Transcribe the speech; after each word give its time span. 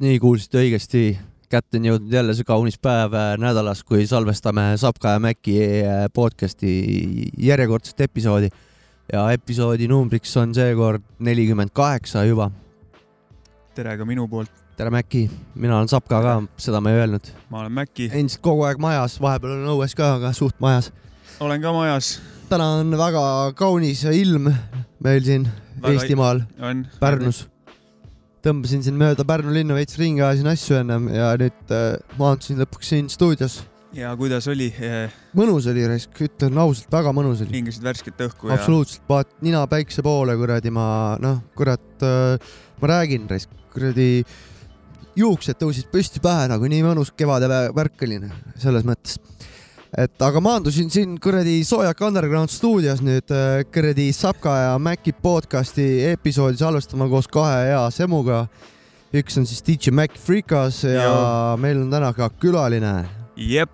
nii, 0.00 0.18
kuulsite 0.20 0.62
õigesti. 0.62 1.18
kätte 1.50 1.76
on 1.76 1.84
jõudnud 1.84 2.12
jälle 2.14 2.34
see 2.38 2.46
kaunis 2.46 2.78
päev 2.80 3.14
äh, 3.18 3.34
nädalas, 3.42 3.82
kui 3.84 4.06
salvestame 4.06 4.62
Sapka 4.80 5.16
ja 5.16 5.20
Mäki 5.20 5.56
äh, 5.60 6.06
podcasti 6.14 6.70
järjekordset 7.38 8.00
episoodi. 8.00 8.48
ja 9.12 9.30
episoodi 9.32 9.88
numbriks 9.88 10.36
on 10.36 10.54
seekord 10.54 11.02
nelikümmend 11.18 11.70
kaheksa 11.72 12.24
juba. 12.24 12.50
tere 13.74 13.96
ka 13.98 14.04
minu 14.04 14.28
poolt. 14.28 14.50
tere, 14.76 14.90
Mäki, 14.90 15.30
mina 15.54 15.76
olen 15.76 15.88
Sapka 15.88 16.22
ka, 16.22 16.42
seda 16.56 16.80
ma 16.80 16.90
ei 16.90 17.02
öelnud. 17.02 17.32
ma 17.50 17.60
olen 17.60 17.72
Mäki. 17.72 18.10
endiselt 18.12 18.42
kogu 18.42 18.64
aeg 18.64 18.78
majas, 18.78 19.20
vahepeal 19.20 19.58
olen 19.58 19.68
õues 19.76 19.96
ka, 19.96 20.14
aga 20.14 20.32
suht 20.32 20.56
majas. 20.60 20.92
olen 21.40 21.60
ka 21.60 21.72
majas. 21.72 22.20
täna 22.48 22.72
on 22.80 22.96
väga 22.96 23.52
kaunis 23.54 24.04
ilm 24.04 24.48
meil 25.00 25.24
siin 25.24 25.48
väga 25.82 25.92
Eestimaal, 25.92 26.46
Pärnus 27.00 27.50
tõmbasin 28.44 28.84
siin 28.84 28.96
mööda 29.00 29.24
Pärnu 29.28 29.52
linna 29.54 29.76
veits 29.76 29.98
ringi, 30.00 30.22
ajasin 30.24 30.48
asju 30.52 30.78
ennem 30.80 31.10
ja 31.12 31.32
nüüd 31.40 31.74
äh, 31.74 31.92
maandusin 32.20 32.60
lõpuks 32.62 32.92
siin 32.92 33.10
stuudios. 33.12 33.60
ja 33.96 34.12
kuidas 34.18 34.46
oli? 34.50 34.70
mõnus 35.36 35.68
oli 35.70 35.86
raisk, 35.90 36.14
ütlen 36.26 36.60
ausalt, 36.62 36.90
väga 36.92 37.12
mõnus 37.16 37.42
oli. 37.44 37.58
hingasid 37.58 37.84
värsket 37.84 38.22
õhku 38.28 38.50
ja? 38.50 38.58
absoluutselt, 38.58 39.04
vaat 39.08 39.32
nina 39.44 39.64
päikse 39.70 40.04
poole 40.06 40.36
kuradi 40.40 40.72
ma 40.74 40.86
noh, 41.20 41.42
kurat 41.58 42.06
äh,, 42.06 42.54
ma 42.80 42.94
räägin 42.94 43.28
raisk, 43.30 43.52
kuradi 43.74 44.24
juuksed 45.18 45.58
tõusid 45.60 45.90
püsti 45.92 46.22
pähe 46.22 46.48
nagu 46.50 46.70
nii 46.70 46.84
mõnus 46.86 47.12
kevade 47.16 47.50
värk 47.76 48.06
oli 48.06 48.22
selles 48.60 48.86
mõttes 48.88 49.18
et 49.98 50.22
aga 50.22 50.40
maandusin 50.42 50.90
siin 50.92 51.16
kuradi 51.22 51.60
Soojak 51.66 52.00
Underground 52.06 52.52
stuudios 52.52 53.00
nüüd 53.02 53.30
äh, 53.34 53.62
kuradi 53.74 54.10
Sapka 54.14 54.52
ja 54.54 54.74
Maci 54.78 55.12
podcasti 55.12 55.86
episoodi 56.12 56.60
salvestama 56.60 57.08
koos 57.10 57.26
kahe 57.30 57.70
hea 57.70 57.82
semuga. 57.94 58.44
üks 59.10 59.38
on 59.40 59.46
siis 59.46 59.64
DJ 59.66 59.90
Mac 59.90 60.14
Freekas 60.14 60.84
ja 60.84 61.08
Yo. 61.08 61.56
meil 61.58 61.80
on 61.82 61.90
täna 61.90 62.12
ka 62.14 62.30
külaline. 62.30 63.08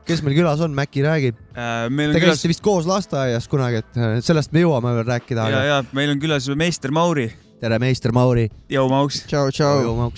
kes 0.06 0.22
meil 0.22 0.38
külas 0.38 0.60
on, 0.60 0.72
Maci 0.74 1.02
räägib 1.04 1.36
äh,. 1.52 2.12
Te 2.12 2.20
käisite 2.20 2.48
vist 2.48 2.64
koos 2.64 2.86
lasteaias 2.86 3.48
kunagi, 3.48 3.84
et 3.84 3.96
äh, 4.00 4.20
sellest 4.24 4.52
me 4.52 4.64
jõuame 4.64 4.94
veel 4.96 5.04
rääkida. 5.04 5.50
ja 5.50 5.60
aga..., 5.60 5.64
ja 5.64 5.82
meil 5.92 6.10
on 6.10 6.20
külas 6.20 6.48
meister 6.56 6.90
Mauri. 6.90 7.28
tere, 7.60 7.78
meister 7.78 8.12
Mauri. 8.12 8.48
Jou 8.70 8.88
Mauks. 8.88 9.26
tšau, 9.26 9.50
tšau. 9.50 10.10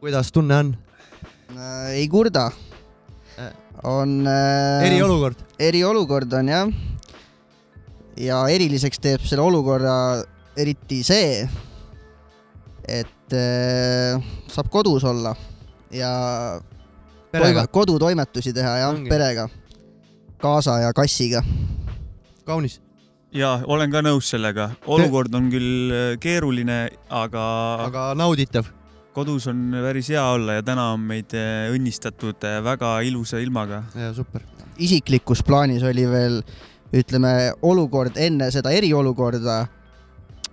Kuidas 0.00 0.32
tunne 0.32 0.54
on 0.60 0.76
äh,? 1.56 1.96
ei 2.02 2.08
kurda 2.08 2.50
on 3.84 4.26
äh,. 4.26 4.86
eriolukord. 4.86 5.36
eriolukord 5.58 6.32
on 6.32 6.48
jah. 6.48 6.68
ja 8.16 8.44
eriliseks 8.48 9.00
teeb 9.02 9.24
selle 9.26 9.44
olukorra 9.44 9.96
eriti 10.56 11.02
see, 11.06 11.42
et 12.88 13.34
äh, 13.34 14.22
saab 14.52 14.70
kodus 14.72 15.04
olla 15.04 15.34
ja 15.94 16.12
toime, 17.32 17.66
kodutoimetusi 17.70 18.54
teha 18.54 18.78
jah, 18.84 19.02
perega, 19.10 19.48
kaasa 20.42 20.78
ja 20.86 20.94
kassiga. 20.96 21.42
kaunis 22.44 22.80
ja 23.34 23.58
olen 23.66 23.90
ka 23.90 24.04
nõus 24.06 24.30
sellega, 24.30 24.70
olukord 24.86 25.34
on 25.34 25.50
küll 25.52 25.92
äh, 25.92 26.14
keeruline, 26.22 26.86
aga. 27.10 27.44
aga 27.88 28.08
nauditav 28.18 28.70
kodus 29.14 29.46
on 29.50 29.70
päris 29.84 30.10
hea 30.10 30.24
olla 30.34 30.58
ja 30.58 30.64
täna 30.66 30.90
on 30.94 31.06
meid 31.06 31.34
eh, 31.38 31.70
õnnistatud 31.74 32.42
eh, 32.48 32.58
väga 32.64 32.96
ilusa 33.06 33.38
ilmaga. 33.42 33.84
ja 33.94 34.12
super. 34.14 34.42
isiklikus 34.78 35.42
plaanis 35.46 35.84
oli 35.86 36.06
veel, 36.10 36.42
ütleme, 36.94 37.52
olukord 37.62 38.18
enne 38.20 38.50
seda 38.54 38.72
eriolukorda 38.74 39.64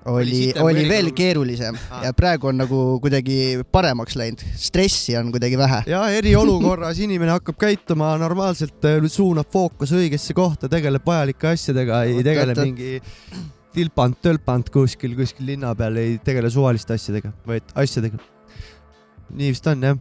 oli, 0.05 0.51
oli, 0.57 0.61
oli 0.63 0.83
veel 0.89 1.09
keerulisem 1.13 1.77
ah. 1.93 2.03
ja 2.07 2.13
praegu 2.17 2.49
on 2.49 2.61
nagu 2.61 2.81
kuidagi 3.01 3.61
paremaks 3.71 4.17
läinud, 4.17 4.43
stressi 4.57 5.17
on 5.17 5.31
kuidagi 5.33 5.57
vähe. 5.57 5.83
ja 5.89 6.03
eriolukorras 6.17 7.01
inimene 7.01 7.33
hakkab 7.37 7.57
käituma 7.61 8.13
normaalselt, 8.21 8.77
eh, 8.85 8.99
suunab 9.09 9.49
fookuse 9.53 9.97
õigesse 10.03 10.37
kohta, 10.37 10.69
tegeleb 10.69 11.05
vajalike 11.05 11.49
asjadega, 11.55 12.03
ei 12.09 12.21
tegele 12.25 12.57
mingi 12.61 12.93
tilpant-tölpant 13.71 14.69
kuskil, 14.69 15.15
kuskil 15.17 15.49
linna 15.53 15.73
peal, 15.79 15.97
ei 15.97 16.19
tegele 16.23 16.51
suvaliste 16.51 16.97
asjadega, 16.97 17.33
vaid 17.47 17.73
asjadega 17.79 18.19
nii 19.35 19.51
vist 19.53 19.67
on 19.71 19.85
jah 19.87 19.99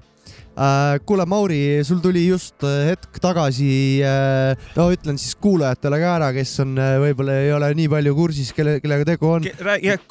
äh,. 0.61 0.99
kuule, 1.07 1.27
Mauri, 1.31 1.61
sul 1.87 2.01
tuli 2.05 2.27
just 2.27 2.65
äh, 2.67 2.91
hetk 2.91 3.21
tagasi 3.23 3.71
äh,, 4.05 4.55
no 4.77 4.89
ütlen 4.95 5.19
siis 5.21 5.37
kuulajatele 5.41 6.01
ka 6.03 6.15
ära, 6.19 6.31
kes 6.37 6.55
on, 6.65 6.75
võib-olla 7.05 7.39
ei 7.45 7.53
ole 7.57 7.71
nii 7.79 7.91
palju 7.93 8.17
kursis, 8.19 8.55
kelle, 8.57 8.79
kellega 8.85 9.09
tegu 9.13 9.31
on. 9.31 9.47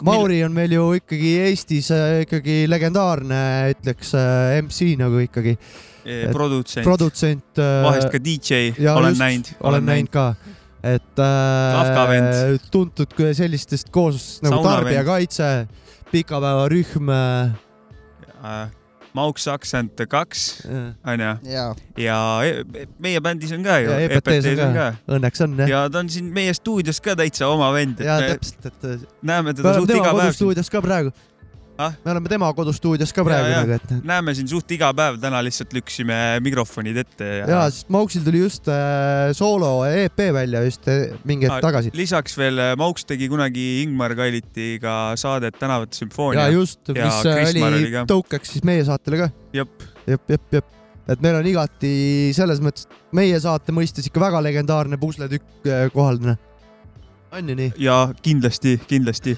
Mauri 0.08 0.41
on 0.47 0.56
meil 0.56 0.74
ju 0.78 0.88
ikkagi 1.00 1.35
Eestis 1.47 1.91
ikkagi 2.25 2.63
legendaarne, 2.72 3.41
ütleks 3.75 4.16
MC 4.63 4.94
nagu 5.00 5.22
ikkagi. 5.25 5.58
produtsent, 6.34 6.85
produtsent. 6.88 7.59
vahest 7.59 8.09
ka 8.09 8.22
DJ, 8.24 8.72
olen 8.88 9.12
just, 9.13 9.22
näinud. 9.22 9.53
olen 9.59 9.85
näinud 9.85 10.13
ka 10.13 10.31
et 10.84 11.19
äh, 11.19 12.58
tuntud 12.72 13.12
sellistest 13.35 13.90
kooslustest 13.91 14.46
nagu 14.47 14.62
Tarbijakaitse, 14.63 15.68
pikapäevarühm 16.12 17.09
äh, 17.12 18.69
Mauks 19.18 19.47
Accent 19.50 20.02
kaks, 20.09 20.44
onju. 21.08 21.31
ja 21.97 22.18
e, 22.46 22.86
meie 23.02 23.22
bändis 23.25 23.53
on 23.56 23.66
ka 23.66 23.80
ju. 23.81 23.96
EPT-s 24.06 24.52
on 24.68 24.78
ka, 24.78 24.90
õnneks 25.18 25.46
on 25.46 25.58
jah. 25.64 25.72
ja 25.72 25.81
ta 25.90 26.03
on 26.03 26.12
siin 26.14 26.30
meie 26.34 26.53
stuudios 26.58 27.02
ka 27.02 27.18
täitsa 27.20 27.50
oma 27.50 27.72
vend. 27.74 28.03
ja 28.06 28.20
täpselt, 28.28 28.70
et. 28.70 29.09
näeme 29.25 29.56
teda 29.58 29.74
suht 29.80 29.96
iga 29.97 30.14
päev. 30.14 30.36
stuudios 30.38 30.70
ka 30.70 30.84
praegu 30.86 31.16
ah?. 31.79 31.95
me 32.06 32.12
oleme 32.13 32.31
tema 32.31 32.50
kodustuudios 32.56 33.13
ka 33.16 33.23
praegu 33.25 33.51
nagu, 33.53 33.78
et. 33.78 33.94
näeme 34.07 34.35
siin 34.38 34.50
suht 34.51 34.72
iga 34.75 34.91
päev, 34.95 35.19
täna 35.22 35.41
lihtsalt 35.45 35.73
lükkasime 35.75 36.17
mikrofonid 36.45 37.00
ette 37.03 37.29
ja. 37.41 37.50
ja, 37.50 37.62
sest 37.73 37.91
Mauksil 37.94 38.25
tuli 38.25 38.44
just 38.44 38.69
äh, 38.72 39.31
soolo 39.38 39.73
EP 39.88 40.25
välja 40.35 40.63
just 40.67 40.88
äh, 40.91 41.07
mingi 41.29 41.47
hetk 41.47 41.59
ah, 41.59 41.66
tagasi. 41.69 41.94
lisaks 41.97 42.38
veel 42.40 42.59
äh, 42.63 42.73
Mauks 42.79 43.07
tegi 43.09 43.29
kunagi 43.31 43.67
Ingmar 43.85 44.16
Kailitiga 44.19 44.97
saadet 45.19 45.57
Tänavate 45.59 45.97
sümfoonia. 46.00 46.47
ja 46.47 46.57
just, 46.59 46.81
mis 46.94 47.23
äh, 47.25 47.45
oli, 47.47 47.63
oli 47.69 48.03
tõukeks 48.09 48.57
siis 48.57 48.67
meie 48.67 48.84
saatele 48.88 49.23
ka. 49.23 49.31
jep. 49.56 49.88
jep, 50.07 50.35
jep, 50.35 50.51
jep 50.59 50.75
et 51.09 51.23
meil 51.25 51.40
on 51.40 51.47
igati 51.50 51.91
selles 52.38 52.61
mõttes 52.61 52.85
meie 53.17 53.40
saate 53.41 53.73
mõistes 53.73 54.06
ikka 54.09 54.22
väga 54.22 54.44
legendaarne 54.46 55.00
pusletükk 55.01 55.69
äh, 55.69 55.88
kohal. 55.94 56.19
on 57.31 57.50
ju 57.50 57.56
nii? 57.56 57.72
ja 57.81 58.01
kindlasti, 58.25 58.78
kindlasti 58.90 59.38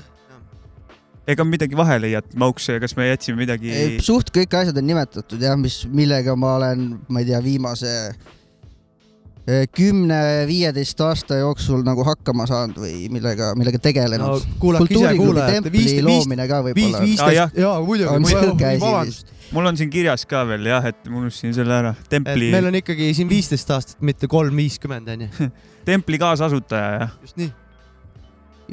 ega 1.33 1.45
midagi 1.47 1.77
vahele 1.77 2.09
ei 2.09 2.17
jätnud, 2.17 2.37
Mauks, 2.41 2.67
kas 2.83 2.93
me 2.97 3.07
jätsime 3.09 3.41
midagi? 3.41 3.71
suht 4.03 4.31
kõik 4.35 4.53
asjad 4.61 4.77
on 4.81 4.87
nimetatud 4.89 5.41
jah, 5.41 5.57
mis, 5.59 5.81
millega 5.91 6.35
ma 6.39 6.55
olen, 6.59 6.85
ma 7.11 7.23
ei 7.23 7.29
tea, 7.29 7.41
viimase 7.43 7.91
eh, 8.11 9.65
kümne-viieteist 9.75 11.03
aasta 11.05 11.41
jooksul 11.41 11.85
nagu 11.87 12.05
hakkama 12.07 12.47
saanud 12.49 12.81
või 12.83 13.07
millega, 13.13 13.51
millega 13.59 13.81
tegelenud 13.83 14.37
no,. 14.37 14.55
kultuuriklubi 14.61 15.47
templi 15.57 15.97
loomine 16.05 16.47
ka 16.51 16.61
võib-olla. 16.67 17.03
viis, 17.05 17.17
viisteist, 17.17 17.59
jaa 17.61 17.75
muidugi. 17.85 19.25
mul 19.55 19.71
on 19.71 19.79
siin 19.79 19.91
kirjas 19.93 20.27
ka 20.29 20.43
veel 20.49 20.71
jah, 20.73 20.91
et 20.91 21.01
ma 21.09 21.23
unustasin 21.23 21.57
selle 21.57 21.79
ära. 21.79 21.95
templi. 22.11 22.51
meil 22.53 22.71
on 22.71 22.79
ikkagi 22.83 23.11
siin 23.17 23.31
viisteist 23.31 23.75
aastat, 23.77 23.99
mitte 24.05 24.29
kolm 24.31 24.63
viiskümmend 24.63 25.11
onju. 25.15 25.51
templi 25.89 26.21
kaasasutaja 26.21 26.95
jah. 27.03 27.19
just 27.25 27.41
nii. 27.41 27.51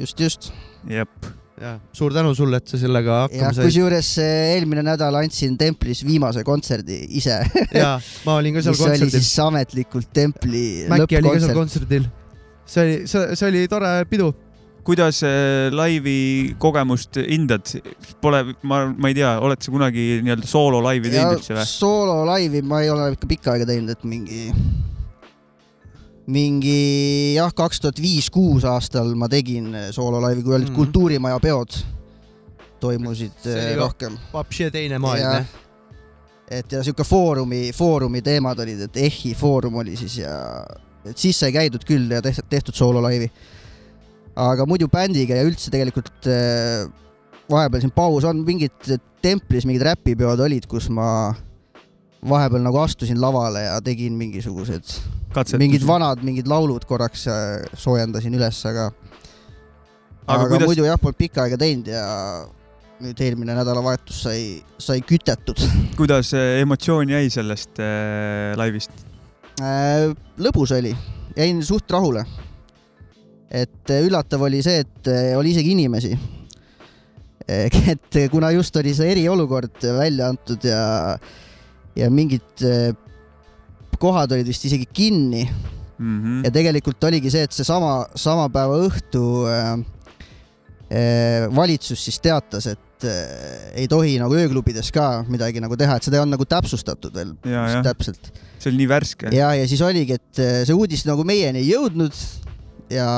just, 0.05 0.25
just. 0.27 0.51
jep 0.87 1.38
ja 1.59 1.73
suur 1.95 2.13
tänu 2.15 2.31
sulle, 2.37 2.59
et 2.61 2.71
sa 2.71 2.79
sellega 2.79 3.21
hakkama 3.25 3.51
said. 3.55 3.67
kusjuures 3.67 4.09
eh, 4.23 4.51
eelmine 4.55 4.83
nädal 4.85 5.17
andsin 5.19 5.57
templis 5.59 6.03
viimase 6.07 6.43
kontserdi 6.47 7.01
ise 7.19 7.39
ja, 7.81 7.95
ma 8.25 8.37
olin 8.39 8.55
ka 8.55 8.63
seal 8.63 8.75
mis 8.75 8.83
kontserdil. 8.83 9.07
mis 9.09 9.17
oli 9.17 9.23
siis 9.25 9.39
ametlikult 9.45 10.11
templi 10.15 10.67
Mäkki 10.91 11.19
oli 11.19 11.33
ka 11.33 11.41
seal 11.45 11.57
kontserdil. 11.57 12.05
see 12.65 12.85
oli, 12.85 13.01
see, 13.11 13.25
see 13.39 13.49
oli 13.51 13.65
tore 13.71 13.91
pidu. 14.11 14.29
kuidas 14.87 15.19
äh, 15.27 15.67
laivi 15.75 16.55
kogemust 16.61 17.19
hindad? 17.21 17.67
Pole, 18.23 18.43
ma, 18.63 18.85
ma 18.95 19.11
ei 19.11 19.17
tea, 19.19 19.35
oled 19.43 19.59
sa 19.61 19.73
kunagi 19.73 20.07
nii-öelda 20.23 20.47
soololaivi 20.49 21.11
teinud 21.11 21.41
üldse 21.41 21.57
või? 21.57 21.67
soololaivi 21.73 22.63
ma 22.65 22.85
ei 22.85 22.93
ole 22.93 23.11
ikka 23.17 23.29
pikka 23.35 23.57
aega 23.57 23.67
teinud, 23.69 23.91
et 23.97 24.07
mingi 24.07 24.47
mingi 26.29 27.35
jah, 27.37 27.53
kaks 27.55 27.81
tuhat 27.83 28.01
viis-kuus 28.01 28.65
aastal 28.69 29.15
ma 29.17 29.29
tegin 29.31 29.71
soololaivi, 29.95 30.43
kui 30.43 30.55
olid 30.55 30.67
mm 30.67 30.73
-hmm. 30.73 30.75
Kultuurimaja 30.75 31.39
peod, 31.39 31.79
toimusid 32.79 33.45
eh, 33.45 33.75
rohkem. 33.77 34.17
hoopis 34.33 34.69
teine 34.71 34.99
maailm, 34.99 35.23
jah? 35.23 35.45
et 36.49 36.71
ja 36.71 36.83
sihuke 36.83 37.03
foorumi, 37.03 37.71
foorumi 37.73 38.21
teemad 38.21 38.59
olid, 38.59 38.81
et 38.87 38.97
EHI 38.97 39.33
foorum 39.37 39.75
oli 39.81 39.95
siis 39.97 40.17
ja 40.17 40.65
et 41.05 41.17
siis 41.17 41.39
sai 41.39 41.51
käidud 41.55 41.85
küll 41.87 42.11
ja 42.11 42.21
tehtud, 42.21 42.47
tehtud 42.49 42.75
soololaivi. 42.75 43.29
aga 44.35 44.65
muidu 44.65 44.87
bändiga 44.87 45.35
ja 45.35 45.43
üldse 45.43 45.71
tegelikult 45.71 46.27
äh, 46.27 46.87
vahepeal 47.49 47.81
siin 47.83 47.93
paus 47.95 48.23
on, 48.23 48.43
mingid 48.45 48.99
templis 49.21 49.65
mingid 49.65 49.83
räpipeod 49.83 50.39
olid, 50.39 50.67
kus 50.69 50.89
ma 50.89 51.33
vahepeal 52.29 52.63
nagu 52.63 52.77
astusin 52.77 53.19
lavale 53.21 53.65
ja 53.65 53.79
tegin 53.83 54.13
mingisugused 54.19 55.18
Katsetus. 55.33 55.59
mingid 55.61 55.83
vanad, 55.85 56.23
mingid 56.25 56.47
laulud 56.49 56.85
korraks 56.89 57.27
äh, 57.29 57.65
soojendasin 57.77 58.33
üles, 58.33 58.61
aga 58.65 58.87
aga, 60.29 60.45
aga 60.45 60.47
kuidas... 60.53 60.71
muidu 60.71 60.87
jah, 60.87 60.97
polnud 61.01 61.19
pikka 61.19 61.45
aega 61.45 61.59
teinud 61.61 61.89
ja 61.91 62.05
nüüd 62.99 63.21
eelmine 63.23 63.55
nädalavahetus 63.55 64.23
sai, 64.25 64.41
sai 64.81 64.99
kütetud. 65.05 65.61
kuidas 65.99 66.33
äh, 66.37 66.59
emotsioon 66.63 67.13
jäi 67.13 67.29
sellest 67.33 67.79
äh, 67.83 68.55
laivist? 68.59 68.93
Äh, 69.61 70.09
lõbus 70.41 70.73
oli, 70.75 70.93
jäin 71.37 71.61
suht 71.65 71.91
rahule. 71.91 72.25
et 73.49 73.93
äh, 73.93 74.03
üllatav 74.05 74.43
oli 74.45 74.61
see, 74.65 74.83
et 74.85 75.11
oli 75.37 75.53
isegi 75.55 75.73
inimesi. 75.77 76.17
et 77.93 78.17
kuna 78.29 78.51
just 78.53 78.75
oli 78.77 78.91
see 78.93 79.09
eriolukord 79.09 79.81
välja 79.97 80.27
antud 80.29 80.65
ja, 80.65 81.15
ja 81.97 82.09
mingid 82.13 82.65
kohad 83.99 84.31
olid 84.35 84.47
vist 84.49 84.65
isegi 84.69 84.87
kinni 84.93 85.45
Mhm. 85.99 86.45
ja 86.47 86.51
tegelikult 86.55 87.03
oligi 87.09 87.31
see, 87.33 87.43
et 87.43 87.55
seesama, 87.55 88.05
sama 88.15 88.45
päeva 88.53 88.77
õhtu 88.85 89.23
äh, 89.51 89.71
äh, 90.87 91.47
valitsus 91.51 92.05
siis 92.07 92.21
teatas, 92.23 92.69
et 92.71 93.03
äh, 93.07 93.73
ei 93.83 93.87
tohi 93.91 94.13
nagu 94.21 94.37
ööklubides 94.39 94.93
ka 94.95 95.25
midagi 95.27 95.59
nagu 95.59 95.75
teha, 95.79 95.97
et 95.99 96.07
seda 96.07 96.17
ei 96.17 96.23
olnud 96.23 96.37
nagu 96.37 96.47
täpsustatud 96.47 97.15
veel 97.19 97.33
ja, 97.43 97.65
jah, 97.75 97.83
täpselt. 97.89 98.31
see 98.55 98.71
oli 98.71 98.85
nii 98.85 98.91
värske. 98.93 99.33
ja, 99.35 99.51
ja 99.59 99.67
siis 99.67 99.83
oligi, 99.83 100.15
et 100.15 100.39
äh, 100.39 100.61
see 100.69 100.77
uudis 100.77 101.03
nagu 101.09 101.27
meieni 101.27 101.65
ei 101.65 101.73
jõudnud 101.73 102.15
ja 102.95 103.09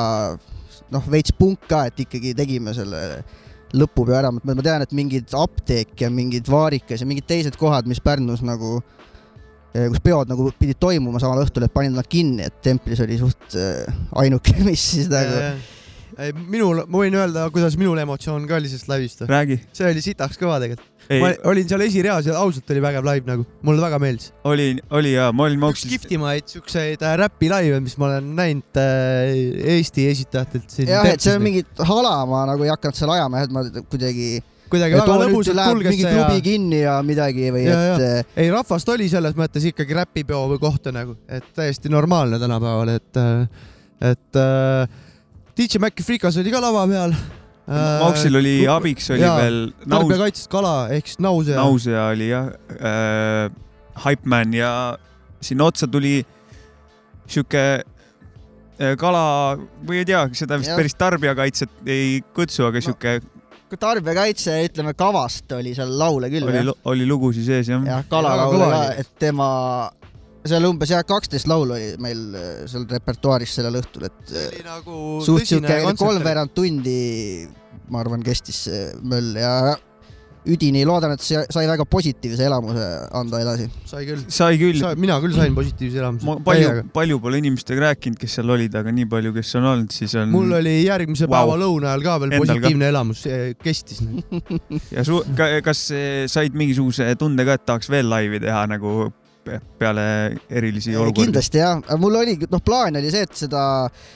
noh, 0.92 1.06
veits 1.14 1.38
punk 1.38 1.70
ka, 1.70 1.86
et 1.92 2.02
ikkagi 2.08 2.34
tegime 2.38 2.74
selle 2.74 3.22
lõpupeo 3.78 4.18
ära, 4.18 4.34
ma 4.34 4.42
ma 4.58 4.66
tean, 4.66 4.82
et 4.84 4.98
mingid 4.98 5.30
apteek 5.38 5.94
ja 6.02 6.10
mingid 6.12 6.50
Vaarikas 6.52 7.06
ja 7.06 7.08
mingid 7.08 7.30
teised 7.30 7.56
kohad, 7.62 7.86
mis 7.88 8.02
Pärnus 8.04 8.42
nagu, 8.44 8.80
kus 9.72 10.02
peod 10.04 10.32
nagu 10.32 10.50
pidid 10.60 10.80
toimuma 10.82 11.22
samal 11.24 11.44
õhtul, 11.46 11.68
et 11.68 11.74
panid 11.74 11.96
nad 11.96 12.08
kinni, 12.10 12.48
et 12.50 12.58
templis 12.64 13.00
oli 13.04 13.20
suht 13.22 13.60
äh, 13.60 14.02
ainuke, 14.24 14.56
mis 14.68 14.90
siis 14.96 15.12
nagu 15.12 15.46
ei, 16.20 16.34
minul, 16.36 16.84
ma 16.90 17.02
võin 17.02 17.16
öelda, 17.18 17.46
kuidas 17.54 17.76
minul 17.80 18.00
emotsioon 18.02 18.44
ka 18.50 18.58
oli 18.58 18.70
sellest 18.72 18.90
laivist. 18.92 19.24
räägi. 19.30 19.58
see 19.76 19.88
oli 19.90 20.04
sitaks 20.04 20.40
kõva 20.40 20.58
tegelikult. 20.62 20.90
ma, 21.22 21.32
olin 21.52 21.70
seal 21.70 21.84
esireas 21.86 22.28
ja 22.28 22.36
ausalt 22.40 22.70
oli 22.74 22.84
vägev 22.84 23.08
laiv 23.08 23.30
nagu, 23.30 23.46
mulle 23.66 23.84
väga 23.84 24.00
meeldis. 24.02 24.32
oli, 24.48 24.68
oli 24.98 25.14
ja 25.16 25.30
ma 25.36 25.48
olin 25.48 25.60
üks 25.60 25.66
Mauksil. 25.66 25.94
kihvtimaid 25.96 26.52
siukseid 26.52 27.06
äh, 27.06 27.16
räpilaive, 27.24 27.80
mis 27.84 27.98
ma 28.02 28.10
olen 28.12 28.32
näinud 28.38 28.82
äh, 28.82 29.76
Eesti 29.78 30.08
esitajatelt 30.12 30.70
siin. 30.70 30.92
jah, 30.92 31.08
et 31.10 31.24
see 31.24 31.36
on. 31.38 31.44
mingit 31.46 31.86
hala 31.88 32.16
ma 32.30 32.46
nagu 32.52 32.68
ei 32.68 32.74
hakanud 32.74 33.00
seal 33.00 33.16
ajama, 33.16 33.46
et 33.46 33.56
ma 33.56 33.66
kuidagi, 33.82 34.34
kuidagi 34.72 34.96
et 34.96 35.02
väga 35.04 35.18
lõbusalt 35.26 35.58
läheb 35.60 35.76
kulges 35.76 35.94
mingi 35.94 36.06
see 36.06 36.14
ja 36.16 36.24
klubi 36.26 36.46
kinni 36.46 36.80
ja 36.82 36.96
midagi 37.06 37.52
või 37.54 37.66
Ja, 37.66 37.82
et 37.96 38.06
äh, 38.08 38.40
ei 38.46 38.50
rahvast 38.54 38.90
oli 38.94 39.10
selles 39.12 39.36
mõttes 39.40 39.68
ikkagi 39.72 39.98
räpipeo 39.98 40.42
või 40.54 40.62
kohta 40.62 40.94
nagu, 40.96 41.18
et 41.30 41.52
täiesti 41.58 41.92
normaalne 41.92 42.40
tänapäeval, 42.42 42.94
et, 42.96 43.22
et 44.12 44.42
äh, 44.42 44.98
DJ 45.58 45.82
Maci 45.84 46.08
Frikas 46.08 46.40
oli 46.42 46.54
ka 46.54 46.64
lava 46.64 46.88
peal. 46.90 47.16
Mauksil 47.72 48.36
oli 48.36 48.56
abiks 48.68 49.12
oli 49.14 49.22
jaa, 49.22 49.36
veel 49.38 49.60
Naus, 49.86 49.92
tarbijakaitsest 49.94 50.50
kala 50.52 50.74
ehk 50.92 51.08
siis 51.08 51.20
Nausea. 51.24 51.56
Nausea 51.60 52.08
oli 52.12 52.32
jah 52.32 52.50
äh,, 52.80 53.52
Hypeman 54.02 54.56
ja 54.58 54.72
sinna 55.44 55.68
otsa 55.70 55.88
tuli 55.88 56.24
sihuke 57.32 57.62
äh, 58.82 58.96
kala 59.00 59.24
või 59.88 60.02
ei 60.02 60.08
tea, 60.10 60.24
seda 60.36 60.58
vist 60.60 60.72
Jah. 60.74 60.80
päris 60.82 60.98
tarbijakaitset 61.00 61.86
ei 61.86 62.20
kutsu, 62.36 62.66
aga 62.68 62.82
No, 62.82 62.86
sihuke 62.90 63.16
tarbijakaitse, 63.80 64.58
ütleme 64.68 64.94
kavast 64.98 65.52
oli 65.58 65.76
seal 65.78 65.92
laule 66.00 66.32
küll 66.34 66.48
oli 66.48 66.76
oli 66.92 67.08
lugusid 67.10 67.48
sees 67.48 67.72
jah. 67.72 67.84
jah, 67.88 68.06
kalalaule 68.10 68.60
ka 68.60 68.70
oli., 68.70 69.04
et 69.04 69.12
tema 69.22 69.50
seal 70.48 70.66
umbes 70.70 70.92
jah, 70.94 71.04
kaksteist 71.08 71.50
laulu 71.52 71.76
oli 71.78 71.92
meil 72.02 72.24
äh, 72.38 72.50
seal 72.72 72.88
repertuaaris 72.90 73.56
sellel 73.60 73.80
õhtul, 73.82 74.08
et 74.10 74.22
see 74.32 74.48
äh, 74.48 74.52
oli 74.56 74.68
nagu 74.68 74.98
suht 75.26 75.46
kontsert. 75.54 76.02
kolmveerand 76.02 76.56
tundi, 76.58 76.98
ma 77.94 78.02
arvan, 78.04 78.26
kestis 78.26 78.66
see 78.68 78.84
möll 79.06 79.38
ja 79.40 79.78
üdini 80.50 80.82
loodan, 80.88 81.14
et 81.16 81.22
see 81.24 81.42
sai 81.54 81.68
väga 81.70 81.86
positiivse 81.90 82.46
elamuse 82.48 82.86
anda 83.18 83.42
edasi. 83.44 83.68
sai 83.86 84.06
küll. 84.08 84.24
sai 84.32 84.58
küll, 84.62 84.82
mina 84.98 85.20
küll 85.22 85.36
sain 85.38 85.54
positiivse 85.58 86.02
elamuse 86.02 86.26
ma. 86.26 86.38
palju, 86.46 86.88
palju 86.96 87.20
pole 87.22 87.42
inimestega 87.44 87.86
rääkinud, 87.92 88.18
kes 88.22 88.40
seal 88.40 88.50
olid, 88.56 88.76
aga 88.82 88.94
nii 88.96 89.08
palju, 89.12 89.36
kes 89.38 89.54
on 89.60 89.70
olnud, 89.74 89.94
siis 89.94 90.16
on. 90.18 90.34
mul 90.34 90.58
oli 90.58 90.76
järgmise 90.80 91.30
Vau. 91.30 91.36
päeva 91.38 91.60
lõuna 91.62 91.92
ajal 91.94 92.06
ka 92.08 92.18
veel 92.24 92.34
Endal 92.34 92.48
ka. 92.48 92.58
positiivne 92.58 92.92
elamus, 92.94 93.24
kestis. 93.62 94.02
ja 94.96 95.06
su-, 95.08 95.24
kas 95.38 95.86
eh, 95.94 96.26
said 96.32 96.58
mingisuguse 96.58 97.12
tunde 97.22 97.46
ka, 97.46 97.60
et 97.60 97.68
tahaks 97.70 97.92
veel 97.94 98.10
laivi 98.10 98.42
teha 98.42 98.66
nagu 98.72 99.12
peale 99.44 100.04
erilisi 100.54 100.94
olukordi? 100.96 101.26
kindlasti 101.28 101.62
jah, 101.62 101.80
mul 102.02 102.20
oli, 102.20 102.36
noh, 102.52 102.62
plaan 102.66 103.00
oli 103.00 103.10
see, 103.14 103.24
et 103.26 103.34
seda, 103.40 103.64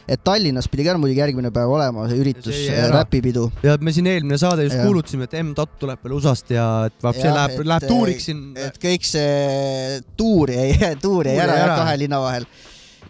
et 0.07 0.21
Tallinnas 0.25 0.67
pidi 0.71 0.85
ka 0.85 0.93
muidugi 1.01 1.21
järgmine 1.23 1.49
päev 1.55 1.71
olema 1.77 2.05
see 2.11 2.19
üritus 2.21 2.53
See, 2.55 2.83
räpipidu. 2.93 3.47
ja 3.65 3.77
me 3.81 3.93
siin 3.95 4.07
eelmine 4.11 4.37
saade 4.41 4.67
just 4.67 4.77
Jah. 4.77 4.85
kuulutasime, 4.85 5.25
et 5.25 5.33
M-Dot 5.41 5.73
tuleb 5.81 6.05
veel 6.05 6.15
USA-st 6.19 6.53
ja 6.55 6.67
et 6.91 7.01
vapsi 7.03 7.25
Jah, 7.25 7.35
läheb, 7.39 7.65
läheb 7.71 7.87
tuuriks 7.89 8.29
siin. 8.29 8.45
et 8.67 8.77
kõik 8.81 9.07
see 9.09 9.99
tuur 10.19 10.53
jäi, 10.53 10.77
tuur 11.05 11.27
jäi 11.31 11.35
ära 11.41 11.57
ära. 11.65 11.79
kahe 11.81 11.97
linna 12.03 12.21
vahel. 12.21 12.45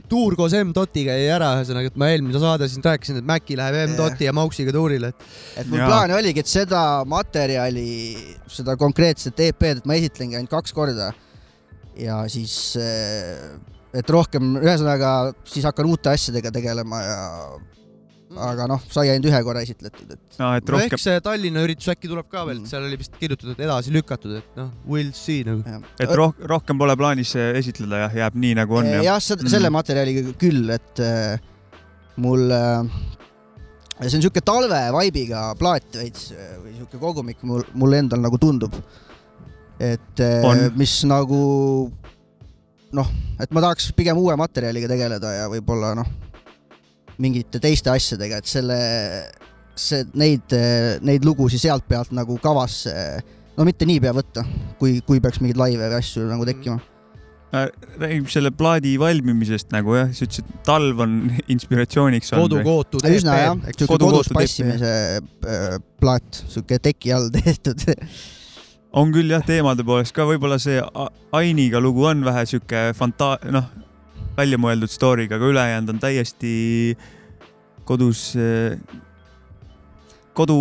tuur 0.09 0.35
koos 0.39 0.53
M-Dotiga 0.56 1.15
jäi 1.19 1.27
ära, 1.35 1.51
ühesõnaga, 1.59 1.91
et 1.91 2.00
ma 2.00 2.09
eelmine 2.13 2.39
saade 2.39 2.67
siin 2.71 2.83
rääkisin, 2.85 3.19
et 3.19 3.27
Maci 3.27 3.59
läheb 3.59 3.75
M-Doti 3.89 4.27
ja 4.27 4.33
Mauksiga 4.38 4.71
tuurile, 4.75 5.12
et 5.12 5.62
et 5.63 5.67
mul 5.71 5.83
plaan 5.83 6.15
oligi, 6.15 6.44
et 6.45 6.51
seda 6.51 7.03
materjali, 7.09 7.89
seda 8.47 8.77
konkreetset 8.79 9.39
EP-d, 9.50 9.81
et 9.81 9.88
ma 9.89 9.97
esitlengi 10.00 10.38
ainult 10.39 10.53
kaks 10.56 10.75
korda. 10.77 11.12
Ja 12.00 12.21
siis, 12.31 12.56
et 13.95 14.09
rohkem, 14.12 14.56
ühesõnaga 14.62 15.13
siis 15.47 15.65
hakkan 15.68 15.88
uute 15.92 16.12
asjadega 16.12 16.51
tegelema 16.56 17.00
ja 17.06 17.19
aga 18.36 18.65
noh, 18.68 18.81
sai 18.92 19.07
ainult 19.13 19.30
ühe 19.30 19.39
korra 19.47 19.62
esitletud, 19.63 20.09
et 20.12 20.39
no, 20.42 20.50
et 20.57 20.65
no 20.68 20.74
rohkem 20.75 20.97
ehk, 20.97 21.00
see 21.00 21.19
Tallinna 21.24 21.62
üritus 21.63 21.88
äkki 21.94 22.09
tuleb 22.12 22.27
ka 22.27 22.42
veel 22.50 22.57
Mm., 22.59 22.68
seal 22.68 22.83
oli 22.83 22.97
vist 23.00 23.13
kirjutatud, 23.19 23.53
et 23.53 23.62
edasi 23.63 23.94
lükatud, 23.95 24.33
et 24.42 24.57
noh, 24.59 24.71
we'll 24.92 25.13
see 25.15 25.45
nagu. 25.47 25.62
et 26.03 26.12
roh-, 26.19 26.33
rohkem 26.51 26.77
pole 26.81 26.97
plaanis 27.00 27.31
eh, 27.39 27.53
esitleda 27.62 28.01
jah, 28.06 28.18
jääb 28.25 28.36
nii 28.44 28.57
nagu 28.59 28.75
on 28.81 28.89
Eh, 28.89 28.98
jah? 28.98 29.06
jah, 29.13 29.21
Mhm. 29.38 29.51
selle 29.53 29.71
materjaliga 29.71 30.33
küll, 30.41 30.68
et 30.75 31.00
äh, 31.00 31.38
mul 32.18 32.51
äh, 32.51 32.83
see 34.01 34.18
on 34.19 34.25
siuke 34.27 34.44
talve 34.44 34.81
vibe'iga 34.98 35.53
plaat 35.59 35.96
veits 35.96 36.34
või 36.65 36.75
siuke 36.81 37.00
kogumik 37.00 37.39
mul, 37.48 37.63
mul 37.74 37.93
endal 38.01 38.20
nagu 38.25 38.38
tundub. 38.41 38.75
Et 39.79 40.24
äh, 40.24 40.46
On. 40.48 40.65
mis 40.79 40.98
nagu 41.10 41.39
noh, 42.96 43.10
et 43.41 43.51
ma 43.51 43.63
tahaks 43.63 43.89
pigem 43.98 44.20
uue 44.20 44.36
materjaliga 44.39 44.89
tegeleda 44.91 45.34
ja 45.41 45.48
võib-olla 45.51 45.94
noh, 46.00 46.12
mingite 47.20 47.60
teiste 47.63 47.91
asjadega, 47.91 48.39
et 48.39 48.50
selle, 48.50 48.77
see, 49.75 50.03
neid, 50.20 50.55
neid 51.03 51.27
lugusid 51.27 51.63
sealt 51.63 51.88
pealt 51.88 52.12
nagu 52.15 52.38
kavasse 52.44 52.96
no 53.55 53.65
mitte 53.67 53.88
niipea 53.88 54.13
võtta, 54.15 54.44
kui, 54.79 55.00
kui 55.05 55.22
peaks 55.24 55.41
mingeid 55.41 55.60
laive 55.60 55.88
või 55.88 56.00
asju 56.00 56.27
nagu 56.27 56.46
tekkima. 56.48 56.77
räägime 57.55 58.32
selle 58.32 58.51
plaadi 58.51 58.96
valmimisest 59.00 59.72
nagu 59.72 59.96
jah, 59.96 60.10
sa 60.12 60.25
ütlesid, 60.27 60.48
et 60.50 60.63
talv 60.67 61.03
on 61.05 61.20
inspiratsiooniks 61.55 62.34
kodukootu 62.36 63.00
üsna 63.00 63.38
jah, 63.39 63.60
teeb, 63.62 63.77
siuke 63.77 63.91
Kodukootu 63.94 64.17
kodus 64.17 64.34
passimise 64.36 64.96
äh, 65.20 65.77
plaat, 66.01 66.44
siuke 66.51 66.82
teki 66.84 67.15
all 67.15 67.29
tehtud. 67.38 67.86
On 68.96 69.12
küll 69.16 69.32
jah, 69.34 69.44
teemade 69.46 69.84
poolest 69.88 70.16
ka 70.16 70.25
võib-olla 70.30 70.58
see 70.62 70.80
Ainiga 71.36 71.82
lugu 71.84 72.06
on 72.08 72.24
vähe 72.25 72.46
sihuke 72.48 72.88
fanta-, 72.96 73.38
noh, 73.52 73.68
välja 74.38 74.60
mõeldud 74.62 74.92
story'ga, 74.92 75.36
aga 75.38 75.50
ülejäänud 75.52 75.94
on 75.96 76.00
täiesti 76.04 76.54
kodus, 77.88 78.22
kodu, 80.36 80.58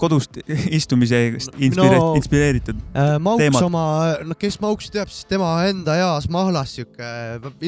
kodust 0.00 0.38
istumisest 0.78 1.52
inspire- 1.58 1.98
No- 1.98 2.14
inspireeritud. 2.18 2.78
Äh, 2.94 3.14
Mauks 3.22 3.42
teemad. 3.44 3.62
oma, 3.66 3.84
noh, 4.26 4.38
kes 4.38 4.58
Mauksi 4.62 4.90
teab, 4.94 5.10
siis 5.12 5.26
tema 5.30 5.52
enda 5.68 5.94
eas 6.00 6.26
mahlas 6.32 6.74
siuke 6.78 7.12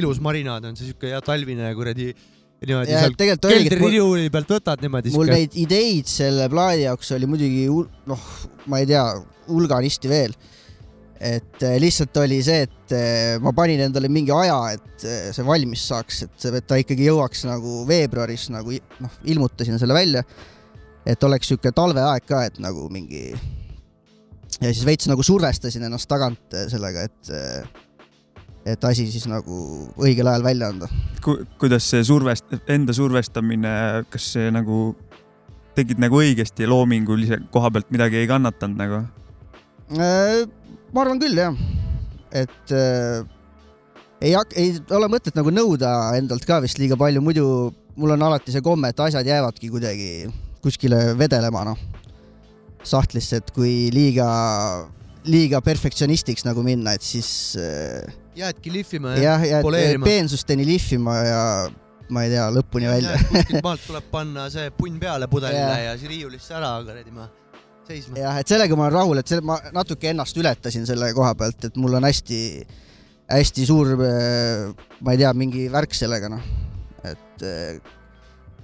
ilus 0.00 0.18
marinaad 0.24 0.64
on 0.70 0.78
see 0.78 0.90
siuke 0.90 1.10
hea 1.12 1.20
talvine 1.26 1.70
kuradi 1.78 2.12
niimoodi 2.66 2.92
ja 2.92 3.02
seal 3.04 3.14
et 3.16 3.44
mul, 3.44 3.52
keldririiuli 3.54 4.30
pealt 4.32 4.54
võtad 4.54 4.82
niimoodi 4.84 5.12
mul 5.14 5.30
neid 5.32 5.56
ideid 5.60 6.08
selle 6.10 6.48
plaadi 6.52 6.84
jaoks 6.84 7.12
oli 7.16 7.28
muidugi 7.30 7.66
noh, 8.10 8.24
ma 8.70 8.80
ei 8.82 8.88
tea, 8.90 9.04
hulganisti 9.48 10.10
veel. 10.10 10.34
et 11.20 11.64
äh, 11.66 11.76
lihtsalt 11.80 12.16
oli 12.22 12.40
see, 12.44 12.64
et 12.68 12.94
äh, 12.96 13.34
ma 13.44 13.52
panin 13.56 13.82
endale 13.84 14.08
mingi 14.12 14.32
aja, 14.32 14.58
et 14.76 15.04
äh, 15.04 15.26
see 15.36 15.44
valmis 15.44 15.82
saaks, 15.90 16.22
et, 16.26 16.46
et 16.48 16.68
ta 16.68 16.78
ikkagi 16.80 17.08
jõuaks 17.10 17.44
nagu 17.48 17.82
veebruaris 17.88 18.48
nagu 18.54 18.76
noh, 18.76 19.18
ilmutasin 19.28 19.80
selle 19.80 19.96
välja. 19.96 20.24
et 21.08 21.22
oleks 21.24 21.48
siuke 21.48 21.72
talveaeg 21.76 22.28
ka, 22.28 22.44
et 22.48 22.60
nagu 22.60 22.88
mingi 22.92 23.30
ja 24.60 24.68
siis 24.68 24.84
veits 24.84 25.08
nagu 25.08 25.24
survestasin 25.24 25.88
ennast 25.88 26.08
tagant 26.08 26.60
sellega, 26.68 27.08
et 27.08 27.32
et 28.66 28.84
asi 28.84 29.06
siis 29.10 29.26
nagu 29.30 29.60
õigel 30.00 30.28
ajal 30.28 30.44
välja 30.44 30.70
anda. 30.72 30.88
Ku, 31.24 31.38
kuidas 31.60 31.86
see 31.90 32.04
survest-, 32.06 32.52
enda 32.70 32.94
survestamine, 32.96 33.72
kas 34.12 34.30
see 34.34 34.50
nagu, 34.54 34.92
tegid 35.78 36.00
nagu 36.02 36.20
õigesti 36.20 36.68
loomingulise 36.68 37.40
koha 37.54 37.72
pealt 37.74 37.90
midagi 37.94 38.20
ei 38.20 38.30
kannatanud 38.30 38.80
nagu? 38.80 39.02
Äh, 39.96 40.44
ma 40.94 41.04
arvan 41.04 41.20
küll 41.22 41.38
jah, 41.40 41.56
et 42.36 42.74
äh, 42.76 43.24
ei 44.20 44.36
hak-, 44.36 44.56
ei 44.60 44.76
ole 44.96 45.08
mõtet 45.10 45.36
nagu 45.38 45.52
nõuda 45.54 46.12
endalt 46.20 46.44
ka 46.48 46.60
vist 46.64 46.80
liiga 46.80 46.98
palju, 47.00 47.24
muidu 47.24 47.46
mul 48.00 48.14
on 48.14 48.28
alati 48.28 48.52
see 48.54 48.64
komme, 48.64 48.92
et 48.92 49.02
asjad 49.02 49.26
jäävadki 49.26 49.72
kuidagi 49.72 50.10
kuskile 50.64 51.14
vedelema, 51.18 51.64
noh. 51.72 51.80
sahtlisse, 52.84 53.40
et 53.40 53.50
kui 53.56 53.88
liiga, 53.92 54.28
liiga 55.28 55.60
perfektsionistiks 55.64 56.46
nagu 56.46 56.62
minna, 56.64 56.94
et 56.96 57.04
siis 57.04 57.56
äh, 57.60 58.19
jäädki 58.36 58.72
lihvima 58.72 59.14
jah, 59.18 59.42
jääd 59.46 59.62
poleerima. 59.66 60.04
peensusteni 60.06 60.66
lihvima 60.66 61.16
ja 61.26 61.42
ma 62.10 62.24
ei 62.26 62.32
tea, 62.32 62.46
lõpuni 62.54 62.88
välja. 62.90 63.16
kuskilt 63.30 63.62
maalt 63.66 63.84
tuleb 63.86 64.06
panna 64.10 64.48
see 64.50 64.70
punn 64.76 64.98
peale 65.02 65.28
pudelile 65.30 65.60
Jah. 65.60 65.84
ja 65.90 65.92
siis 65.98 66.10
riiulisse 66.10 66.54
ära 66.58 66.72
kuradi 66.86 67.14
ma 67.14 67.28
seisma. 67.86 68.18
jah, 68.18 68.38
et 68.42 68.50
sellega 68.50 68.76
ma 68.78 68.86
olen 68.88 68.96
rahul, 68.98 69.20
et 69.22 69.30
selle, 69.30 69.44
ma 69.46 69.58
natuke 69.74 70.10
ennast 70.12 70.36
ületasin 70.38 70.86
selle 70.88 71.12
koha 71.16 71.34
pealt, 71.38 71.64
et 71.70 71.78
mul 71.80 71.94
on 71.98 72.06
hästi, 72.06 72.40
hästi 73.30 73.66
suur, 73.66 73.94
ma 73.98 75.14
ei 75.14 75.22
tea, 75.22 75.32
mingi 75.38 75.66
värk 75.72 75.94
sellega 75.98 76.30
noh, 76.30 76.42
et, 77.06 77.46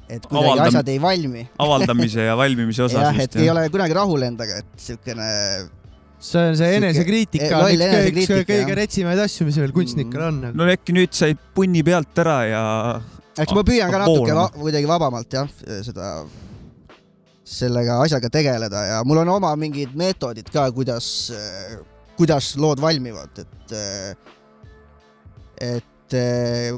et 0.07 0.27
kuidagi 0.27 0.43
Avaldam- 0.53 0.69
asjad 0.71 0.91
ei 0.95 1.01
valmi. 1.03 1.47
avaldamise 1.67 2.27
ja 2.29 2.37
valmimise 2.43 2.87
osas 2.87 3.03
jah, 3.03 3.15
et 3.15 3.35
vist 3.35 3.43
ei 3.43 3.51
ole 3.51 3.67
kunagi 3.75 3.95
rahul 3.99 4.27
endaga, 4.27 4.61
et 4.63 4.87
siukene 4.89 5.27
see 6.27 6.43
on 6.51 6.57
see 6.59 6.71
enesekriitika 6.81 7.61
üks 7.71 8.31
kõige- 8.49 8.77
retsimaid 8.81 9.21
asju, 9.27 9.47
mis 9.49 9.59
meil 9.63 9.75
kunstnikel 9.77 10.25
on. 10.29 10.41
no 10.55 10.67
äkki 10.73 10.95
nüüd 10.97 11.15
said 11.17 11.39
punni 11.55 11.85
pealt 11.87 12.19
ära 12.25 12.39
ja 12.51 12.65
eks 13.39 13.55
ma 13.57 13.63
püüan 13.67 13.93
ka 13.93 14.01
Ah, 14.03 14.07
natuke 14.07 14.35
va 14.37 14.49
kuidagi 14.55 14.89
vabamalt 14.91 15.37
jah, 15.39 15.49
seda, 15.87 16.11
sellega 17.47 18.01
asjaga 18.05 18.31
tegeleda 18.33 18.85
ja 18.91 19.03
mul 19.07 19.21
on 19.23 19.29
oma 19.37 19.53
mingid 19.61 19.93
meetodid 19.99 20.49
ka, 20.53 20.67
kuidas, 20.75 21.11
kuidas 22.19 22.55
lood 22.59 22.81
valmivad, 22.83 23.45
et, 23.45 23.77
et 25.63 26.17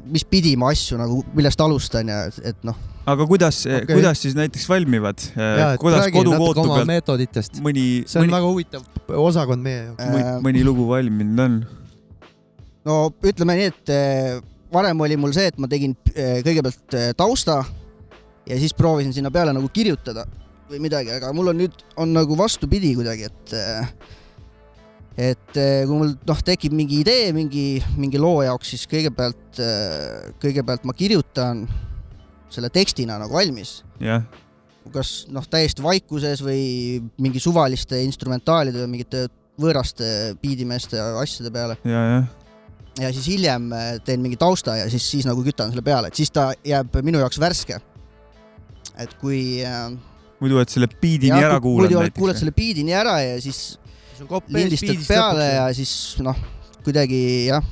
mis 0.09 0.25
pidi 0.29 0.55
ma 0.61 0.71
asju 0.75 0.99
nagu, 1.01 1.23
millest 1.37 1.61
alustan 1.65 2.09
ja 2.13 2.23
et, 2.29 2.39
et 2.53 2.67
noh, 2.69 2.77
aga 3.09 3.27
kuidas 3.29 3.63
Okei. 3.65 3.83
okay., 3.83 3.97
kuidas 3.97 4.23
siis 4.25 4.37
näiteks 4.39 4.69
valmivad? 4.69 5.25
et 5.37 5.81
kuidas 5.81 6.11
kodukootu 6.13 6.67
pealt 6.69 6.91
meetoditest. 6.91 7.61
mõni, 7.65 8.05
see 8.05 8.21
on 8.21 8.27
mõni, 8.27 8.37
väga 8.37 8.53
huvitav 8.53 9.19
osakond 9.25 9.65
meie 9.65 9.81
jaoks. 9.87 10.05
Äh, 10.05 10.15
mõni, 10.15 10.37
mõni 10.49 10.65
lugu 10.67 10.89
valminud 10.91 11.45
on? 11.45 11.59
no 12.89 13.01
ütleme 13.25 13.59
nii, 13.59 13.73
et 13.73 13.95
eh, 13.95 14.39
varem 14.73 15.01
oli 15.07 15.17
mul 15.21 15.33
see, 15.37 15.49
et 15.53 15.59
ma 15.61 15.71
tegin 15.71 15.97
eh, 16.15 16.41
kõigepealt 16.47 16.99
eh, 16.99 17.09
tausta 17.19 17.63
ja 18.49 18.61
siis 18.61 18.77
proovisin 18.77 19.15
sinna 19.17 19.33
peale 19.35 19.55
nagu 19.57 19.69
kirjutada 19.73 20.27
või 20.69 20.83
midagi, 20.85 21.13
aga 21.15 21.33
mul 21.37 21.53
on 21.55 21.63
nüüd, 21.63 21.85
on 22.01 22.13
nagu 22.13 22.37
vastupidi 22.37 22.93
kuidagi, 22.99 23.29
et 23.31 23.57
eh, 23.57 23.93
et 25.33 25.59
eh, 25.59 25.83
kui 25.89 25.97
mul 25.97 26.15
noh, 26.29 26.41
tekib 26.47 26.77
mingi 26.77 27.03
idee 27.03 27.33
mingi, 27.37 27.67
mingi 27.99 28.21
loo 28.21 28.43
jaoks, 28.47 28.75
siis 28.75 28.89
kõigepealt, 28.91 29.61
kõigepealt 30.43 30.85
ma 30.87 30.95
kirjutan 30.97 31.65
selle 32.53 32.71
tekstina 32.73 33.19
nagu 33.21 33.35
valmis, 33.35 33.83
jah, 34.01 34.23
kas 34.93 35.27
noh, 35.33 35.45
täiesti 35.51 35.85
vaikuses 35.85 36.41
või 36.45 37.03
mingi 37.21 37.41
suvaliste 37.43 37.99
instrumentaalide 38.07 38.81
või 38.85 38.95
mingite 38.97 39.27
võõraste 39.61 40.37
biidimeeste 40.41 40.97
ja 40.97 41.11
asjade 41.21 41.51
peale? 41.53 41.77
Ja, 41.85 42.03
jah, 42.15 42.29
ja 43.05 43.11
siis 43.13 43.27
hiljem 43.35 43.69
äh, 43.77 43.91
teen 44.05 44.23
mingi 44.25 44.39
tausta 44.41 44.79
ja 44.79 44.87
siis, 44.91 45.05
siis 45.11 45.27
nagu 45.29 45.45
kütan 45.45 45.73
selle 45.75 45.85
peale, 45.85 46.09
et 46.09 46.19
siis 46.19 46.33
ta 46.33 46.51
jääb 46.67 47.01
minu 47.05 47.21
jaoks 47.21 47.41
värske. 47.43 47.81
et 48.99 49.13
kui 49.21 49.61
äh, 49.63 49.93
muidu 50.41 50.57
oled 50.59 50.71
selle 50.73 50.89
biidi 50.89 51.31
nii 51.31 51.45
ära 51.45 51.61
kuulanud 51.63 51.85
muidu 51.87 52.01
oled- 52.01 52.15
kuulad 52.17 52.35
näiteks. 52.35 52.41
selle 52.47 52.57
biidi 52.57 52.87
nii 52.87 52.97
ära 52.99 53.19
ja 53.23 53.37
siis 53.43 53.79
lindistad 54.51 55.05
peale 55.07 55.47
ja 55.53 55.67
siis 55.77 55.93
noh, 56.25 56.39
kuidagi 56.87 57.21
jah, 57.51 57.63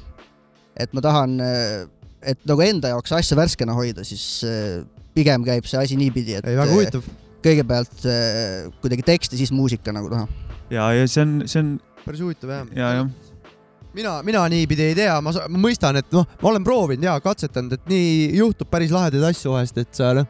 et 0.77 0.93
ma 0.95 1.03
tahan, 1.03 1.39
et 2.27 2.41
nagu 2.49 2.65
enda 2.65 2.91
jaoks 2.95 3.15
asja 3.17 3.39
värskena 3.39 3.77
hoida, 3.77 4.05
siis 4.07 4.25
äh, 4.47 4.81
pigem 5.17 5.45
käib 5.47 5.69
see 5.69 5.81
asi 5.81 5.99
niipidi, 6.01 6.39
et 6.41 6.49
ei, 6.49 6.57
väga 6.59 6.69
äh, 6.71 6.75
huvitav. 6.75 7.07
kõigepealt 7.47 8.07
äh, 8.11 8.67
kuidagi 8.83 9.07
tekst 9.07 9.35
ja 9.37 9.41
siis 9.41 9.53
muusika 9.55 9.95
nagu 9.95 10.11
taha. 10.13 10.27
ja, 10.71 10.91
ja 10.97 11.07
see 11.11 11.23
on, 11.25 11.39
see 11.47 11.63
on 11.63 11.77
päris 12.05 12.23
huvitav 12.25 12.53
jah. 12.53 12.71
ja, 12.77 12.93
jah, 13.01 13.53
mina, 13.97 14.17
mina 14.27 14.47
niipidi 14.53 14.91
ei 14.91 14.97
tea, 14.99 15.19
ma, 15.25 15.33
ma 15.33 15.61
mõistan, 15.69 16.01
et 16.03 16.11
noh, 16.15 16.27
ma 16.43 16.51
olen 16.53 16.67
proovinud 16.67 17.07
ja 17.07 17.17
katsetanud, 17.25 17.79
et 17.79 17.87
nii 17.91 18.33
juhtub 18.43 18.71
päris 18.73 18.95
lahedaid 18.95 19.25
asju 19.31 19.55
vahest, 19.55 19.79
et 19.81 19.93
sa 19.97 20.13
noh, 20.21 20.29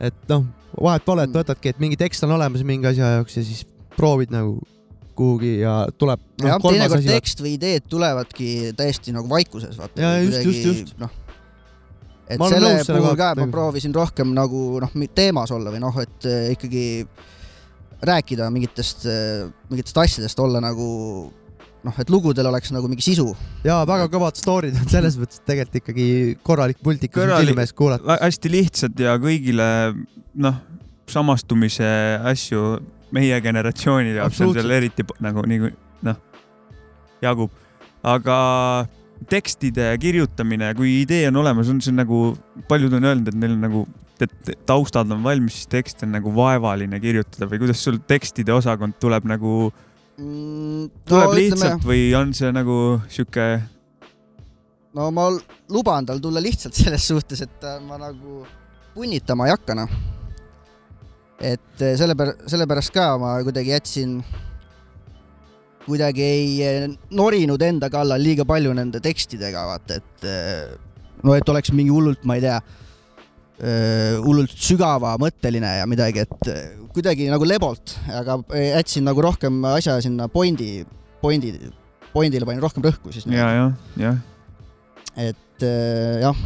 et 0.00 0.16
noh, 0.30 0.46
vahet 0.80 1.04
pole, 1.06 1.26
et 1.26 1.30
Mm. 1.30 1.42
võtadki, 1.42 1.74
et 1.74 1.82
mingi 1.82 1.98
tekst 2.00 2.24
on 2.26 2.32
olemas 2.34 2.64
mingi 2.66 2.88
asja 2.90 3.16
jaoks 3.18 3.36
ja 3.36 3.44
siis 3.46 3.64
proovid 3.96 4.32
nagu 4.34 4.58
kuhugi 5.16 5.58
ja 5.62 5.74
tuleb 5.98 6.22
no, 6.42 6.48
jah, 6.48 6.62
teinekord 6.62 7.06
tekst 7.08 7.42
või 7.44 7.54
ideed 7.58 7.86
tulevadki 7.90 8.48
täiesti 8.78 9.14
nagu 9.14 9.30
vaikuses, 9.30 9.76
vaata. 9.78 10.00
Jaa, 10.00 10.18
just, 10.24 10.40
just, 10.48 10.64
just. 10.64 10.96
noh, 11.00 11.12
et 12.28 12.42
selle 12.50 12.74
puhul 12.88 13.16
ka 13.20 13.30
ma 13.34 13.44
nagu- 13.44 13.52
proovisin 13.54 13.94
rohkem 13.94 14.34
nagu 14.36 14.64
noh, 14.82 14.98
teemas 15.14 15.54
olla 15.54 15.72
või 15.74 15.84
noh, 15.84 16.02
et 16.02 16.28
eh, 16.30 16.50
ikkagi 16.56 16.84
rääkida 18.04 18.50
mingitest, 18.52 19.06
mingitest 19.70 19.98
asjadest, 20.02 20.40
olla 20.42 20.60
nagu 20.60 20.88
noh, 21.84 22.00
et 22.00 22.10
lugudel 22.12 22.48
oleks 22.48 22.72
nagu 22.74 22.88
mingi 22.90 23.04
sisu. 23.04 23.28
ja 23.64 23.82
väga 23.88 24.08
kõvad 24.12 24.38
story'd 24.40 24.76
on 24.80 24.88
selles 24.90 25.18
mõttes, 25.20 25.40
et 25.40 25.48
tegelikult 25.50 25.80
ikkagi 25.82 26.06
korralik 26.46 26.80
multikas 26.84 27.26
on 27.28 27.44
silme 27.44 27.64
ees 27.64 27.74
kuulata. 27.76 28.18
hästi 28.22 28.52
lihtsad 28.52 29.04
ja 29.06 29.16
kõigile 29.20 29.68
noh, 30.34 30.60
samastumise 31.10 31.88
asju 32.24 32.78
meie 33.14 33.40
generatsiooni 33.44 34.14
jaoks 34.16 34.42
on 34.44 34.52
seal 34.56 34.76
eriti 34.76 35.06
nagu 35.24 35.44
nii 35.48 35.70
noh, 36.04 36.20
jagub, 37.24 37.52
aga 38.04 38.38
tekstide 39.30 39.92
kirjutamine, 40.02 40.72
kui 40.76 41.00
idee 41.02 41.28
on 41.30 41.40
olemas, 41.44 41.70
on 41.72 41.80
see 41.84 41.94
nagu, 41.94 42.34
paljud 42.68 42.98
on 42.98 43.10
öelnud, 43.10 43.30
et 43.30 43.38
neil 43.40 43.54
on 43.56 43.64
nagu, 43.64 43.84
et 44.24 44.52
taustad 44.68 45.10
on 45.14 45.22
valmis, 45.24 45.62
siis 45.62 45.70
tekst 45.72 46.04
on 46.04 46.12
nagu 46.14 46.32
vaevaline 46.34 47.00
kirjutada 47.00 47.48
või 47.50 47.62
kuidas 47.62 47.80
sul 47.86 48.00
tekstide 48.08 48.52
osakond 48.54 48.98
tuleb 49.00 49.26
nagu, 49.30 49.72
Mm, 50.14 50.92
tuleb 51.10 51.24
no, 51.24 51.30
no, 51.32 51.34
ütleme, 51.34 51.40
lihtsalt 51.42 51.86
või 51.88 52.02
on 52.14 52.28
see 52.38 52.50
nagu 52.54 52.74
sihuke, 53.10 53.46
no 54.94 55.08
ma 55.10 55.24
luban 55.74 56.06
tal 56.06 56.20
tulla 56.22 56.42
lihtsalt 56.42 56.76
selles 56.78 57.08
suhtes, 57.10 57.42
et 57.42 57.66
ma 57.82 57.98
nagu 57.98 58.44
punnitama 58.94 59.48
ei 59.48 59.54
hakka, 59.56 59.74
noh. 59.74 59.96
Et 61.44 61.82
eh, 61.84 61.94
selle 61.98 62.16
pär-, 62.18 62.36
sellepärast 62.50 62.92
ka 62.94 63.14
ma 63.20 63.34
kuidagi 63.44 63.74
jätsin, 63.74 64.16
kuidagi 65.84 66.24
ei 66.24 66.48
eh, 66.64 66.86
norinud 67.14 67.62
enda 67.64 67.90
kallal 67.92 68.22
liiga 68.22 68.46
palju 68.48 68.72
nende 68.76 69.02
tekstidega, 69.04 69.66
vaata, 69.68 70.00
et 70.00 70.26
eh, 70.30 70.72
no 71.24 71.36
et 71.36 71.52
oleks 71.52 71.72
mingi 71.76 71.92
hullult, 71.94 72.24
ma 72.28 72.38
ei 72.38 72.46
tea, 72.46 72.58
hullult 74.18 74.50
sügavamõtteline 74.58 75.76
ja 75.76 75.84
midagi, 75.86 76.24
et 76.24 76.88
kuidagi 76.90 77.28
nagu 77.30 77.46
lebolt, 77.46 77.92
aga 78.10 78.40
jätsin 78.50 79.06
nagu 79.06 79.22
rohkem 79.22 79.60
asja 79.70 79.94
sinna 80.02 80.26
pointi, 80.28 80.82
pointi, 81.22 81.52
pointile 82.10 82.48
panin 82.48 82.64
rohkem 82.64 82.82
rõhku 82.82 83.14
siis. 83.14 83.28
ja, 83.30 83.46
jah, 83.54 83.94
jah. 84.02 84.18
et 85.22 85.66
jah, 86.26 86.42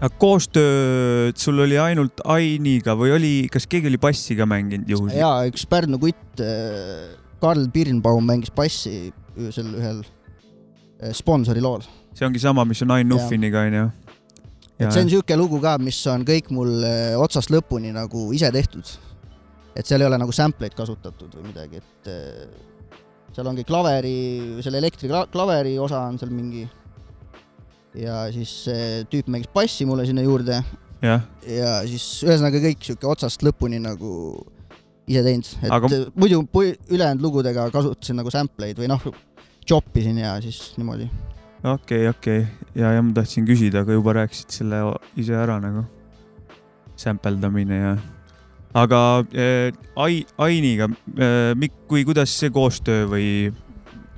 aga 0.00 0.12
koostööd 0.20 1.38
sul 1.40 1.60
oli 1.64 1.78
ainult 1.80 2.22
Ainiga 2.34 2.96
või 2.98 3.14
oli, 3.14 3.34
kas 3.52 3.68
keegi 3.70 3.92
oli 3.92 4.00
bassi 4.02 4.36
ka 4.38 4.46
mänginud 4.48 4.90
juhuslikult? 4.90 5.20
ja 5.20 5.34
üks 5.50 5.66
Pärnu 5.70 6.00
kutt, 6.02 6.42
Karl 7.42 7.68
Birnbaum 7.72 8.26
mängis 8.26 8.50
bassi 8.54 9.12
sel 9.54 9.70
ühel 9.74 10.02
äh, 11.00 11.12
sponsori 11.12 11.62
lool. 11.62 11.82
see 12.14 12.26
ongi 12.26 12.42
sama, 12.42 12.64
mis 12.64 12.82
on 12.84 12.94
Ain 12.94 13.08
Jaa. 13.08 13.16
Nuffiniga 13.16 13.64
onju. 13.66 13.88
et 14.78 14.92
see 14.92 15.02
on 15.02 15.10
siuke 15.10 15.38
lugu 15.38 15.60
ka, 15.62 15.76
mis 15.82 15.98
on 16.10 16.26
kõik 16.26 16.52
mul 16.54 16.84
äh, 16.86 17.14
otsast 17.20 17.52
lõpuni 17.54 17.92
nagu 17.94 18.28
ise 18.36 18.50
tehtud. 18.54 18.94
et 19.74 19.86
seal 19.86 20.04
ei 20.04 20.10
ole 20.10 20.20
nagu 20.20 20.32
sample 20.32 20.68
eid 20.68 20.78
kasutatud 20.78 21.34
või 21.38 21.50
midagi, 21.50 21.82
et 21.82 22.12
äh, 22.12 23.02
seal 23.34 23.50
ongi 23.50 23.66
klaveri, 23.66 24.62
selle 24.62 24.78
elektriklaveri 24.82 25.78
osa 25.82 26.04
on 26.08 26.18
seal 26.20 26.32
mingi. 26.34 26.66
Ja 27.98 28.24
siis 28.34 28.50
see 28.66 29.04
tüüp 29.10 29.28
mängis 29.32 29.50
bassi 29.54 29.86
mulle 29.88 30.06
sinna 30.08 30.24
juurde. 30.24 30.62
Ja 31.04 31.20
siis 31.84 32.04
ühesõnaga 32.24 32.60
kõik 32.62 32.84
sihuke 32.86 33.08
otsast 33.10 33.42
lõpuni 33.44 33.80
nagu 33.82 34.10
ise 35.10 35.20
teinud, 35.26 35.50
et 35.60 35.72
Aga- 35.72 35.88
muidu 36.16 36.40
ülejäänud 36.88 37.22
lugudega 37.22 37.68
kasutasin 37.72 38.16
nagu 38.16 38.32
sample 38.32 38.70
eid 38.70 38.80
või 38.80 38.88
noh, 38.88 39.02
chop 39.68 39.96
isin 40.00 40.18
ja 40.22 40.38
siis 40.40 40.72
niimoodi. 40.78 41.10
okei, 41.64 42.08
okei. 42.08 42.46
Ja, 42.74 42.92
ja 42.96 43.02
ma 43.02 43.12
tahtsin 43.12 43.44
küsida, 43.46 43.84
aga 43.84 43.92
juba 43.92 44.16
rääkisid 44.16 44.50
selle 44.50 44.80
ise 45.16 45.36
ära 45.36 45.60
nagu. 45.60 45.84
sämpeldamine 46.96 47.76
ja, 47.76 47.96
aga 48.74 49.24
äh, 49.34 49.72
Ai-, 49.96 50.26
Ainiga 50.38 50.86
äh,, 51.18 51.70
kui, 51.88 52.04
kuidas 52.04 52.30
see 52.38 52.50
koostöö 52.54 53.08
või 53.10 53.26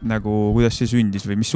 nagu, 0.05 0.53
kuidas 0.53 0.77
see 0.77 0.87
sündis 0.91 1.25
või 1.27 1.39
mis, 1.41 1.55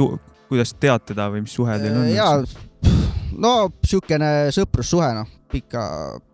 kuidas 0.51 0.75
tead 0.75 1.07
teda 1.13 1.29
või 1.31 1.45
mis 1.45 1.55
suhe 1.55 1.77
teil 1.79 1.95
on? 1.95 2.09
Jaa, 2.11 2.91
no 3.39 3.53
siukene 3.87 4.51
sõprussuhe 4.55 5.11
noh, 5.15 5.29
pikka, 5.51 5.83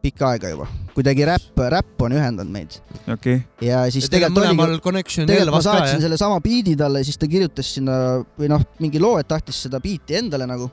pikka 0.03 0.31
aega 0.33 0.51
juba, 0.51 0.67
kuidagi 0.95 1.25
räpp, 1.27 1.61
räpp 1.73 2.03
on 2.05 2.15
ühendanud 2.17 2.53
meid 2.53 2.77
okei, 3.13 3.39
ja 3.65 3.83
siis 3.93 4.07
on 4.07 4.13
tegelikult 4.15 4.43
oligi 4.43 5.23
tegelikult 5.23 5.55
ma 5.57 5.63
saatsin 5.65 6.03
sellesama 6.03 6.41
biidi 6.43 6.75
talle, 6.79 7.03
siis 7.07 7.19
ta 7.21 7.29
kirjutas 7.29 7.71
sinna 7.77 7.97
või 8.37 8.51
noh, 8.51 8.65
mingi 8.83 9.01
loo, 9.01 9.17
et 9.21 9.29
tahtis 9.29 9.63
seda 9.67 9.81
biiti 9.83 10.17
endale 10.19 10.49
nagu. 10.49 10.69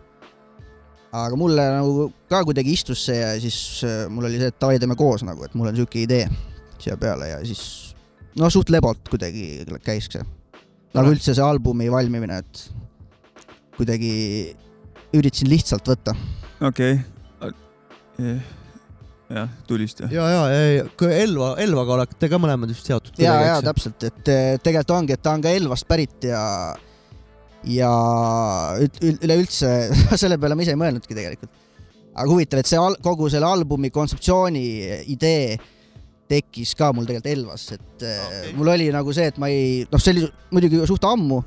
aga 1.15 1.37
mulle 1.39 1.65
nagu 1.71 2.09
ka 2.31 2.43
kuidagi 2.45 2.73
istus 2.75 3.05
see 3.07 3.21
ja 3.21 3.35
siis 3.41 3.57
äh, 3.87 4.07
mul 4.11 4.27
oli 4.27 4.41
see, 4.41 4.51
et 4.51 4.61
davai, 4.61 4.81
teeme 4.83 4.97
koos 4.99 5.23
nagu, 5.23 5.45
et 5.47 5.55
mul 5.55 5.71
on 5.71 5.77
siuke 5.77 6.03
idee 6.03 6.27
siia 6.81 6.97
peale 7.01 7.29
ja 7.31 7.43
siis 7.47 7.95
no 8.41 8.51
suht 8.51 8.73
lebalt 8.75 9.07
kuidagi 9.11 9.65
käis 9.85 10.09
see. 10.11 10.25
nagu 10.95 11.13
üldse 11.15 11.37
see 11.37 11.45
albumi 11.45 11.91
valmimine, 11.93 12.41
et 12.43 12.65
kuidagi 13.79 14.13
üritasin 15.15 15.51
lihtsalt 15.51 15.89
võtta. 15.89 16.15
okei 16.65 16.99
okay.. 17.41 18.39
jah, 19.35 19.53
tulista. 19.69 20.09
ja, 20.13 20.27
ja, 20.31 20.43
ja 20.53 20.87
ka 20.99 21.11
Elva, 21.11 21.55
Elvaga 21.63 21.99
olete 21.99 22.31
ka 22.31 22.41
mõlemad 22.43 22.73
vist 22.73 22.89
seotud. 22.91 23.19
ja, 23.23 23.37
ja. 23.49 23.61
täpselt, 23.65 24.03
et 24.07 24.33
eh, 24.33 24.55
tegelikult 24.63 24.97
ongi, 24.99 25.17
et 25.17 25.25
ta 25.25 25.35
on 25.37 25.45
ka 25.45 25.55
Elvast 25.55 25.89
pärit 25.91 26.29
ja 26.31 26.43
ja 27.65 27.91
üld- 28.81 28.99
üld- 29.01 29.23
üleüldse 29.25 29.71
selle 30.21 30.39
peale 30.41 30.57
ma 30.57 30.65
ise 30.65 30.75
ei 30.75 30.81
mõelnudki 30.81 31.17
tegelikult. 31.17 31.53
aga 32.15 32.31
huvitav, 32.31 32.61
et 32.63 32.71
see 32.71 32.81
al 32.81 32.99
kogu 33.03 33.31
selle 33.33 33.49
albumi 33.49 33.91
kontseptsiooni 33.95 34.67
idee 35.15 35.57
tekkis 36.31 36.73
ka 36.79 36.91
mul 36.95 37.09
tegelikult 37.09 37.33
Elvas, 37.33 37.67
et 37.75 37.83
okay. 37.99 38.15
Okei. 38.27 38.55
mul 38.59 38.71
oli 38.75 38.89
nagu 38.95 39.13
see, 39.17 39.27
et 39.33 39.41
ma 39.41 39.51
ei, 39.53 39.83
noh, 39.91 40.01
see 40.01 40.15
oli 40.15 40.29
muidugi 40.55 40.81
suht 40.89 41.05
ammu, 41.09 41.43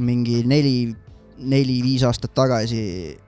mingi 0.00 0.42
neli, 0.48 0.92
neli-viis 1.38 2.04
aastat 2.08 2.34
tagasi. 2.34 3.18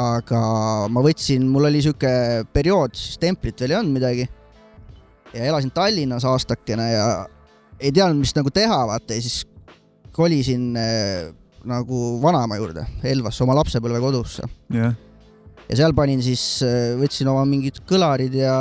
aga 0.00 0.40
ma 0.88 1.02
võtsin, 1.04 1.44
mul 1.50 1.66
oli 1.68 1.82
sihuke 1.84 2.10
periood, 2.54 2.94
siis 2.96 3.18
templit 3.20 3.58
veel 3.60 3.74
ei 3.74 3.78
olnud 3.80 3.96
midagi 3.98 4.24
ja 5.34 5.44
elasin 5.50 5.72
Tallinnas 5.74 6.24
aastakene 6.24 6.86
ja 6.92 7.06
ei 7.80 7.92
teadnud, 7.92 8.22
mis 8.22 8.32
nagu 8.36 8.52
teha, 8.54 8.78
vaata 8.88 9.18
ja 9.18 9.24
siis 9.24 9.42
kolisin 10.16 10.72
äh, 10.78 11.28
nagu 11.68 12.20
vanaema 12.22 12.56
juurde 12.56 12.86
Elvasse 13.04 13.44
oma 13.44 13.58
lapsepõlvekodusse 13.58 14.46
jah, 14.72 14.94
ja 15.70 15.78
seal 15.78 15.94
panin 15.96 16.22
siis, 16.24 16.42
võtsin 16.98 17.28
oma 17.30 17.44
mingid 17.48 17.78
kõlarid 17.88 18.34
ja 18.40 18.54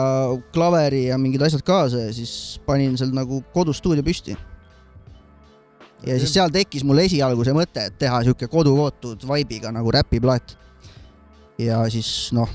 klaveri 0.53 1.07
ja 1.07 1.17
mingid 1.21 1.41
asjad 1.45 1.63
kaasa 1.65 2.05
ja 2.07 2.13
siis 2.13 2.59
panin 2.67 2.98
seal 3.00 3.13
nagu 3.15 3.41
kodustuudio 3.55 4.05
püsti. 4.05 4.38
Ja 6.08 6.15
siis 6.20 6.34
seal 6.34 6.51
tekkis 6.53 6.86
mul 6.88 7.01
esialgu 7.03 7.44
see 7.48 7.56
mõte, 7.56 7.89
et 7.89 8.00
teha 8.00 8.22
sihuke 8.25 8.48
kodukootud 8.51 9.25
vibe'iga 9.27 9.72
nagu 9.75 9.91
räpiplaat. 9.91 10.56
ja 11.60 11.82
siis 11.91 12.29
noh, 12.36 12.50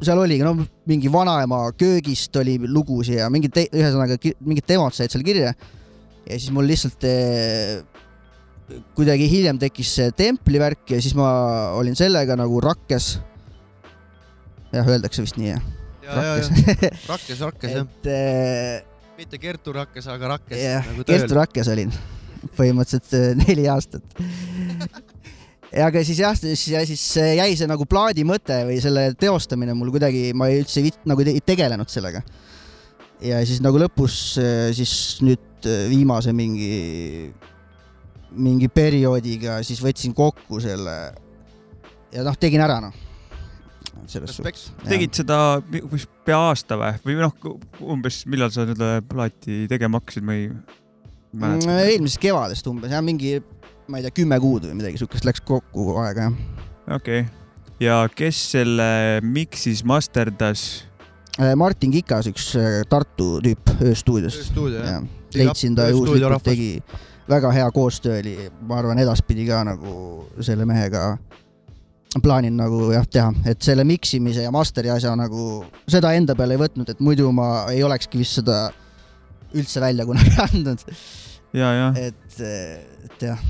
seal 0.00 0.22
oligi 0.22 0.44
no 0.46 0.54
mingi 0.88 1.10
vanaema 1.12 1.64
köögist 1.78 2.36
oli 2.40 2.56
lugusid 2.64 3.20
ja 3.20 3.28
mingid, 3.32 3.58
ühesõnaga 3.68 4.16
mingid 4.40 4.68
demod 4.68 4.96
said 4.96 5.12
seal 5.12 5.24
kirja. 5.26 5.52
ja 6.26 6.38
siis 6.38 6.52
mul 6.54 6.70
lihtsalt 6.70 7.04
eh, 7.08 7.82
kuidagi 8.96 9.28
hiljem 9.28 9.60
tekkis 9.60 9.92
see 9.98 10.14
templi 10.16 10.60
värk 10.62 10.94
ja 10.94 11.02
siis 11.02 11.16
ma 11.18 11.28
olin 11.76 11.98
sellega 11.98 12.38
nagu 12.40 12.60
rakkes. 12.64 13.18
jah, 14.72 14.88
öeldakse 14.88 15.26
vist 15.26 15.36
nii 15.36 15.52
jah? 15.52 15.68
ja, 16.02 16.22
ja, 16.22 16.32
ja 16.40 16.94
Rakkes, 17.10 17.44
Rakkes 17.44 17.70
jah, 17.76 17.84
et 17.84 18.08
äh, 18.08 18.91
mitte 19.22 19.38
Kertu 19.38 19.74
Rakkes, 19.76 20.08
aga 20.10 20.34
Rakkes 20.36 20.58
jah, 20.58 20.86
nagu 20.90 21.04
Kertu 21.06 21.30
tööl. 21.30 21.38
Rakkes 21.38 21.70
olin 21.72 21.92
põhimõtteliselt 22.58 23.12
äh, 23.14 23.28
neli 23.38 23.68
aastat. 23.70 24.04
ja 25.76 25.86
aga 25.86 26.02
siis 26.06 26.22
jah, 26.22 26.34
siis, 26.38 26.64
ja 26.72 26.82
siis 26.88 27.04
jäi 27.38 27.52
see 27.58 27.70
nagu 27.70 27.86
plaadi 27.88 28.26
mõte 28.28 28.58
või 28.68 28.80
selle 28.82 29.12
teostamine 29.18 29.76
mul 29.78 29.92
kuidagi, 29.94 30.32
ma 30.34 30.50
ei 30.50 30.62
üldse 30.64 30.82
vit- 30.84 31.06
nagu 31.08 31.22
ei 31.24 31.40
tegelenud 31.44 31.92
sellega. 31.92 32.24
ja 33.22 33.38
siis 33.46 33.62
nagu 33.62 33.78
lõpus 33.78 34.18
äh, 34.42 34.68
siis 34.74 35.22
nüüd 35.22 35.70
äh, 35.70 35.86
viimase 35.92 36.34
mingi, 36.34 37.30
mingi 38.34 38.68
perioodiga 38.68 39.60
siis 39.62 39.80
võtsin 39.84 40.16
kokku 40.16 40.60
selle 40.60 40.96
ja 42.12 42.26
noh, 42.26 42.36
tegin 42.36 42.64
ära 42.64 42.80
noh. 42.82 43.11
Selles 44.10 44.32
Respekt. 44.32 44.58
suhtes. 44.58 44.88
tegid 44.88 45.14
seda 45.16 45.38
umbes 45.62 46.06
pea 46.26 46.38
aasta 46.50 46.78
või, 46.80 46.92
või 47.06 47.18
noh, 47.20 47.34
umbes 47.94 48.22
millal 48.30 48.52
sa 48.54 48.66
seda 48.68 48.94
plaati 49.06 49.66
tegema 49.70 50.00
hakkasid, 50.00 50.26
ma 50.26 50.36
ei 50.38 50.48
mäleta. 51.32 51.68
Mm, 51.68 51.82
eelmisest 51.92 52.22
kevadest 52.22 52.70
umbes 52.70 52.92
jah, 52.92 53.04
mingi 53.04 53.36
ma 53.88 54.00
ei 54.00 54.06
tea, 54.06 54.16
kümme 54.22 54.38
kuud 54.42 54.66
või 54.68 54.78
midagi 54.80 55.00
siukest 55.00 55.26
läks 55.28 55.44
kokku 55.46 55.92
aega 56.02 56.28
jah. 56.28 56.66
okei, 56.98 57.24
ja 57.82 58.02
kes 58.14 58.40
selle 58.56 58.88
miksis, 59.24 59.84
masterdas? 59.88 60.84
Martin 61.56 61.94
Kikas, 61.94 62.26
üks 62.28 62.50
äh, 62.60 62.82
Tartu 62.90 63.38
tüüp 63.40 63.70
ööstuudiost. 63.80 64.50
stuudio 64.50 64.82
jah. 64.84 65.00
leidsin 65.34 65.78
ta 65.78 65.88
Ööstuudio 65.88 66.28
juhuslikult, 66.28 66.44
tegi 66.44 66.82
väga 67.28 67.52
hea 67.56 67.70
koostöö 67.72 68.18
oli, 68.20 68.36
ma 68.68 68.80
arvan, 68.82 69.00
edaspidi 69.00 69.46
ka 69.48 69.62
nagu 69.64 69.94
selle 70.40 70.66
mehega 70.68 71.16
plaanin 72.20 72.56
nagu 72.58 72.90
jah 72.92 73.06
teha, 73.08 73.32
et 73.48 73.62
selle 73.64 73.86
miksimise 73.88 74.44
ja 74.44 74.52
masteri 74.52 74.92
asja 74.92 75.14
nagu 75.16 75.62
seda 75.88 76.12
enda 76.18 76.36
peale 76.36 76.58
ei 76.58 76.60
võtnud, 76.60 76.92
et 76.92 77.00
muidu 77.00 77.30
ma 77.32 77.68
ei 77.72 77.82
olekski 77.86 78.20
vist 78.20 78.40
seda 78.40 78.66
üldse 79.56 79.80
välja 79.80 80.04
kunagi 80.08 80.34
andnud, 80.48 80.84
ja, 81.56 81.72
ja, 81.78 81.88
et, 81.96 82.36
et 82.42 83.26
jah, 83.30 83.40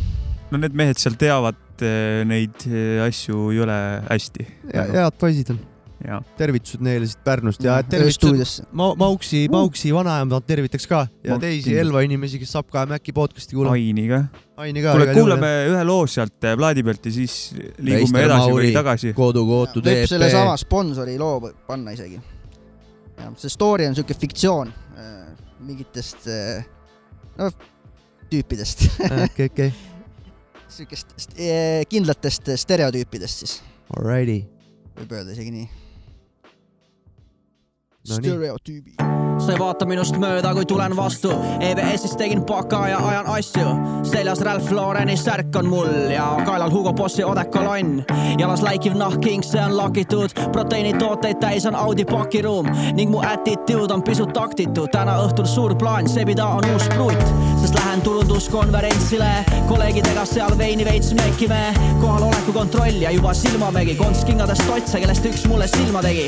no 0.53 0.61
need 0.63 0.77
mehed 0.79 1.01
seal 1.01 1.19
teavad 1.19 1.83
eh, 1.83 2.23
neid 2.29 2.67
eh, 2.69 3.03
asju 3.07 3.51
jõle 3.57 3.79
hästi. 4.11 4.49
head 4.71 5.21
poisid 5.21 5.55
on. 5.55 5.63
ja, 6.07 6.19
tervitused 6.39 6.83
neile 6.85 7.07
siit 7.07 7.21
Pärnust 7.25 7.63
ja 7.65 7.77
tervitused 7.83 8.27
ööstuudiosse. 8.27 8.65
Ma-, 8.73 8.95
Mauksi, 8.99 9.45
Mauksi 9.53 9.93
vanaemad 9.95 10.47
tervitaks 10.47 10.87
ka 10.91 11.05
ja 11.23 11.35
Ma 11.37 11.41
teisi 11.43 11.63
kindlasti. 11.69 11.81
Elva 11.85 12.03
inimesi, 12.07 12.41
kes 12.43 12.53
Sapp 12.57 12.71
ka 12.73 12.85
Mäkki 12.91 13.15
podcast'i 13.17 13.57
kuulab. 13.59 13.77
Aini 13.77 14.09
ka. 14.11 14.23
Aini 14.63 14.83
ka. 14.85 14.93
kuule, 14.97 15.09
kuulame 15.15 15.51
ühe 15.71 15.85
loo 15.89 16.07
sealt 16.11 16.45
eh, 16.49 16.57
plaadi 16.59 16.85
pealt 16.87 17.07
ja 17.09 17.15
siis 17.15 17.37
liigume 17.79 18.01
Meister 18.03 18.27
edasi 18.29 18.49
Mauri. 18.51 18.67
või 18.69 18.77
tagasi. 18.77 19.13
kodu 19.17 19.45
kootud 19.49 19.87
võib 19.89 20.07
sellesama 20.11 20.57
sponsori 20.61 21.19
loo 21.21 21.53
panna 21.67 21.95
isegi. 21.97 22.21
see 23.37 23.51
story 23.53 23.87
on 23.87 23.95
siuke 23.95 24.15
fiktsioon 24.19 24.73
äh, 24.99 25.29
mingitest 25.63 26.27
äh, 26.27 26.65
no 27.39 27.51
tüüpidest, 28.33 28.87
okei, 29.29 29.47
okei. 29.51 29.73
siukest 30.77 31.15
st- 31.21 31.39
eh, 31.39 31.83
kindlatest 31.89 32.49
stereotüüpidest 32.65 33.45
siis, 33.45 33.59
Alrighty. 33.97 34.43
võib 34.99 35.15
öelda 35.19 35.37
isegi 35.37 35.53
nii. 35.55 35.69
No 38.09 38.17
sa 39.39 39.53
ei 39.53 39.59
vaata 39.59 39.87
minust 39.87 40.17
mööda, 40.19 40.53
kui 40.55 40.67
tulen 40.67 40.95
vastu. 40.97 41.31
EBS-is 41.63 42.15
tegin 42.19 42.43
baka 42.47 42.81
ja 42.91 42.99
ajan 42.99 43.29
asju. 43.31 43.69
seljas 44.07 44.41
Ralph 44.43 44.71
Laureni 44.75 45.17
särk 45.17 45.57
on 45.59 45.69
mul 45.71 46.11
ja 46.11 46.25
kaelal 46.47 46.71
Hugo 46.71 46.93
Bossi 46.93 47.25
odekolonn. 47.25 48.03
jalas 48.39 48.63
läikiv 48.63 48.95
nahkking, 48.99 49.43
see 49.43 49.63
on 49.63 49.77
lakitud. 49.77 50.35
proteiinitooteid 50.53 51.39
täis 51.41 51.67
on 51.67 51.75
Audi 51.75 52.05
pakiruum 52.05 52.67
ning 52.95 53.11
mu 53.11 53.23
attitude 53.27 53.95
on 53.95 54.03
pisut 54.03 54.33
taktitu. 54.33 54.87
täna 54.87 55.17
õhtul 55.23 55.47
suur 55.47 55.75
plaan, 55.75 56.09
sebida 56.09 56.47
on 56.47 56.67
uus 56.75 56.89
pruut, 56.95 57.25
sest 57.63 57.75
lähen 57.75 58.03
turunduskonverentsile. 58.03 59.33
kolleegidega 59.69 60.25
seal 60.27 60.59
veini 60.59 60.85
veits 60.85 61.15
mekime. 61.15 61.75
kohaloleku 62.01 62.53
kontroll 62.53 63.03
ja 63.03 63.11
juba 63.11 63.35
silmamägi, 63.35 63.95
kontskingadest 63.95 64.67
totse, 64.67 65.01
kellest 65.01 65.25
üks 65.25 65.47
mulle 65.49 65.67
silma 65.67 66.03
tegi 66.03 66.27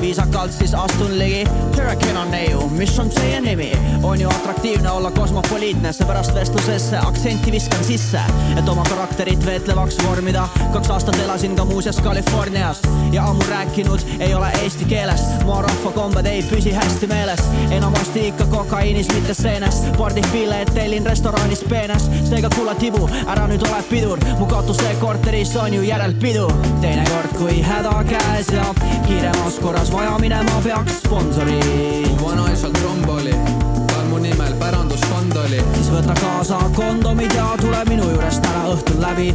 viisakalt 0.00 0.52
siis 0.52 0.74
astun 0.74 1.18
ligi. 1.18 1.44
Hurricane 1.76 2.18
on 2.18 2.30
neiu, 2.30 2.68
mis 2.68 2.98
on 2.98 3.10
teie 3.10 3.40
nimi? 3.40 3.72
on 4.02 4.20
ju 4.20 4.28
atraktiivne 4.28 4.90
olla 4.90 5.10
kosmopoliitne, 5.10 5.92
seepärast 5.92 6.34
vestlusesse 6.34 6.98
aktsenti 6.98 7.52
viskan 7.52 7.84
sisse, 7.84 8.20
et 8.56 8.68
oma 8.68 8.82
karakterit 8.82 9.46
veetlevaks 9.46 9.96
vormida. 10.06 10.48
kaks 10.72 10.90
aastat 10.90 11.18
elasin 11.24 11.56
ka 11.56 11.64
muuseas 11.64 12.02
Californias 12.02 12.82
ja 13.12 13.24
ammu 13.24 13.44
rääkinud 13.48 14.00
ei 14.18 14.34
ole 14.34 14.50
eesti 14.62 14.84
keeles. 14.84 15.22
maa 15.46 15.62
rahvakombed 15.62 16.26
ei 16.26 16.42
püsi 16.42 16.72
hästi 16.72 17.06
meeles, 17.06 17.40
enamasti 17.70 18.28
ikka 18.28 18.46
kokaiinis, 18.46 19.14
mitte 19.14 19.34
seenes. 19.34 19.82
pardifileed 19.98 20.70
tellin 20.74 21.06
restoranis 21.06 21.64
peenes, 21.68 22.10
seega 22.28 22.48
kuula 22.54 22.74
tibu, 22.74 23.08
ära 23.26 23.46
nüüd 23.46 23.68
ole 23.68 23.82
pidur, 23.90 24.18
mu 24.38 24.46
katuse 24.46 24.96
korteris 25.00 25.56
on 25.56 25.74
ju 25.74 25.82
järelpidu. 25.82 26.48
teinekord, 26.80 27.36
kui 27.38 27.62
häda 27.62 28.04
käes 28.08 28.48
ja 28.52 28.74
kiiremas 29.06 29.58
korras 29.58 29.89
vaja 29.92 30.18
minema 30.18 30.60
peaks 30.64 30.98
sponsori, 31.04 31.60
vanaisal 32.22 32.70
tromboli, 32.70 33.34
tal 33.86 34.06
mu 34.10 34.18
nimel 34.18 34.54
pärandusfond 34.58 35.36
oli. 35.36 35.62
siis 35.74 35.90
võta 35.90 36.14
kaasa 36.20 36.58
kondomid 36.76 37.34
ja 37.34 37.48
tule 37.60 37.82
minu 37.88 38.08
juurest 38.10 38.42
täna 38.42 38.68
õhtul 38.74 39.00
läbi. 39.02 39.34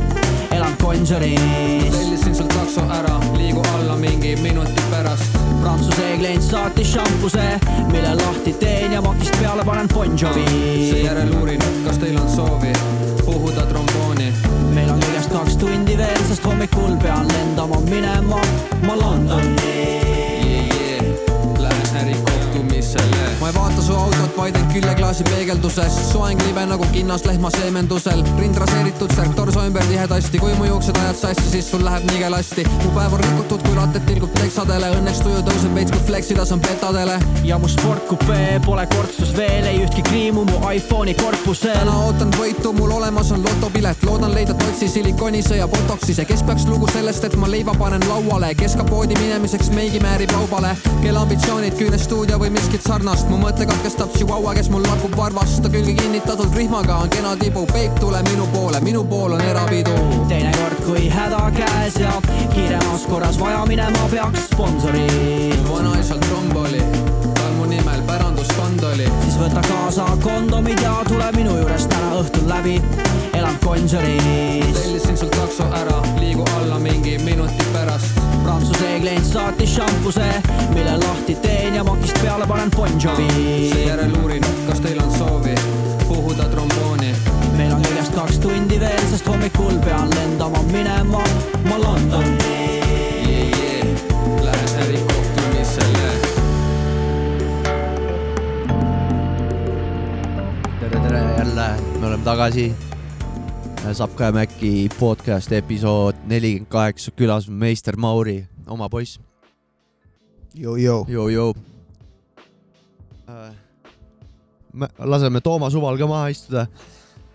elan 0.51 0.75
Conjuris, 0.81 1.91
tellisin 1.91 2.35
sul 2.35 2.47
takso 2.47 2.81
ära, 2.81 3.19
liigu 3.37 3.63
alla 3.75 3.95
mingi 3.95 4.35
minuti 4.41 4.81
pärast. 4.91 5.37
Prantsuse 5.61 6.15
klient 6.17 6.43
saatis 6.43 6.93
šampuse, 6.93 7.59
mille 7.91 8.15
lahti 8.15 8.53
teen 8.53 8.93
ja 8.93 9.01
makist 9.01 9.35
peale 9.41 9.65
panen 9.65 9.87
Bon 9.93 10.19
Jovi. 10.19 10.45
seejärel 10.91 11.35
uurin, 11.39 11.61
kas 11.85 11.97
teil 11.97 12.19
on 12.21 12.29
soovi 12.29 12.73
puhuda 13.25 13.65
trombooni. 13.65 14.33
meil 14.73 14.91
on 14.91 14.99
kõigest 14.99 15.31
kaks 15.33 15.57
tundi 15.57 15.97
veel, 15.97 16.21
sest 16.29 16.45
hommikul 16.45 16.97
pean 17.01 17.27
lendama 17.27 17.81
minema 17.89 18.41
ma 18.85 18.99
Londoni. 19.01 20.14
Lähen 21.95 22.34
ärikohtumisele. 22.95 23.39
ma 23.39 23.47
ei 23.47 23.53
vaata 23.53 23.81
su 23.81 23.93
autot, 23.93 24.37
vaid 24.37 24.55
end 24.55 24.71
küljeklaasi 24.71 25.23
peegelduses, 25.23 26.11
soeng 26.11 26.41
libe 26.47 26.65
nagu 26.65 26.85
kinnas 26.91 27.25
lehma 27.25 27.49
seemendusel, 27.49 28.23
rind 28.39 28.57
raseeritud, 28.57 29.11
särk 29.15 29.35
torso 29.35 29.63
ümber 29.65 29.83
tihedasti, 29.89 30.39
kui 30.39 30.53
mu 30.55 30.65
juuksed 30.65 30.97
ajad 30.97 31.15
sassi, 31.15 31.49
siis 31.51 31.71
sul 31.71 31.85
läheb 31.85 32.05
nigelasti. 32.11 32.65
mu 32.83 32.91
päev 32.95 33.13
on 33.13 33.19
rikutud, 33.19 33.61
kui 33.67 33.75
rattad 33.75 34.05
tilgub 34.07 34.33
teksadele, 34.39 34.91
õnneks 34.99 35.21
tuju 35.23 35.43
tõuseb 35.49 35.75
veits, 35.75 35.91
kui 35.91 36.01
fleksida 36.07 36.45
saan 36.45 36.61
petadele. 36.61 37.19
ja 37.43 37.57
mu 37.59 37.67
sportkupee 37.67 38.59
pole 38.65 38.87
kortsus 38.87 39.35
veel 39.37 39.65
ei 39.65 39.83
ühtki 39.83 40.01
kriimu 40.01 40.45
mu 40.45 40.61
iPhone'i 40.71 41.13
korpusel. 41.13 41.77
täna 41.79 41.97
ootan 42.05 42.31
võitu, 42.39 42.73
mul 42.73 42.91
olemas 42.91 43.31
on 43.31 43.43
lotopilet, 43.43 44.03
loodan 44.03 44.33
leida 44.33 44.53
totsi 44.53 44.87
silikoonise 44.87 45.57
ja 45.57 45.67
botoxis 45.67 46.17
ja 46.17 46.25
kes 46.25 46.43
peaks 46.43 46.65
lugu 46.65 46.87
sellest, 46.93 47.23
et 47.23 47.35
ma 47.35 47.51
leiva 47.51 47.75
panen 47.79 48.07
lauale, 48.09 48.53
kes 48.55 48.75
ka 48.75 48.83
poodi 48.83 49.15
minemiseks 49.19 49.69
meigi 49.69 49.99
määrib 49.99 50.31
laubale. 50.31 50.75
kelle 51.01 51.19
ambitsioonid, 51.19 51.73
küüne 51.77 51.97
stuudio 51.97 52.39
või 52.39 52.49
miskit 52.49 52.84
sarnast, 52.85 53.29
mu 53.29 53.37
mõte 53.41 53.65
katkestab 53.65 54.11
Chihuahua, 54.13 54.53
kes 54.57 54.69
mul 54.69 54.83
lakub 54.85 55.15
varvast, 55.17 55.61
ta 55.63 55.71
külge 55.73 55.95
kinnitatud 55.97 56.53
rihmaga 56.57 56.99
on 57.01 57.09
kena 57.09 57.33
tibu, 57.39 57.65
peip 57.71 57.97
tule 58.01 58.21
minu 58.29 58.45
poole, 58.53 58.81
minu 58.85 59.03
pool 59.09 59.33
on 59.37 59.41
erapidu. 59.41 59.95
teinekord, 60.29 60.83
kui 60.85 61.07
häda 61.09 61.41
käes 61.55 61.97
ja 62.01 62.13
kiiremas 62.53 63.07
korras 63.09 63.39
vaja 63.41 63.65
minema 63.65 64.09
peaks 64.11 64.45
sponsorid, 64.51 65.57
vanaisal 65.69 66.21
tromboli, 66.27 66.83
tal 67.39 67.51
mu 67.57 67.65
nimel 67.71 68.05
pärandusfond 68.07 68.83
oli. 68.91 69.09
siis 69.23 69.39
võta 69.41 69.65
kaasa 69.69 70.07
kondomid 70.23 70.81
ja 70.81 70.99
tule 71.09 71.31
minu 71.37 71.57
juures 71.57 71.89
täna 71.89 72.13
õhtul 72.21 72.49
läbi. 72.49 72.81
elan 73.33 73.57
Gonsiori's. 73.65 74.79
tellisin 74.79 75.17
sul 75.17 75.33
takso 75.33 75.67
ära, 75.73 76.01
liigu 76.19 76.45
alla 76.59 76.79
mingi 76.79 77.17
minuti 77.17 77.65
pärast. 77.73 78.34
Prantsuse 78.45 78.99
klient 79.01 79.25
saatis 79.25 79.71
šampuse, 79.75 80.25
mille 80.73 80.97
lahti 81.01 81.35
teen 81.41 81.75
ja 81.75 81.83
makist 81.83 82.19
peale 82.21 82.45
panen 82.47 82.69
Bon 82.75 83.01
Jovi. 83.03 83.27
seejärel 83.73 84.13
uurin, 84.21 84.45
kas 84.67 84.79
teil 84.79 85.01
on 85.01 85.11
soovi 85.17 85.55
puhuda 86.07 86.45
trombooni. 86.53 87.09
meil 87.57 87.73
on 87.73 87.81
kõigest 87.81 88.13
kaks 88.13 88.37
tundi 88.45 88.77
veel, 88.79 89.01
sest 89.09 89.25
hommikul 89.27 89.79
pean 89.85 90.13
lendama 90.13 90.61
minema 90.69 91.23
ma 91.65 91.81
Londoni. 91.81 92.79
jee, 93.25 93.97
lähen 94.45 94.79
ärikohtumisele. 94.85 96.09
tere, 100.79 100.99
tere 100.99 101.21
jälle, 101.37 101.69
me 101.99 102.07
oleme 102.07 102.23
tagasi. 102.23 102.75
Sapka 103.93 104.23
ja 104.23 104.31
Mäkki 104.31 104.89
podcast 104.99 105.51
episood 105.51 106.15
nelikümmend 106.25 106.69
kaheksa, 106.71 107.11
külas 107.11 107.45
meister 107.49 107.95
Mauri, 107.97 108.47
oma 108.67 108.89
poiss. 108.89 109.19
Me 114.73 114.87
laseme 114.99 115.41
Toomas 115.41 115.75
Uval 115.75 115.97
ka 115.97 116.07
maha 116.07 116.31
istuda. 116.33 116.65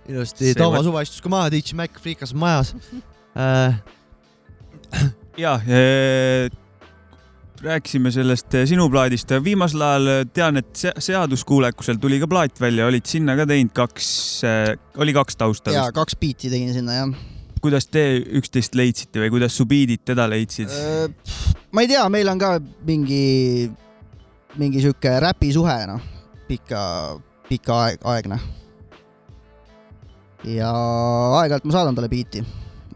ilusti 0.09 0.55
Toomas 0.55 0.87
Uva 0.87 1.03
istus 1.03 1.21
ka 1.21 1.29
maha, 1.29 1.51
DJ 1.51 1.75
Mac 1.75 2.01
friikas 2.01 2.35
majas. 2.35 2.75
ja 5.37 5.61
rääkisime 7.63 8.11
sellest 8.11 8.55
eh, 8.55 8.67
sinu 8.69 8.89
plaadist. 8.91 9.33
viimasel 9.45 9.83
ajal 9.85 10.07
eh, 10.09 10.21
tean, 10.35 10.57
et 10.61 10.71
se- 10.77 10.95
seaduskuulekusel 10.99 11.99
tuli 12.01 12.21
ka 12.21 12.29
plaat 12.31 12.61
välja, 12.61 12.87
olid 12.89 13.07
sinna 13.07 13.37
ka 13.37 13.47
teinud 13.49 13.73
kaks, 13.77 14.09
oli 14.97 15.13
kaks 15.17 15.37
tausta 15.37 15.75
ja 15.75 15.85
vist. 15.89 15.97
kaks 15.99 16.17
biiti 16.21 16.51
tegin 16.53 16.73
sinna 16.75 16.97
jah. 16.97 17.13
kuidas 17.61 17.87
te 17.93 18.05
üksteist 18.41 18.75
leidsite 18.79 19.21
või 19.21 19.33
kuidas 19.37 19.57
su 19.57 19.67
biidid 19.69 20.05
teda 20.09 20.29
leidsid? 20.31 20.73
ma 21.73 21.85
ei 21.85 21.91
tea, 21.91 22.07
meil 22.13 22.33
on 22.33 22.41
ka 22.41 22.55
mingi, 22.89 23.69
mingi 24.57 24.81
sihuke 24.81 25.19
räpisuhe 25.21 25.77
noh, 25.91 26.01
pika, 26.49 26.81
pika 27.49 27.83
aeg, 27.85 28.01
aegne. 28.15 28.41
ja 30.57 30.73
aeg-ajalt 30.73 31.69
ma 31.69 31.77
saadan 31.77 31.99
talle 31.99 32.09
biiti. 32.09 32.45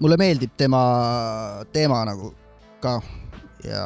mulle 0.01 0.17
meeldib 0.17 0.57
tema 0.57 0.85
teema 1.73 2.01
nagu 2.09 2.33
ka 2.81 3.01
ja 3.65 3.85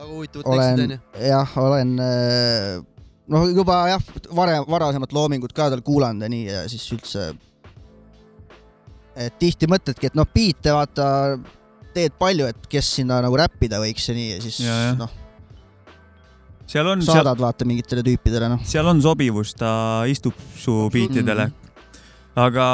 väga 0.00 0.14
huvitavad 0.14 0.46
olen 0.46 0.76
tekstid 0.76 0.96
onju., 0.96 1.28
jah, 1.28 1.54
olen 1.60 1.94
äh, 2.00 2.80
noh, 3.30 3.46
juba 3.52 3.78
jah, 3.92 4.10
varem, 4.36 4.66
varasemat 4.70 5.14
loomingut 5.14 5.54
ka 5.56 5.68
tal 5.72 5.84
kuulanud 5.84 6.24
ja 6.24 6.32
nii 6.32 6.44
ja 6.48 6.64
siis 6.70 6.86
üldse. 6.96 7.30
et 9.20 9.38
tihti 9.38 9.68
mõtledki, 9.68 10.08
et 10.08 10.16
noh, 10.16 10.28
biite 10.32 10.72
vaata, 10.72 11.06
teed 11.94 12.14
palju, 12.18 12.48
et 12.48 12.70
kes 12.70 12.94
sinna 13.00 13.20
nagu 13.24 13.36
räppida 13.36 13.80
võiks 13.82 14.08
ja 14.08 14.16
nii 14.16 14.30
ja 14.30 14.40
siis 14.44 14.60
noh, 14.98 15.12
seal 16.70 16.86
on, 16.86 17.04
seal, 17.04 17.20
saadad 17.20 17.42
vaata 17.42 17.68
mingitele 17.68 18.04
tüüpidele 18.06 18.52
noh. 18.54 18.64
seal 18.64 18.88
on 18.88 19.02
sobivus, 19.04 19.52
ta 19.58 20.06
istub 20.08 20.36
su 20.56 20.86
biitidele. 20.94 21.50
aga 22.38 22.66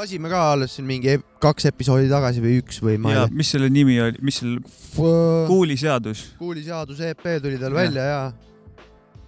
lasime 0.00 0.30
ka 0.32 0.40
alles 0.54 0.76
siin 0.76 0.86
mingi 0.88 1.16
kaks 1.42 1.66
episoodi 1.70 2.08
tagasi 2.10 2.42
või 2.42 2.58
üks 2.62 2.80
või 2.84 2.96
ma 3.02 3.12
ja 3.12 3.24
ei 3.28 3.36
mis 3.36 3.50
selle 3.52 3.68
nimi 3.72 3.98
oli, 4.00 4.20
mis 4.24 4.40
selle 4.40 4.60
tea. 4.64 5.48
kuuliseadus? 5.50 6.24
kuuliseaduse 6.40 7.12
EP 7.14 7.26
tuli 7.44 7.58
tal 7.60 7.76
välja 7.76 8.06
ja. 8.08 8.20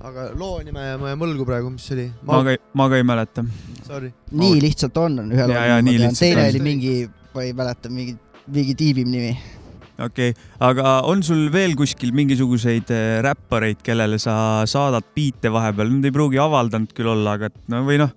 aga 0.01 0.29
loo 0.39 0.61
nime 0.65 0.87
ma 1.01 1.13
jään 1.13 1.21
võlgu 1.21 1.47
praegu, 1.49 1.73
mis 1.75 1.89
see 1.89 1.99
oli? 1.99 2.07
ma 2.29 2.41
ka, 2.47 2.57
ma 2.79 2.89
ka 2.93 3.01
ei 3.01 3.07
mäleta. 3.07 3.45
Sorry. 3.87 4.13
nii 4.33 4.61
lihtsalt 4.65 4.97
on, 5.03 5.21
on 5.25 5.35
Ja, 5.37 5.49
ja, 5.75 5.81
nii 5.85 5.99
lihtsalt 6.01 6.25
teine 6.25 6.47
on. 6.47 6.55
oli 6.55 6.65
mingi, 6.65 6.95
ma 7.35 7.45
ei 7.49 7.53
mäleta, 7.57 7.93
mingi, 7.93 8.17
mingi 8.47 8.79
tiibim 8.79 9.13
nimi. 9.13 9.37
okei 9.99 10.33
okay., 10.33 10.51
aga 10.71 10.99
on 11.09 11.23
sul 11.27 11.47
veel 11.53 11.77
kuskil 11.77 12.17
mingisuguseid 12.17 12.97
eh, 12.97 13.21
räppareid, 13.29 13.85
kellele 13.85 14.21
sa 14.23 14.35
saadad 14.65 15.13
biite 15.15 15.53
vahepeal, 15.53 15.93
nad 15.99 16.09
ei 16.09 16.17
pruugi 16.17 16.41
avaldanud 16.41 16.97
küll 16.97 17.13
olla, 17.13 17.37
aga 17.37 17.53
et 17.53 17.65
no 17.69 17.85
või 17.85 18.01
noh, 18.01 18.17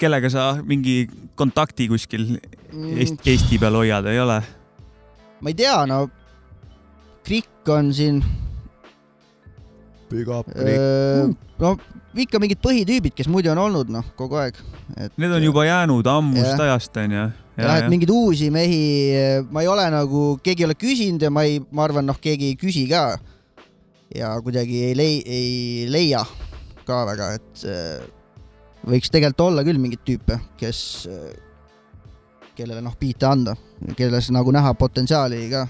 kellega 0.00 0.30
sa 0.32 0.46
mingi 0.64 1.06
kontakti 1.38 1.88
kuskil 1.88 2.36
Eesti, 2.76 3.32
Eesti 3.32 3.58
peal 3.60 3.78
hoiad, 3.78 4.08
ei 4.12 4.20
ole? 4.20 4.40
ma 5.40 5.52
ei 5.52 5.56
tea, 5.56 5.78
no 5.88 6.06
Krikk 7.26 7.68
on 7.72 7.92
siin 7.94 8.20
Big 10.10 10.28
up, 10.30 10.48
Öö, 10.54 11.26
no 11.58 11.74
ikka 12.16 12.38
mingid 12.40 12.60
põhitüübid, 12.62 13.12
kes 13.16 13.28
muidu 13.28 13.50
on 13.52 13.58
olnud 13.60 13.90
noh, 13.92 14.06
kogu 14.16 14.38
aeg. 14.40 14.56
Need 15.18 15.34
on 15.34 15.44
juba 15.44 15.66
jäänud 15.66 16.06
ammust 16.08 16.62
ajast, 16.62 16.96
onju. 17.02 17.24
jah, 17.58 17.78
et 17.80 17.88
mingeid 17.92 18.12
uusi 18.14 18.50
mehi 18.54 18.78
ma 19.50 19.64
ei 19.64 19.68
ole 19.68 19.88
nagu, 19.92 20.26
keegi 20.44 20.64
ei 20.64 20.68
ole 20.68 20.76
küsinud 20.78 21.26
ja 21.26 21.32
ma 21.32 21.44
ei, 21.48 21.58
ma 21.74 21.84
arvan, 21.88 22.06
noh, 22.08 22.20
keegi 22.22 22.52
ei 22.52 22.58
küsi 22.60 22.86
ka. 22.90 23.18
ja 24.14 24.30
kuidagi 24.40 24.84
ei 24.90 24.94
lei-, 24.96 25.22
ei 25.26 25.88
leia 25.90 26.22
ka 26.86 27.02
väga, 27.08 27.32
et 27.40 27.66
võiks 28.86 29.10
tegelikult 29.12 29.48
olla 29.48 29.64
küll 29.66 29.80
mingeid 29.82 30.04
tüüpe, 30.06 30.38
kes, 30.60 30.80
kellele 32.56 32.84
noh, 32.84 32.94
biite 33.00 33.28
anda, 33.28 33.56
kelles 33.98 34.30
nagu 34.34 34.54
näha 34.54 34.72
potentsiaali 34.78 35.42
ka. 35.52 35.66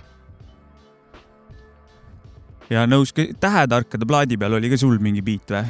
ja 2.72 2.84
nõus, 2.90 3.14
Tähetarkade 3.14 4.08
plaadi 4.08 4.38
peal 4.40 4.58
oli 4.58 4.70
ka 4.72 4.80
sul 4.80 5.00
mingi 5.02 5.24
biit 5.24 5.56
või? 5.56 5.64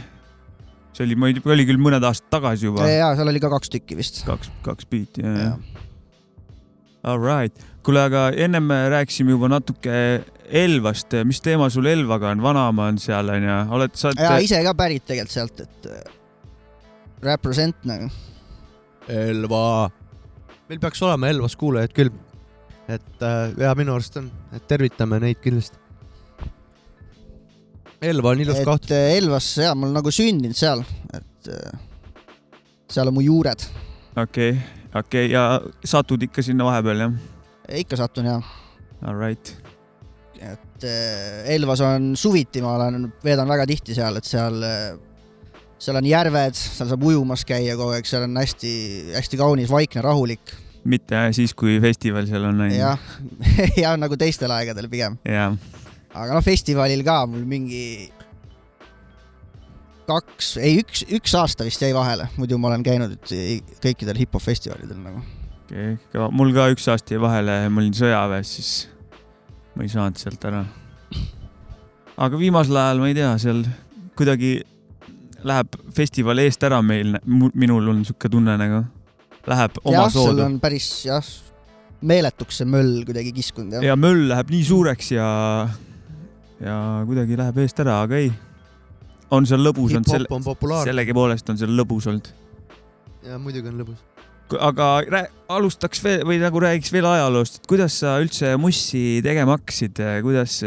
see 0.96 1.04
oli, 1.04 1.16
ma 1.18 1.28
ei 1.28 1.36
tea, 1.36 1.44
oli 1.52 1.66
küll 1.68 1.80
mõned 1.80 2.04
aastad 2.08 2.30
tagasi 2.38 2.70
juba. 2.70 2.88
ja 2.90 3.12
seal 3.16 3.30
oli 3.32 3.42
ka 3.42 3.52
kaks 3.52 3.72
tükki 3.72 3.98
vist. 3.98 4.22
kaks, 4.28 4.52
kaks 4.66 4.90
biiti, 4.90 5.24
jah 5.24 5.42
jah. 5.50 5.82
All 7.06 7.20
right, 7.22 7.54
kuule, 7.86 8.00
aga 8.08 8.32
ennem 8.34 8.72
rääkisime 8.90 9.30
juba 9.30 9.46
natuke 9.46 10.24
Elvast, 10.46 11.14
mis 11.26 11.38
teema 11.42 11.68
sul 11.70 11.86
Elvaga 11.86 12.32
on, 12.34 12.42
vanaema 12.42 12.88
on 12.90 12.98
seal 12.98 13.30
onju, 13.30 13.58
oled, 13.76 13.94
sa 13.94 14.10
ja 14.10 14.32
oled, 14.32 14.46
ise 14.48 14.58
ka 14.66 14.72
pärit 14.74 15.06
tegelikult 15.06 15.36
sealt, 15.36 15.62
et 15.62 16.15
represent 17.22 17.84
nagu. 17.88 18.08
Elva. 19.08 19.88
meil 20.66 20.80
peaks 20.82 21.02
olema 21.06 21.30
Elvas 21.30 21.56
kuulajaid 21.58 21.94
küll. 21.94 22.12
et 22.88 23.22
äh, 23.22 23.52
ja 23.58 23.74
minu 23.78 23.94
arust 23.94 24.18
on, 24.20 24.30
et 24.54 24.66
tervitame 24.68 25.20
neid 25.22 25.40
kindlasti. 25.42 25.78
Elva 28.02 28.34
on 28.34 28.42
ilus 28.44 28.62
koht. 28.66 28.90
et 28.90 28.96
äh, 28.96 29.16
Elvas 29.18 29.48
ja 29.62 29.74
ma 29.74 29.86
olen 29.86 29.98
nagu 30.00 30.12
sündinud 30.14 30.58
seal, 30.58 30.82
et 31.14 31.50
äh, 31.52 31.78
seal 32.90 33.10
on 33.10 33.16
mu 33.16 33.24
juured. 33.24 33.66
okei, 34.22 34.58
okei 34.94 35.30
ja 35.32 35.48
satud 35.84 36.22
ikka 36.28 36.44
sinna 36.46 36.66
vahepeal 36.68 37.06
jah? 37.06 37.16
ikka 37.82 37.98
satun 37.98 38.30
ja, 38.30 38.40
All 39.06 39.18
right, 39.18 39.50
et 40.40 40.84
Elvas 41.52 41.82
on 41.84 42.14
suviti, 42.16 42.62
ma 42.64 42.76
olen, 42.78 43.10
veedan 43.24 43.48
väga 43.48 43.66
tihti 43.68 43.94
seal, 43.96 44.18
et 44.18 44.26
seal, 44.28 44.62
seal 45.82 45.98
on 45.98 46.08
järved, 46.08 46.56
seal 46.56 46.88
saab 46.90 47.04
ujumas 47.04 47.44
käia 47.48 47.76
kogu 47.76 47.96
aeg, 47.96 48.08
seal 48.08 48.24
on 48.26 48.36
hästi-hästi 48.40 49.40
kaunis, 49.40 49.70
vaikne, 49.72 50.02
rahulik. 50.04 50.54
mitte 50.86 51.20
siis, 51.36 51.52
kui 51.54 51.80
festival 51.82 52.28
seal 52.28 52.46
on 52.48 52.66
onju. 52.66 52.78
jah, 52.78 53.08
ja 53.82 53.96
nagu 54.00 54.16
teistel 54.16 54.52
aegadel 54.54 54.88
pigem. 54.92 55.18
aga 55.26 56.28
noh, 56.32 56.44
festivalil 56.44 57.04
ka 57.06 57.22
mul 57.30 57.44
mingi 57.48 58.10
kaks, 60.06 60.54
ei 60.62 60.78
üks, 60.80 61.02
üks 61.12 61.34
aasta 61.36 61.66
vist 61.66 61.82
jäi 61.82 61.92
vahele, 61.94 62.28
muidu 62.38 62.58
ma 62.62 62.70
olen 62.70 62.84
käinud 62.86 63.18
kõikidel 63.82 64.20
hip-hop 64.22 64.44
festivalidel 64.44 65.00
nagu. 65.02 65.20
okei 65.66 65.96
okay., 65.98 66.28
mul 66.32 66.54
ka 66.56 66.70
üks 66.72 66.88
aasta 66.92 67.16
jäi 67.16 67.22
vahele, 67.22 67.58
ma 67.68 67.82
olin 67.82 67.96
sõjaväes, 67.96 68.54
siis 68.58 68.70
ma 69.76 69.84
ei 69.84 69.92
saanud 69.92 70.22
sealt 70.22 70.48
ära. 70.48 70.62
aga 72.16 72.40
viimasel 72.40 72.80
ajal 72.80 73.02
ma 73.02 73.10
ei 73.10 73.18
tea, 73.18 73.34
seal 73.42 73.66
kuidagi 74.16 74.54
läheb 75.46 75.76
festival 75.94 76.40
eest 76.42 76.62
ära 76.66 76.80
meil, 76.84 77.16
minul 77.26 77.92
on 77.92 78.04
sihuke 78.06 78.30
tunne 78.32 78.56
nagu, 78.60 78.82
läheb 79.46 79.78
oma 79.84 80.06
jah, 80.06 80.12
sul 80.12 80.30
soodu 80.30 80.44
on 80.46 80.56
päris 80.62 80.88
jah, 81.06 81.28
meeletuks 82.06 82.62
see 82.62 82.70
möll 82.70 83.04
kuidagi 83.08 83.32
kiskunud 83.36 83.78
jah 83.78 83.86
ja 83.92 83.98
möll 83.98 84.26
läheb 84.30 84.50
nii 84.52 84.64
suureks 84.68 85.12
ja, 85.14 85.28
ja 86.62 86.80
kuidagi 87.08 87.38
läheb 87.38 87.62
eest 87.64 87.80
ära, 87.84 88.00
aga 88.06 88.18
ei. 88.20 88.32
on 89.30 89.46
seal 89.48 89.62
lõbus 89.66 89.94
olnud, 89.94 90.10
selle, 90.10 90.82
sellegipoolest 90.90 91.54
on 91.54 91.62
seal 91.62 91.72
lõbus 91.78 92.10
olnud. 92.10 92.32
ja 93.26 93.40
muidugi 93.42 93.72
on 93.72 93.80
lõbus. 93.84 94.02
aga 94.58 94.90
rää- 95.06 95.30
alustaks 95.52 96.02
veel 96.02 96.26
või 96.26 96.40
nagu 96.42 96.60
räägiks 96.62 96.92
veel 96.94 97.06
ajaloost, 97.10 97.60
et 97.60 97.70
kuidas 97.70 98.00
sa 98.02 98.18
üldse 98.22 98.52
mussi 98.60 99.22
tegema 99.24 99.58
hakkasid, 99.58 100.02
kuidas, 100.26 100.60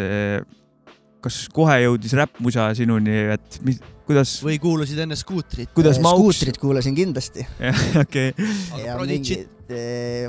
kas 1.24 1.40
kohe 1.56 1.80
jõudis 1.84 2.16
räppmusa 2.16 2.72
sinuni, 2.80 3.16
et 3.36 3.60
mis, 3.68 3.80
kuidas, 4.10 4.36
või 4.42 4.58
kuulasid 4.62 5.00
enne 5.04 5.18
skuutrit? 5.20 5.72
kuidas 5.78 6.00
mauks, 6.02 6.40
skuutrit 6.40 6.58
kuulasin 6.62 6.96
kindlasti 6.98 7.46
okei, 8.04 8.34
ja 8.82 8.98
mingid, 9.02 9.50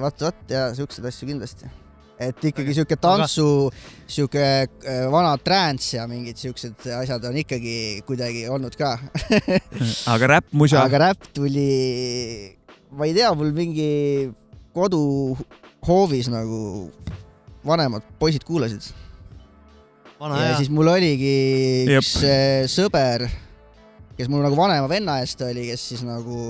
vaat, 0.02 0.26
vaat 0.26 0.52
ja 0.52 0.66
siukseid 0.76 1.08
asju 1.08 1.30
kindlasti. 1.30 1.70
et 2.20 2.44
ikkagi 2.50 2.76
siuke 2.76 2.98
tantsu, 3.00 3.48
siuke 4.10 4.44
äh, 4.44 5.02
vana 5.12 5.32
trance 5.40 5.96
ja 5.96 6.04
mingid 6.10 6.40
siuksed 6.40 6.88
asjad 6.98 7.24
on 7.30 7.40
ikkagi 7.40 8.04
kuidagi 8.04 8.44
olnud 8.52 8.76
ka. 8.76 8.92
aga 10.14 10.34
räppmusa, 10.36 10.84
aga 10.84 11.04
räpp 11.06 11.30
tuli, 11.36 11.70
ma 12.92 13.08
ei 13.08 13.16
tea, 13.16 13.32
mul 13.32 13.54
mingi 13.56 13.92
koduhoovis 14.76 16.28
nagu 16.32 16.90
vanemad 17.64 18.04
poisid 18.20 18.44
kuulasid 18.44 18.92
vana 20.20 20.42
ja 20.42 20.50
hea. 20.50 20.56
siis 20.60 20.70
mul 20.72 20.88
oligi 20.92 21.36
Jep. 21.88 22.02
üks 22.02 22.16
äh, 22.28 22.66
sõber, 22.68 23.24
kes 24.20 24.28
mul 24.28 24.44
nagu 24.44 24.58
vanema 24.58 24.88
venna 24.90 25.16
eest 25.22 25.40
oli, 25.46 25.70
kes 25.70 25.86
siis 25.92 26.04
nagu 26.04 26.40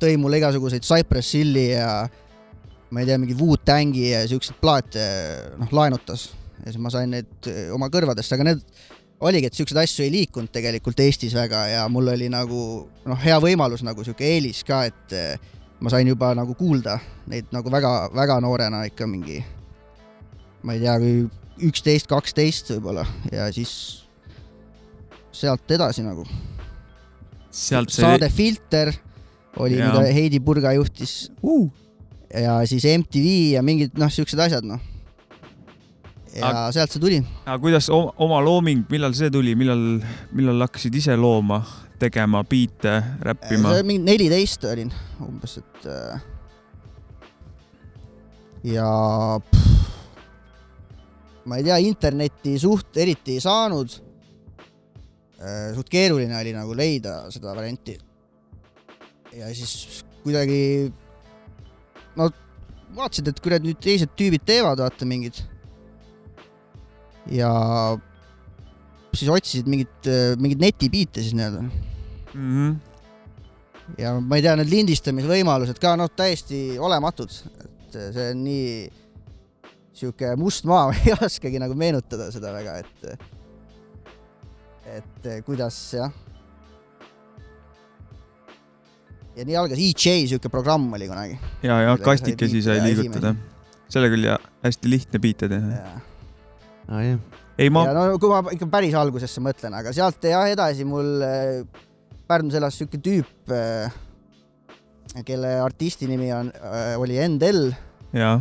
tõi 0.00 0.18
mulle 0.20 0.40
igasuguseid 0.40 0.84
Cypress 0.84 1.36
Hilli 1.36 1.70
ja 1.70 2.04
ma 2.92 3.02
ei 3.02 3.08
tea, 3.08 3.16
mingi 3.20 3.36
Wu-Tangi 3.38 4.10
ja 4.10 4.24
siukseid 4.28 4.58
plaate 4.60 5.04
noh 5.60 5.72
laenutas 5.74 6.28
ja 6.60 6.68
siis 6.68 6.82
ma 6.82 6.92
sain 6.92 7.14
need 7.14 7.48
äh, 7.48 7.70
oma 7.74 7.88
kõrvadest, 7.92 8.36
aga 8.36 8.50
need 8.50 8.62
oligi, 9.24 9.48
et 9.48 9.56
siukseid 9.56 9.80
asju 9.80 10.04
ei 10.04 10.12
liikunud 10.12 10.52
tegelikult 10.52 11.00
Eestis 11.00 11.34
väga 11.36 11.64
ja 11.72 11.88
mul 11.88 12.12
oli 12.12 12.28
nagu 12.32 12.60
noh, 13.08 13.20
hea 13.24 13.40
võimalus 13.40 13.84
nagu 13.86 14.04
siuke 14.04 14.26
eelis 14.34 14.60
ka, 14.68 14.84
et 14.90 15.16
äh, 15.16 15.50
ma 15.80 15.92
sain 15.92 16.08
juba 16.08 16.34
nagu 16.36 16.56
kuulda 16.58 16.98
neid 17.30 17.48
nagu 17.54 17.72
väga-väga 17.72 18.38
noorena 18.44 18.84
ikka 18.90 19.08
mingi 19.08 19.40
ma 20.64 20.76
ei 20.76 20.84
tea, 20.84 20.98
kui 21.00 21.68
üksteist, 21.68 22.08
kaksteist 22.10 22.74
võib-olla 22.74 23.04
ja 23.32 23.48
siis 23.54 24.04
sealt 25.34 25.70
edasi 25.74 26.04
nagu. 26.04 26.24
Sealt 27.54 27.92
saade 27.94 28.28
see, 28.28 28.36
Filter 28.36 28.90
oli, 29.62 29.78
mida 29.78 30.02
Heidi 30.10 30.40
Purga 30.42 30.72
juhtis 30.74 31.28
uh, 31.46 31.68
ja 32.34 32.58
siis 32.66 32.86
MTV 32.90 33.54
ja 33.54 33.62
mingid 33.62 33.94
noh, 34.00 34.10
siuksed 34.10 34.40
asjad 34.42 34.66
noh. 34.66 34.82
ja 36.34 36.50
Aga- 36.50 36.66
sealt 36.74 36.94
see 36.94 37.02
tuli. 37.02 37.20
aga 37.44 37.58
kuidas 37.62 37.88
oma 37.92 38.40
looming, 38.42 38.84
millal 38.90 39.14
see 39.14 39.30
tuli, 39.30 39.54
millal, 39.58 39.84
millal 40.34 40.66
hakkasid 40.66 40.98
ise 40.98 41.16
looma, 41.16 41.62
tegema 42.02 42.42
biite, 42.48 42.96
räppima? 43.22 43.76
mingi 43.86 44.02
neliteist 44.10 44.66
olin 44.72 44.90
umbes, 45.22 45.58
et 45.62 45.86
äh, 45.94 46.24
ja 48.74 48.88
pff, 49.38 49.74
ma 51.44 51.60
ei 51.60 51.66
tea, 51.66 51.78
internetti 51.84 52.56
suht 52.58 52.96
eriti 52.96 53.36
ei 53.38 53.44
saanud. 53.44 54.00
Suht 55.76 55.90
keeruline 55.92 56.36
oli 56.38 56.52
nagu 56.56 56.76
leida 56.76 57.24
seda 57.34 57.54
varianti. 57.56 57.98
ja 59.34 59.50
siis 59.54 60.04
kuidagi 60.22 60.92
no 62.16 62.30
vaatasid, 62.94 63.28
et 63.28 63.40
kurat 63.42 63.64
nüüd 63.64 63.80
teised 63.82 64.12
tüübid 64.18 64.44
teevad, 64.46 64.78
vaata 64.80 65.08
mingid. 65.08 65.42
ja 67.30 67.50
siis 69.14 69.30
otsisid 69.30 69.68
mingit, 69.70 70.12
mingeid 70.38 70.62
netibiite 70.62 71.22
siis 71.22 71.34
nii-öelda 71.34 71.64
Mm 72.34 72.50
-hmm. 72.50 72.76
ja 73.98 74.20
ma 74.20 74.36
ei 74.36 74.42
tea, 74.42 74.56
need 74.58 74.70
lindistamisvõimalused 74.70 75.78
ka 75.78 75.94
noh, 75.96 76.10
täiesti 76.10 76.78
olematud, 76.82 77.30
et 77.30 77.94
see 77.94 78.30
on 78.32 78.40
nii 78.42 78.64
sihuke 79.94 80.32
must 80.36 80.66
maa, 80.66 80.88
ma 80.90 80.96
ei 80.98 81.14
oskagi 81.28 81.62
nagu 81.62 81.76
meenutada 81.78 82.26
seda 82.34 82.50
väga, 82.56 82.80
et 82.82 83.28
et 84.94 85.28
kuidas 85.46 85.76
jah. 85.96 86.12
ja 89.34 89.46
nii 89.46 89.56
algas 89.58 89.80
EJ 89.82 90.28
sihuke 90.30 90.50
programm 90.52 90.92
oli 90.94 91.08
kunagi. 91.10 91.38
ja, 91.62 91.80
ja 91.88 91.96
kastikesi 91.98 92.62
sai 92.62 92.80
liigutada. 92.84 93.34
sellega 93.90 94.18
oli 94.18 94.28
ja 94.28 94.38
hästi 94.64 94.90
lihtne 94.92 95.22
biite 95.22 95.50
teha. 95.50 95.80
ja, 95.80 95.94
aa 96.88 97.02
jah. 97.08 97.40
ei, 97.58 97.70
ma 97.70 97.86
ja, 97.88 97.96
no 97.96 98.20
kui 98.22 98.30
ma 98.30 98.54
ikka 98.54 98.70
päris 98.70 98.94
algusesse 98.98 99.42
mõtlen, 99.44 99.74
aga 99.80 99.94
sealt 99.96 100.30
jah 100.30 100.46
edasi 100.52 100.86
mul 100.88 101.26
äh, 101.26 101.62
Pärnus 102.24 102.54
elas 102.56 102.78
sihuke 102.80 102.96
tüüp, 103.04 103.50
kelle 105.28 105.48
artisti 105.60 106.06
nimi 106.08 106.30
on, 106.32 106.48
oli 106.96 107.18
Endel 107.20 107.66
jaa, 108.16 108.38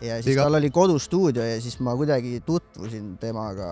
ja 0.00 0.16
siis 0.22 0.34
Iga- 0.36 0.46
tal 0.46 0.56
oli 0.58 0.70
kodustuudio 0.72 1.44
ja 1.44 1.60
siis 1.60 1.76
ma 1.84 1.94
kuidagi 1.98 2.40
tutvusin 2.46 3.16
temaga 3.20 3.68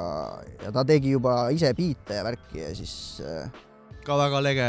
ja 0.65 0.73
ta 0.75 0.85
tegi 0.85 1.15
juba 1.17 1.49
ise 1.55 1.73
biite 1.77 2.19
ja 2.21 2.25
värki 2.27 2.61
ja 2.61 2.75
siis 2.77 2.95
äh, 3.25 3.49
ka 4.05 4.17
väga 4.21 4.43
lege 4.45 4.69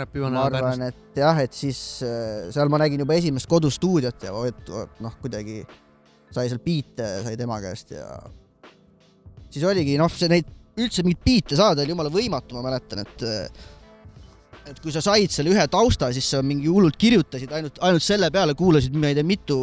räpi 0.00 0.22
ma 0.24 0.46
arvan, 0.48 0.82
et 0.88 1.18
jah, 1.22 1.38
et 1.44 1.54
siis 1.54 2.02
äh, 2.06 2.48
seal 2.54 2.70
ma 2.72 2.80
nägin 2.82 3.04
juba 3.04 3.14
esimest 3.18 3.48
kodustuudiot 3.50 4.28
ja 4.28 4.34
et 4.50 4.74
noh, 5.04 5.16
kuidagi 5.22 5.62
sai 6.34 6.50
seal 6.50 6.60
biite 6.64 7.06
sai 7.24 7.36
tema 7.40 7.60
käest 7.62 7.94
ja 7.96 8.06
siis 9.48 9.64
oligi 9.64 9.96
noh, 10.00 10.10
see 10.12 10.30
neid 10.30 10.54
üldse 10.78 11.02
mingeid 11.02 11.24
biite 11.24 11.56
saada 11.58 11.82
oli 11.82 11.90
jumala 11.90 12.10
võimatu, 12.12 12.54
ma 12.54 12.68
mäletan, 12.68 13.02
et 13.02 13.24
äh, 13.26 13.66
et 14.70 14.80
kui 14.82 14.92
sa 14.94 15.02
said 15.04 15.32
selle 15.32 15.52
ühe 15.54 15.64
tausta, 15.70 16.10
siis 16.14 16.28
sa 16.34 16.40
mingi 16.44 16.68
hullult 16.70 16.98
kirjutasid 17.00 17.52
ainult, 17.56 17.80
ainult 17.84 18.04
selle 18.04 18.30
peale 18.34 18.54
kuulasid, 18.58 18.96
ma 18.98 19.10
ei 19.10 19.16
tea, 19.18 19.26
mitu 19.26 19.58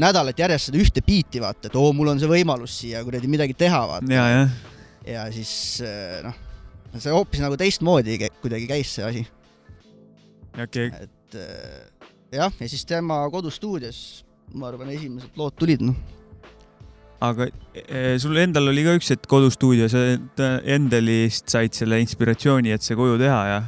nädalat 0.00 0.38
järjest 0.40 0.70
seda 0.70 0.80
ühte 0.82 1.04
biiti, 1.04 1.42
vaata, 1.42 1.68
et 1.70 1.78
oo, 1.78 1.92
mul 1.96 2.12
on 2.14 2.20
see 2.20 2.30
võimalus 2.30 2.78
siia 2.82 3.02
kuradi 3.06 3.30
midagi 3.30 3.56
teha, 3.58 3.82
vaata. 3.92 4.12
ja, 4.14 4.26
jah. 4.34 4.54
ja 5.08 5.26
siis 5.34 5.52
äh, 5.84 6.20
noh, 6.26 6.36
see 6.96 7.14
hoopis 7.14 7.44
nagu 7.44 7.58
teistmoodi 7.60 8.18
kuidagi 8.42 8.70
käis 8.70 8.94
see 8.98 9.08
asi, 9.08 9.24
okei, 10.64 10.92
et 11.06 11.40
äh, 11.40 12.12
jah, 12.40 12.52
ja 12.52 12.70
siis 12.70 12.86
tema 12.88 13.20
kodustuudios, 13.32 14.02
ma 14.54 14.72
arvan, 14.72 14.92
esimesed 14.96 15.36
lood 15.40 15.58
tulid, 15.58 15.84
noh. 15.84 16.17
Aga 17.24 17.48
e, 17.74 18.16
sul 18.22 18.38
endal 18.38 18.70
oli 18.70 18.84
ka 18.86 18.94
üks 18.98 19.10
hetk 19.14 19.26
kodustuudio, 19.30 19.88
sa 19.90 20.04
et- 20.14 20.44
Endelist 20.76 21.48
said 21.50 21.74
selle 21.74 21.98
inspiratsiooni, 22.04 22.70
et 22.74 22.84
see 22.86 22.98
koju 22.98 23.18
teha 23.18 23.40
ja 23.50 23.60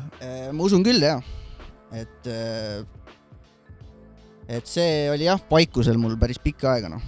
ma 0.55 0.67
usun 0.67 0.85
küll, 0.87 1.03
jaa, 1.03 1.19
et 1.95 2.29
et 4.51 4.67
see 4.67 5.09
oli 5.13 5.27
jah, 5.29 5.41
paikusel 5.51 5.99
mul 6.01 6.17
päris 6.21 6.39
pikka 6.43 6.75
aega, 6.75 6.91
noh. 6.91 7.03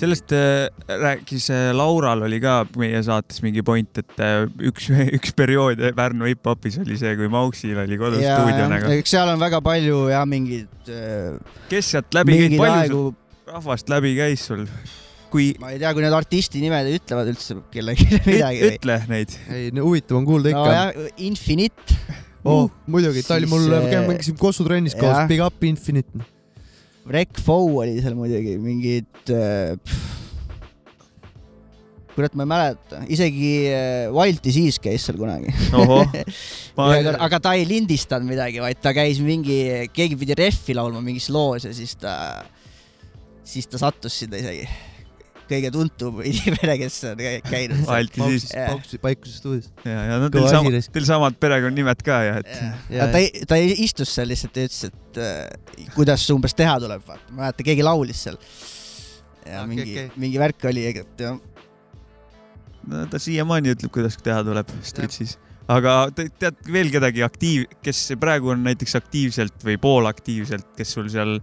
sellest 0.00 0.32
rääkis 0.88 1.48
Laural 1.76 2.24
oli 2.26 2.40
ka 2.42 2.62
meie 2.80 3.00
saates 3.06 3.40
mingi 3.44 3.62
point, 3.64 4.00
et 4.00 4.24
üks, 4.70 4.88
üks 5.20 5.32
periood 5.38 5.80
Pärnu 5.96 6.28
hip-hopis 6.28 6.80
oli 6.82 6.96
see, 7.00 7.12
kui 7.20 7.30
Mauksil 7.32 7.78
oli 7.84 8.00
kodustuudio 8.00 8.68
nagu. 8.72 8.92
eks 8.98 9.16
seal 9.16 9.32
on 9.32 9.40
väga 9.40 9.60
palju 9.64 10.06
jah, 10.12 10.24
mingeid 10.28 10.92
äh, 10.92 11.36
kes 11.70 11.92
sealt 11.94 12.16
läbi 12.16 12.40
käis, 12.40 12.56
palju 12.58 12.80
aegu 12.80 13.04
rahvast 13.52 13.92
läbi 13.92 14.16
käis 14.18 14.48
sul? 14.50 14.66
kui, 15.32 15.50
ma 15.60 15.72
ei 15.74 15.80
tea, 15.80 15.92
kui 15.96 16.04
need 16.04 16.16
artisti 16.16 16.62
nimed 16.62 16.88
ütlevad 16.96 17.30
üldse 17.32 17.58
kellelegi 17.72 18.08
midagi 18.28 18.72
ütle 18.72 18.98
neid. 19.10 19.36
ei, 19.52 19.70
huvitav 19.76 20.20
on 20.20 20.28
kuulda 20.28 20.52
ikka 20.54 20.66
no,. 20.68 21.06
Infinite, 21.28 21.98
oh, 22.44 22.68
muidugi, 22.90 23.24
ta 23.26 23.38
oli 23.38 23.50
mul 23.50 23.68
äh,, 23.68 23.88
mängisime 24.08 24.40
Kossu 24.40 24.66
trennis 24.66 24.96
koos 24.98 25.24
Big 25.30 25.42
Up 25.44 25.64
Infinite. 25.68 26.28
Rec 27.08 27.40
Foe 27.40 27.72
oli 27.80 27.96
seal 28.04 28.16
muidugi, 28.18 28.58
mingid 28.60 29.32
äh, 29.32 29.76
kurat, 32.18 32.34
ma 32.34 32.44
ei 32.44 32.50
mäleta, 32.50 33.00
isegi 33.14 33.52
äh, 33.70 34.08
Wild 34.14 34.42
Disease 34.44 34.82
käis 34.82 35.06
seal 35.06 35.18
kunagi. 35.20 35.52
ma 36.76 36.90
aga, 36.96 37.14
aga 37.28 37.40
ta 37.44 37.54
ei 37.56 37.66
lindistanud 37.68 38.28
midagi, 38.28 38.60
vaid 38.64 38.82
ta 38.82 38.92
käis 38.96 39.22
mingi, 39.22 39.60
keegi 39.94 40.18
pidi 40.18 40.36
rehvi 40.38 40.76
laulma 40.76 41.02
mingis 41.04 41.30
loos 41.34 41.68
ja 41.68 41.72
siis 41.76 41.94
ta, 42.00 42.12
siis 43.46 43.70
ta 43.70 43.80
sattus 43.80 44.18
sinna 44.24 44.40
isegi. 44.42 44.66
Kõige 45.50 45.70
tuntum 45.74 46.20
inimene, 46.30 46.76
kes 46.82 46.96
on 47.10 47.20
kä- 47.20 47.34
käinud. 47.48 47.82
Valti 47.88 48.28
siis. 48.38 48.52
Paikuse 49.02 49.34
stuudios. 49.40 49.70
ja, 49.84 49.98
ja 50.12 50.18
no 50.22 50.28
teil 50.34 50.48
sama, 50.52 50.72
teil 50.94 51.08
samad 51.08 51.38
perekonnanimed 51.40 52.04
ka 52.06 52.18
ja 52.26 52.38
et 52.42 52.52
ja 52.94 53.08
ta, 53.12 53.22
ta 53.52 53.58
istus 53.58 54.12
seal 54.18 54.30
lihtsalt 54.32 54.56
ja 54.60 54.68
ütles, 54.68 54.88
et 54.92 55.20
äh, 55.24 55.90
kuidas 55.96 56.24
umbes 56.34 56.56
teha 56.58 56.78
tuleb, 56.82 57.04
vaata, 57.08 57.28
ma 57.32 57.46
mäletan, 57.46 57.68
keegi 57.70 57.86
laulis 57.86 58.24
seal. 58.28 58.38
ja 59.48 59.62
Okei, 59.64 59.68
mingi 59.74 59.92
okay., 59.96 60.10
mingi 60.20 60.40
värk 60.42 60.68
oli, 60.70 60.86
et 60.92 61.22
jah, 61.24 61.38
no 62.88 63.04
ta 63.12 63.20
siiamaani 63.22 63.74
ütleb, 63.74 63.92
kuidas 63.94 64.16
teha 64.24 64.40
tuleb 64.46 64.70
Stritsis. 64.86 65.36
aga 65.68 65.94
te- 66.16 66.28
tead 66.40 66.58
veel 66.72 66.90
kedagi 66.94 67.24
aktiiv, 67.26 67.66
kes 67.84 68.06
praegu 68.20 68.52
on 68.54 68.62
näiteks 68.66 68.96
aktiivselt 69.00 69.64
või 69.66 69.76
poolaktiivselt, 69.80 70.70
kes 70.78 70.94
sul 70.96 71.08
seal, 71.12 71.38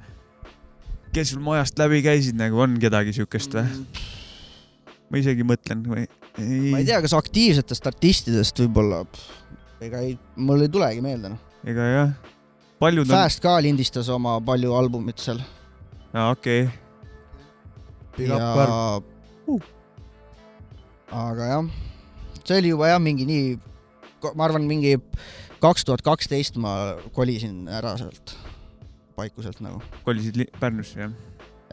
kes 1.16 1.32
sul 1.32 1.44
majast 1.44 1.80
läbi 1.80 2.02
käisid, 2.04 2.36
nagu 2.40 2.60
on 2.60 2.76
kedagi 2.82 3.14
siukest 3.16 3.56
või? 3.56 3.66
ma 5.10 5.20
isegi 5.22 5.46
mõtlen 5.48 5.84
või? 5.88 6.06
ma 6.72 6.82
ei 6.82 6.88
tea, 6.88 7.00
kas 7.06 7.16
aktiivsetest 7.16 7.88
artistidest 7.92 8.60
võib-olla, 8.66 9.04
ega 9.86 10.02
ei, 10.04 10.16
mul 10.36 10.66
ei 10.66 10.72
tulegi 10.72 11.04
meelde 11.06 11.32
noh. 11.36 11.54
ega 11.68 11.88
jah, 11.92 12.34
paljud 12.82 13.08
on, 13.08 13.16
Fast 13.16 13.44
ka 13.44 13.56
lindistas 13.64 14.10
oma 14.12 14.38
palju 14.44 14.76
albumit 14.76 15.24
seal 15.24 15.40
okei, 16.34 16.68
Big 18.18 18.34
up 18.36 18.44
Karl. 18.60 18.76
ja 19.54 19.62
aga 21.30 21.52
jah, 21.54 21.70
see 22.44 22.60
oli 22.60 22.74
juba 22.74 22.92
jah, 22.92 23.00
mingi 23.04 23.28
nii, 23.30 23.56
ma 24.34 24.50
arvan, 24.50 24.68
mingi 24.68 24.98
kaks 25.64 25.88
tuhat 25.88 26.04
kaksteist 26.04 26.60
ma 26.60 26.98
kolisin 27.16 27.70
ära 27.72 27.96
sealt 28.02 28.36
paikuselt 29.16 29.62
nagu 29.64 29.82
kolisid 30.04 30.38
li- 30.42 30.52
Pärnusse 30.60 31.00
jah 31.00 31.16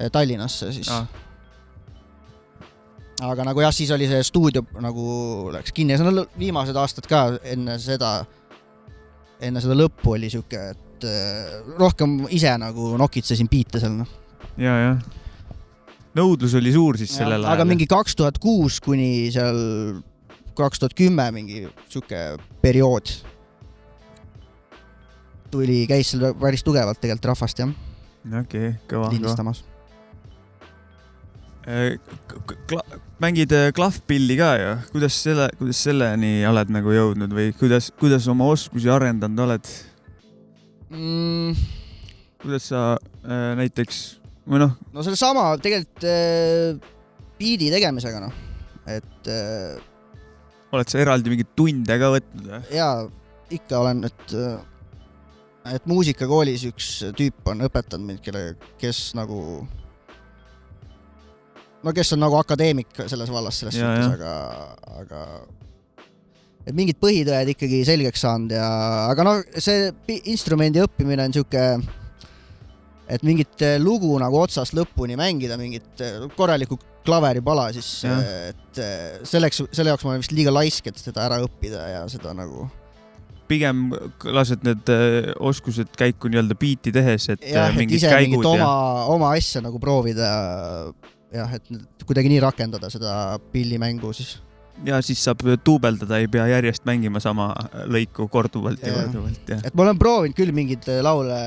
Eh, 0.01 0.09
Tallinnasse 0.11 0.73
siis 0.73 0.89
ah,? 0.93 1.05
aga 3.23 3.45
nagu 3.47 3.61
jah, 3.63 3.71
siis 3.75 3.91
oli 3.95 4.09
see 4.11 4.23
stuudio 4.27 4.65
nagu 4.83 5.51
läks 5.55 5.75
kinni 5.77 5.95
ja 5.95 5.99
see 6.01 6.09
on 6.11 6.23
viimased 6.41 6.79
aastad 6.81 7.07
ka 7.07 7.21
enne 7.53 7.77
seda, 7.79 8.25
enne 9.39 9.63
seda 9.63 9.77
lõppu 9.79 10.17
oli 10.17 10.31
siuke, 10.33 10.63
et 10.73 11.07
eh, 11.07 11.53
rohkem 11.79 12.23
ise 12.35 12.51
nagu 12.59 12.95
nokitsesin 12.99 13.51
biite 13.53 13.83
seal 13.83 13.95
noh. 14.01 14.11
ja, 14.57 14.75
jah. 14.89 15.05
nõudlus 16.19 16.57
oli 16.59 16.73
suur 16.75 16.99
siis 16.99 17.15
sellel 17.21 17.45
ajal. 17.45 17.53
aga 17.53 17.69
mingi 17.69 17.87
kaks 17.91 18.17
tuhat 18.19 18.41
kuus 18.43 18.81
kuni 18.83 19.29
seal 19.35 19.61
kaks 20.59 20.83
tuhat 20.83 20.97
kümme 20.99 21.29
mingi 21.37 21.67
siuke 21.93 22.25
periood 22.65 23.13
tuli, 25.53 25.83
käis 25.91 26.13
seal 26.13 26.33
päris 26.41 26.65
tugevalt 26.67 27.01
tegelikult 27.03 27.33
rahvast 27.33 27.63
jah, 27.63 27.75
okei, 28.41 28.73
kõva, 28.89 29.09
kõva. 29.09 29.13
lindistamas. 29.15 29.63
mängid 33.23 33.53
äh, 33.55 33.69
klahvpilli 33.77 34.39
ka 34.41 34.55
ju, 34.59 34.73
kuidas 34.97 35.21
selle, 35.29 35.51
kuidas 35.61 35.85
selleni 35.87 36.41
oled 36.49 36.73
nagu 36.75 36.95
jõudnud 36.95 37.37
või 37.37 37.53
kuidas, 37.59 37.93
kuidas 38.01 38.27
oma 38.33 38.49
oskusi 38.51 38.91
arendanud 38.91 39.45
oled? 39.47 39.71
Mm, 40.93 41.55
kuidas 42.43 42.67
sa 42.73 42.83
äh, 42.97 43.53
näiteks 43.61 44.03
või 44.49 44.65
noh, 44.65 44.75
no 44.93 45.07
sellesama 45.07 45.53
tegelikult 45.63 46.07
äh, 46.09 46.75
biidi 47.39 47.71
tegemisega 47.73 48.25
noh, 48.25 48.35
et 48.91 49.31
äh, 49.31 49.79
oled 50.75 50.91
sa 50.91 51.01
eraldi 51.03 51.31
mingeid 51.33 51.55
tunde 51.59 51.99
ka 52.01 52.11
võtnud 52.17 52.51
või? 52.51 52.63
jaa, 52.75 53.07
ikka 53.55 53.83
olen, 53.85 54.03
et, 54.09 54.37
et 55.71 55.87
muusikakoolis 55.87 56.67
üks 56.73 56.91
tüüp 57.19 57.47
on 57.53 57.63
õpetanud 57.69 58.09
mind, 58.09 58.21
kelle, 58.25 58.43
kes 58.81 59.13
nagu, 59.19 59.39
no 61.83 61.95
kes 61.95 62.15
on 62.17 62.23
nagu 62.25 62.39
akadeemik 62.41 63.05
selles 63.07 63.31
vallas 63.33 63.63
selles 63.63 63.79
Jaa, 63.79 63.95
suhtes, 63.95 64.15
aga, 64.19 65.03
aga 65.03 65.25
et 66.67 66.75
mingid 66.77 66.99
põhitõed 67.03 67.55
ikkagi 67.55 67.83
selgeks 67.87 68.23
saanud 68.27 68.55
ja, 68.55 68.69
aga 69.11 69.27
noh, 69.27 69.43
see 69.59 69.91
instrumendi 70.35 70.83
õppimine 70.83 71.29
on 71.29 71.35
sihuke, 71.35 71.65
et 73.13 73.27
mingit 73.27 73.67
eh, 73.67 73.79
lugu 73.83 74.15
nagu 74.23 74.43
otsast 74.43 74.75
lõpuni 74.79 75.19
mängida, 75.19 75.59
mingit 75.61 76.03
eh, 76.03 76.23
korralikku 76.37 76.79
klaveripala, 77.07 77.71
siis 77.75 78.05
Jah. 78.07 78.23
eh, 78.23 78.53
et 78.53 79.27
selleks, 79.29 79.65
selle 79.75 79.95
jaoks 79.95 80.07
ma 80.07 80.15
olen 80.15 80.23
vist 80.23 80.35
liiga 80.35 80.55
laisk, 80.55 80.87
et 80.91 81.03
seda 81.03 81.27
ära 81.27 81.43
õppida 81.43 81.87
ja 81.97 82.07
seda 82.11 82.35
nagu 82.35 82.69
pigem 83.51 83.89
lased 84.25 84.63
need 84.67 84.93
äh, 84.93 85.33
oskused 85.43 85.93
käiku 85.99 86.31
nii-öelda 86.33 86.57
biiti 86.59 86.93
tehes, 86.95 87.29
et 87.35 87.45
jah, 87.47 87.69
äh, 87.69 87.73
et 87.73 87.81
mingid 87.83 87.99
ise 87.99 88.13
mingit 88.13 88.39
käigud 88.39 88.49
oma 88.53 88.63
ja, 88.63 88.71
oma 89.15 89.33
asja 89.39 89.63
nagu 89.65 89.81
proovida 89.83 90.31
jah, 91.33 91.59
et 91.59 92.07
kuidagi 92.07 92.33
nii 92.33 92.41
rakendada 92.45 92.91
seda 92.93 93.39
pillimängu 93.53 94.13
siis. 94.17 94.37
ja 94.87 95.01
siis 95.05 95.23
saab 95.25 95.45
duubeldada, 95.67 96.21
ei 96.21 96.29
pea 96.33 96.47
järjest 96.55 96.87
mängima 96.89 97.21
sama 97.23 97.53
lõiku 97.91 98.29
korduvalt 98.33 98.83
ja 98.83 98.93
Jah. 98.93 99.05
korduvalt 99.05 99.55
ja. 99.55 99.61
et 99.63 99.75
ma 99.75 99.87
olen 99.87 100.01
proovinud 100.01 100.39
küll 100.39 100.55
mingeid 100.57 100.89
laule, 101.05 101.41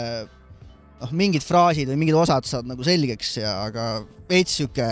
noh, 1.01 1.15
mingid 1.15 1.45
fraasid 1.45 1.89
või 1.91 2.01
mingid 2.05 2.19
osad 2.19 2.47
saad 2.49 2.69
nagu 2.69 2.85
selgeks 2.85 3.37
ja, 3.41 3.57
aga 3.69 3.89
veits 4.29 4.59
sihuke 4.59 4.89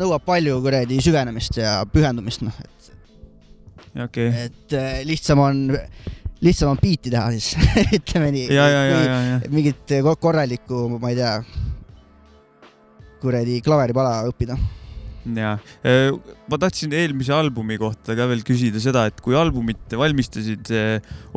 nõuab 0.00 0.24
palju 0.26 0.58
kuradi 0.64 0.98
süvenemist 1.04 1.58
ja 1.60 1.78
pühendumist, 1.90 2.42
noh, 2.46 2.54
et, 2.64 2.73
okei, 4.06 4.28
et 4.48 4.72
eh, 4.76 5.00
lihtsam 5.06 5.38
on, 5.44 5.60
lihtsam 6.44 6.72
on 6.74 6.80
biiti 6.82 7.12
teha 7.14 7.28
siis, 7.36 7.52
ütleme 7.98 8.30
nii. 8.34 8.48
mingit 9.54 9.94
ko- 10.06 10.16
korralikku, 10.20 10.86
ma 10.98 11.12
ei 11.12 11.18
tea, 11.20 11.34
kuradi 13.22 13.60
klaveripala 13.64 14.16
õppida. 14.28 14.56
ja 15.24 15.54
ma 16.50 16.58
tahtsin 16.60 16.92
eelmise 16.92 17.32
albumi 17.32 17.78
kohta 17.80 18.12
ka 18.18 18.26
veel 18.28 18.42
küsida 18.44 18.80
seda, 18.82 19.06
et 19.08 19.22
kui 19.24 19.36
albumit 19.38 19.94
valmistasid, 19.96 20.68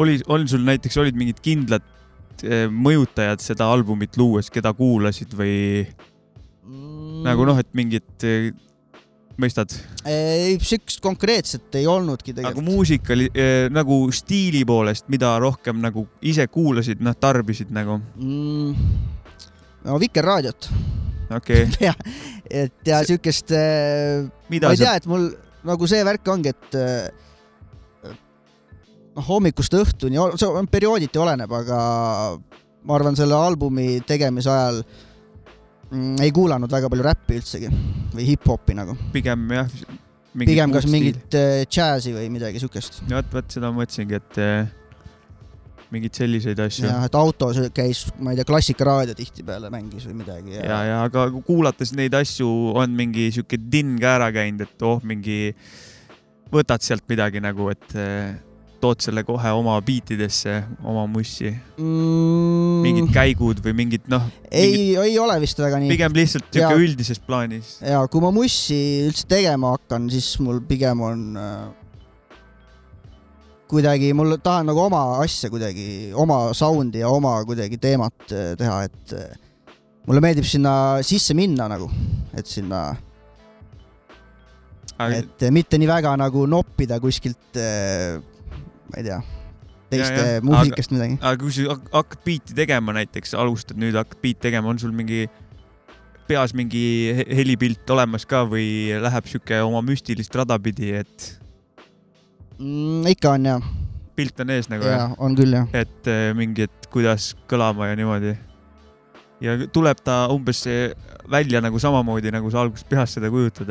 oli, 0.01 0.17
on 0.27 0.43
sul 0.51 0.65
näiteks 0.67 0.97
olid 0.99 1.15
mingid 1.15 1.39
kindlad 1.45 1.85
mõjutajad 2.69 3.41
seda 3.41 3.65
albumit 3.73 4.17
luues, 4.19 4.51
keda 4.53 4.73
kuulasid 4.77 5.31
või 5.37 5.55
Mm. 6.67 7.21
nagu 7.23 7.45
noh, 7.47 7.55
et 7.61 7.69
mingid, 7.79 8.03
mõistad, 9.41 9.73
ei, 10.07 10.57
siukest 10.61 11.01
konkreetset 11.03 11.75
ei 11.79 11.87
olnudki 11.89 12.33
tegelikult. 12.33 12.65
muusikali 12.65 13.29
eh, 13.33 13.67
nagu 13.73 13.99
stiili 14.15 14.63
poolest, 14.67 15.07
mida 15.13 15.35
rohkem 15.41 15.81
nagu 15.83 16.07
ise 16.21 16.47
kuulasid, 16.51 17.01
noh 17.05 17.17
tarbisid 17.19 17.71
nagu, 17.75 17.99
mm, 18.15 18.91
no 19.85 19.99
Vikerraadiot 20.01 20.69
okei 21.35 21.67
okay., 21.69 21.93
et 22.49 22.87
ja 22.87 23.03
siukest, 23.07 23.53
ma 23.53 24.51
mida 24.53 24.73
ei 24.73 24.79
sa 24.79 24.91
tea, 24.91 24.97
et 25.01 25.09
mul 25.11 25.29
nagu 25.67 25.89
see 25.89 26.03
värk 26.07 26.29
ongi, 26.33 26.53
et 26.55 26.77
eh, 26.79 28.13
noh, 29.17 29.25
hommikust 29.27 29.75
õhtuni, 29.77 30.21
see 30.39 30.49
on 30.49 30.69
periooditi 30.71 31.21
oleneb, 31.21 31.51
aga 31.61 31.81
ma 32.87 32.95
arvan, 32.95 33.17
selle 33.19 33.35
albumi 33.35 33.99
tegemise 34.07 34.51
ajal 34.51 34.81
mm, 34.81 35.06
ei 35.95 36.33
kuulanud 36.35 36.71
väga 36.71 36.89
palju 36.91 37.05
räppi 37.05 37.37
üldsegi 37.39 37.69
või 38.15 38.25
hip-hopi 38.31 38.75
nagu, 38.75 38.97
pigem 39.13 39.45
jah. 39.55 39.69
pigem 40.37 40.73
kas 40.75 40.87
mingit 40.91 41.37
džässi 41.69 42.15
või 42.15 42.27
midagi 42.33 42.61
siukest. 42.63 43.03
vot, 43.07 43.31
vot 43.33 43.55
seda 43.55 43.71
ma 43.71 43.83
mõtlesingi, 43.83 44.19
et 44.19 44.39
eh, 44.43 44.71
mingeid 45.93 46.19
selliseid 46.19 46.59
asju. 46.65 46.87
jah, 46.89 47.05
et 47.07 47.19
autos 47.19 47.61
käis, 47.75 48.03
ma 48.19 48.33
ei 48.33 48.39
tea, 48.39 48.47
klassikaraadio 48.49 49.15
tihtipeale 49.17 49.71
mängis 49.73 50.09
või 50.09 50.19
midagi 50.23 50.57
ja, 50.57 50.81
ja 50.89 50.97
aga 51.05 51.29
kuulates 51.47 51.95
neid 51.95 52.17
asju 52.19 52.49
on 52.75 52.97
mingi 52.97 53.29
sihuke 53.31 53.59
dinn 53.61 53.95
ka 54.01 54.17
ära 54.19 54.31
käinud, 54.35 54.67
et 54.67 54.87
oh, 54.87 54.99
mingi 55.07 55.53
võtad 56.51 56.83
sealt 56.83 57.07
midagi 57.07 57.39
nagu, 57.43 57.71
et 57.71 57.95
eh, 57.95 58.35
tood 58.87 59.03
selle 59.03 59.23
kohe 59.27 59.51
oma 59.57 59.75
biitidesse, 59.83 60.61
oma 60.87 61.05
mussi, 61.11 61.51
mm, 61.77 62.83
mingid 62.85 63.09
käigud 63.15 63.59
või 63.63 63.73
mingid 63.81 64.07
noh, 64.11 64.27
ei, 64.47 64.93
ei 64.95 65.17
ole 65.19 65.35
vist 65.43 65.59
väga 65.59 65.81
nii. 65.81 65.91
pigem 65.91 66.15
lihtsalt 66.15 66.47
sihuke 66.51 66.85
üldises 66.85 67.19
plaanis. 67.23 67.77
ja 67.83 68.03
kui 68.11 68.23
ma 68.23 68.31
mussi 68.35 68.79
üldse 69.07 69.27
tegema 69.29 69.73
hakkan, 69.75 70.07
siis 70.13 70.29
mul 70.43 70.61
pigem 70.67 71.03
on 71.07 71.25
äh, 71.41 71.65
kuidagi, 73.67 74.13
mul 74.15 74.37
tahan 74.43 74.69
nagu 74.71 74.85
oma 74.85 75.01
asja 75.23 75.51
kuidagi, 75.51 76.13
oma 76.15 76.53
sound'i 76.57 77.03
ja 77.03 77.11
oma 77.11 77.35
kuidagi 77.47 77.79
teemat 77.81 78.31
äh, 78.31 78.53
teha, 78.59 78.79
et 78.87 79.17
äh, 79.17 79.75
mulle 80.07 80.23
meeldib 80.23 80.47
sinna 80.47 81.03
sisse 81.05 81.35
minna 81.37 81.67
nagu, 81.71 81.89
et 82.37 82.47
sinna, 82.47 82.85
et 85.11 85.43
äh, 85.43 85.53
mitte 85.53 85.79
nii 85.79 85.91
väga 85.91 86.15
nagu 86.23 86.47
noppida 86.49 87.01
kuskilt 87.03 87.59
äh,, 87.59 88.17
ma 88.91 89.01
ei 89.01 89.03
tea, 89.07 89.19
teiste 89.91 90.23
muusikast 90.43 90.91
midagi. 90.95 91.17
aga 91.21 91.37
kui 91.41 91.51
sa 91.55 91.67
hak- 91.73 91.91
hakkad 91.93 92.23
biiti 92.25 92.55
tegema 92.57 92.93
näiteks, 92.97 93.33
alustad 93.39 93.77
nüüd, 93.79 93.95
hakkad 93.99 94.21
biiti 94.23 94.41
tegema, 94.49 94.69
on 94.73 94.79
sul 94.79 94.91
mingi 94.95 95.25
peas 96.27 96.51
mingi 96.57 96.83
he- 97.15 97.27
helipilt 97.39 97.89
olemas 97.95 98.25
ka 98.27 98.41
või 98.45 98.67
läheb 98.99 99.27
sihuke 99.31 99.61
oma 99.63 99.79
müstilist 99.85 100.35
rada 100.35 100.57
pidi, 100.59 100.91
et 101.03 101.33
Mm, 102.59 103.05
ikka 103.13 103.35
on 103.37 103.43
jah, 103.45 103.65
pilt 104.17 104.39
on 104.41 104.49
ees 104.49 104.65
nagu 104.71 104.81
ja 104.87 104.95
jah, 104.97 105.11
on 105.21 105.35
küll 105.37 105.53
jah. 105.53 105.67
et 105.77 106.07
eh, 106.09 106.31
mingi, 106.33 106.63
et 106.65 106.87
kuidas 106.89 107.35
kõlama 107.47 107.85
ja 107.91 107.95
niimoodi. 107.99 108.31
ja 109.45 109.53
tuleb 109.69 109.99
ta 110.03 110.23
umbes 110.33 110.63
välja 111.29 111.61
nagu 111.61 111.77
samamoodi, 111.77 112.31
nagu 112.33 112.49
sa 112.49 112.63
alguses 112.63 112.83
peas 112.89 113.13
seda 113.13 113.29
kujutad? 113.29 113.69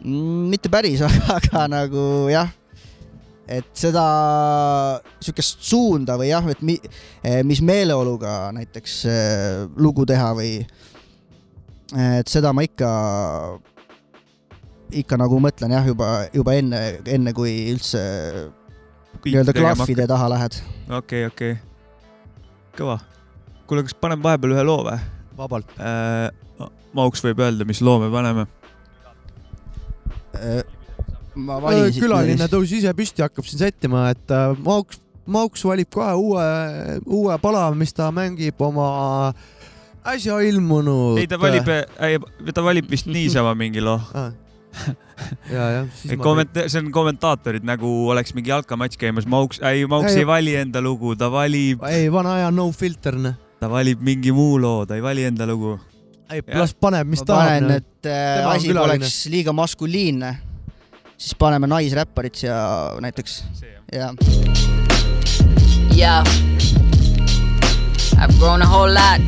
Mm, 0.00 0.48
mitte 0.48 0.70
päris, 0.72 1.02
aga 1.36 1.66
nagu 1.68 2.28
jah, 2.32 2.48
et 3.46 3.68
seda 3.78 4.02
sihukest 5.22 5.62
suunda 5.68 6.16
või 6.18 6.30
jah, 6.32 6.46
et 6.50 6.62
mi, 6.66 6.76
mis 7.46 7.62
meeleoluga 7.62 8.50
näiteks 8.56 8.98
eh, 9.10 9.64
lugu 9.78 10.06
teha 10.08 10.32
või 10.36 10.52
et 11.96 12.30
seda 12.30 12.50
ma 12.56 12.64
ikka, 12.66 12.90
ikka 15.02 15.18
nagu 15.20 15.38
mõtlen 15.42 15.76
jah, 15.76 15.86
juba, 15.86 16.10
juba 16.34 16.56
enne, 16.58 16.80
enne 17.06 17.34
kui 17.36 17.54
üldse 17.70 18.02
nii-öelda 19.22 19.54
klahvide 19.54 20.06
taha 20.10 20.30
lähed. 20.34 20.58
okei, 20.98 21.26
okei. 21.30 21.58
kõva. 22.78 22.98
kuule, 23.70 23.86
kas 23.86 23.94
paneme 23.94 24.26
vahepeal 24.26 24.56
ühe 24.56 24.66
loo 24.66 24.82
või 24.88 24.98
vabalt. 25.38 25.78
äh,? 25.78 26.32
Mauks 26.96 27.20
võib 27.20 27.42
öelda, 27.44 27.66
mis 27.68 27.82
loo 27.84 27.98
me 28.00 28.06
paneme. 28.08 28.46
Ma 31.36 31.58
valisin. 31.62 32.02
külaline 32.02 32.48
tõusis 32.50 32.80
ise 32.82 32.94
püsti, 32.96 33.24
hakkab 33.24 33.46
siin 33.48 33.66
sättima, 33.66 34.08
et 34.14 34.34
äh, 34.34 34.56
Mauks, 34.64 35.00
Mauks 35.26 35.64
valib 35.66 35.90
kohe 35.90 36.12
uue, 36.14 36.46
uue 37.04 37.36
pala, 37.42 37.68
mis 37.74 37.94
ta 37.94 38.12
mängib 38.14 38.60
oma 38.62 38.88
äsja 40.06 40.38
ilmunud. 40.46 41.18
ei, 41.20 41.28
ta 41.30 41.38
valib, 41.40 41.70
ta 42.54 42.64
valib 42.64 42.90
vist 42.90 43.08
niisama 43.10 43.54
mingi 43.58 43.82
loo. 43.84 43.98
ah.. 44.14 44.30
ja, 45.50 45.66
jah. 45.78 46.14
komment-, 46.20 46.62
see 46.68 46.82
on 46.82 46.92
kommentaatorid 46.94 47.66
nagu 47.66 47.90
oleks 48.12 48.34
mingi 48.36 48.52
jalkamatš 48.52 49.00
käimas, 49.00 49.26
Mauks, 49.30 49.60
ei, 49.64 49.86
Mauks 49.88 50.12
Ei. 50.12 50.22
ei 50.22 50.28
vali 50.28 50.56
enda 50.60 50.82
lugu, 50.84 51.16
ta 51.18 51.30
valib, 51.32 51.84
ei, 51.90 52.10
vana 52.12 52.36
aja 52.40 52.54
no 52.54 52.68
filter, 52.76 53.18
noh. 53.20 53.36
ta 53.60 53.70
valib 53.72 54.02
mingi 54.04 54.34
muu 54.36 54.60
loo, 54.62 54.84
ta 54.86 54.98
ei 54.98 55.04
vali 55.04 55.26
enda 55.26 55.48
lugu. 55.48 55.76
ei, 56.30 56.44
las 56.54 56.74
paneb, 56.74 57.08
mis 57.08 57.24
ma 57.24 57.32
panen, 57.32 57.70
tahab. 57.70 57.82
et 57.82 58.10
äh, 58.12 58.50
asi 58.52 58.74
poleks 58.76 59.18
liiga 59.32 59.56
maskuliinne, 59.56 60.34
siis 61.18 61.34
paneme 61.38 61.66
naisräpparit 61.66 62.34
siia 62.34 62.56
näiteks 63.00 63.44
ja 63.92 64.14
Yo, 65.96 66.22
I've 68.20 68.38
grown 68.38 68.62
a 68.62 68.66
whole 68.66 68.92
lot. 68.92 69.20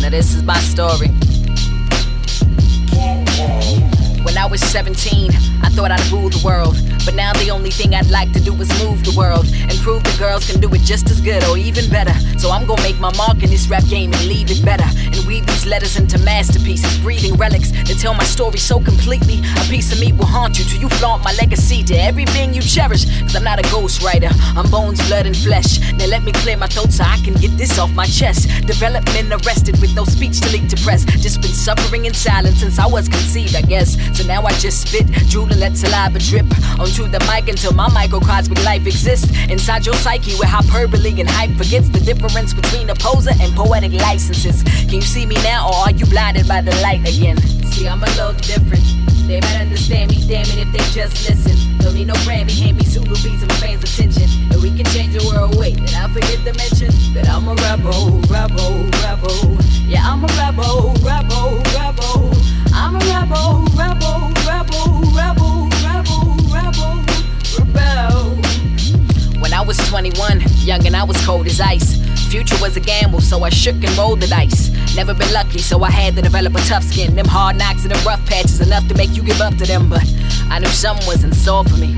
Now, 0.00 0.10
this 0.10 0.34
is 0.34 0.42
my 0.42 0.58
story. 0.58 1.31
When 4.24 4.38
I 4.38 4.46
was 4.46 4.60
17, 4.60 5.30
I 5.62 5.68
thought 5.70 5.90
I'd 5.90 6.06
rule 6.12 6.30
the 6.30 6.40
world. 6.44 6.76
But 7.04 7.14
now 7.14 7.32
the 7.34 7.50
only 7.50 7.70
thing 7.70 7.94
I'd 7.94 8.10
like 8.10 8.32
to 8.32 8.40
do 8.40 8.54
is 8.54 8.68
move 8.84 9.04
the 9.04 9.14
world 9.18 9.46
and 9.50 9.72
prove 9.80 10.04
the 10.04 10.14
girls 10.18 10.48
can 10.48 10.60
do 10.60 10.72
it 10.74 10.82
just 10.82 11.10
as 11.10 11.20
good 11.20 11.42
or 11.44 11.58
even 11.58 11.90
better. 11.90 12.14
So 12.38 12.50
I'm 12.50 12.64
gonna 12.66 12.82
make 12.82 12.98
my 13.00 13.12
mark 13.16 13.42
in 13.42 13.50
this 13.50 13.66
rap 13.68 13.84
game 13.86 14.12
and 14.12 14.24
leave 14.26 14.50
it 14.50 14.64
better. 14.64 14.86
And 14.86 15.26
weave 15.26 15.46
these 15.46 15.66
letters 15.66 15.96
into 15.96 16.18
masterpieces, 16.20 16.98
breathing 16.98 17.34
relics 17.34 17.72
that 17.72 17.98
tell 17.98 18.14
my 18.14 18.24
story 18.24 18.58
so 18.58 18.78
completely. 18.78 19.40
A 19.58 19.64
piece 19.68 19.92
of 19.92 19.98
me 19.98 20.12
will 20.12 20.26
haunt 20.26 20.58
you 20.58 20.64
till 20.64 20.80
you 20.80 20.88
flaunt 20.88 21.24
my 21.24 21.32
legacy 21.34 21.82
to 21.84 21.94
every 21.94 22.24
being 22.26 22.54
you 22.54 22.62
cherish. 22.62 23.04
Cause 23.22 23.34
I'm 23.34 23.44
not 23.44 23.58
a 23.58 23.62
ghostwriter, 23.74 24.30
I'm 24.56 24.70
bones, 24.70 25.04
blood, 25.08 25.26
and 25.26 25.36
flesh. 25.36 25.80
Now 25.98 26.06
let 26.06 26.22
me 26.22 26.32
clear 26.32 26.56
my 26.56 26.68
throat 26.68 26.92
so 26.92 27.02
I 27.04 27.18
can 27.24 27.34
get 27.34 27.56
this 27.58 27.78
off 27.78 27.90
my 27.92 28.06
chest. 28.06 28.48
Development 28.66 29.32
arrested 29.32 29.80
with 29.80 29.94
no 29.94 30.04
speech 30.04 30.40
to 30.40 30.48
leak 30.50 30.68
to 30.68 30.76
press. 30.84 31.04
Just 31.04 31.42
been 31.42 31.52
suffering 31.52 32.04
in 32.04 32.14
silence 32.14 32.60
since 32.60 32.78
I 32.78 32.86
was 32.86 33.08
conceived, 33.08 33.56
I 33.56 33.62
guess. 33.62 33.96
So 34.14 34.24
now 34.26 34.42
I 34.42 34.52
just 34.52 34.88
spit, 34.88 35.06
drool, 35.30 35.50
and 35.50 35.58
let 35.58 35.76
saliva 35.76 36.18
drip 36.18 36.46
onto 36.78 37.08
the 37.08 37.18
mic 37.30 37.48
until 37.48 37.72
my 37.72 37.88
microcosmic 37.88 38.62
life 38.64 38.86
exists 38.86 39.30
inside 39.48 39.86
your 39.86 39.94
psyche 39.96 40.34
where 40.34 40.48
hyperbole 40.48 41.18
and 41.20 41.28
hype 41.28 41.50
forgets 41.56 41.88
the 41.88 42.00
difference 42.00 42.52
between 42.52 42.90
a 42.90 42.94
poser 42.94 43.32
and 43.40 43.54
poetic 43.54 43.92
licenses. 43.92 44.62
Can 44.62 44.94
you 44.94 45.02
see 45.02 45.26
me 45.26 45.36
now 45.36 45.68
or 45.68 45.74
are 45.74 45.92
you 45.92 46.06
blinded 46.06 46.46
by 46.46 46.60
the 46.60 46.74
light 46.82 47.00
again? 47.08 47.38
See, 47.72 47.88
I'm 47.88 48.02
a 48.02 48.06
little 48.06 48.34
different. 48.34 49.11
They 49.32 49.40
might 49.40 49.62
understand 49.62 50.10
me, 50.10 50.18
damn 50.28 50.44
it, 50.44 50.58
if 50.58 50.72
they 50.72 50.84
just 50.92 51.26
listen. 51.26 51.78
Don't 51.78 51.94
need 51.94 52.08
no 52.08 52.12
Grammy, 52.28 52.52
hand 52.52 52.76
me 52.76 52.84
Zulu 52.84 53.16
beats 53.24 53.40
and 53.40 53.50
fans' 53.54 53.82
attention. 53.82 54.28
And 54.52 54.60
we 54.60 54.68
can 54.76 54.84
change 54.92 55.14
the 55.16 55.24
world, 55.24 55.56
wait, 55.56 55.76
did 55.76 55.94
I 55.94 56.06
forget 56.12 56.44
to 56.44 56.52
mention 56.52 56.92
that 57.14 57.26
I'm 57.30 57.48
a 57.48 57.54
rebel, 57.54 58.20
rebel, 58.28 58.84
rebel? 59.00 59.56
Yeah, 59.88 60.04
I'm 60.04 60.22
a 60.22 60.28
rebel, 60.36 60.92
rebel, 61.00 61.56
rebel. 61.72 62.28
I'm 62.76 62.92
a 62.92 63.00
rebel, 63.08 63.64
rebel, 63.72 64.28
rebel, 64.44 65.00
rebel, 65.16 65.64
rebel, 65.80 66.36
rebel, 66.52 66.92
rebel. 67.56 68.36
When 69.40 69.54
I 69.54 69.64
was 69.66 69.78
21, 69.88 70.42
young 70.58 70.86
and 70.86 70.94
I 70.94 71.04
was 71.04 71.16
cold 71.24 71.46
as 71.46 71.58
ice. 71.58 72.01
Future 72.32 72.56
was 72.62 72.78
a 72.78 72.80
gamble, 72.80 73.20
so 73.20 73.44
I 73.44 73.50
shook 73.50 73.74
and 73.84 73.94
rolled 73.98 74.20
the 74.20 74.26
dice. 74.26 74.70
Never 74.96 75.12
been 75.12 75.30
lucky, 75.34 75.58
so 75.58 75.82
I 75.82 75.90
had 75.90 76.16
to 76.16 76.22
develop 76.22 76.54
a 76.54 76.60
tough 76.60 76.82
skin. 76.82 77.14
Them 77.14 77.26
hard 77.26 77.58
knocks 77.58 77.82
and 77.82 77.90
them 77.90 78.02
rough 78.06 78.24
patches 78.24 78.62
enough 78.62 78.88
to 78.88 78.94
make 78.94 79.14
you 79.14 79.22
give 79.22 79.42
up 79.42 79.54
to 79.56 79.66
them, 79.66 79.90
but 79.90 80.02
I 80.48 80.58
knew 80.58 80.70
something 80.70 81.06
was 81.06 81.24
in 81.24 81.32
store 81.34 81.62
for 81.62 81.76
me. 81.76 81.94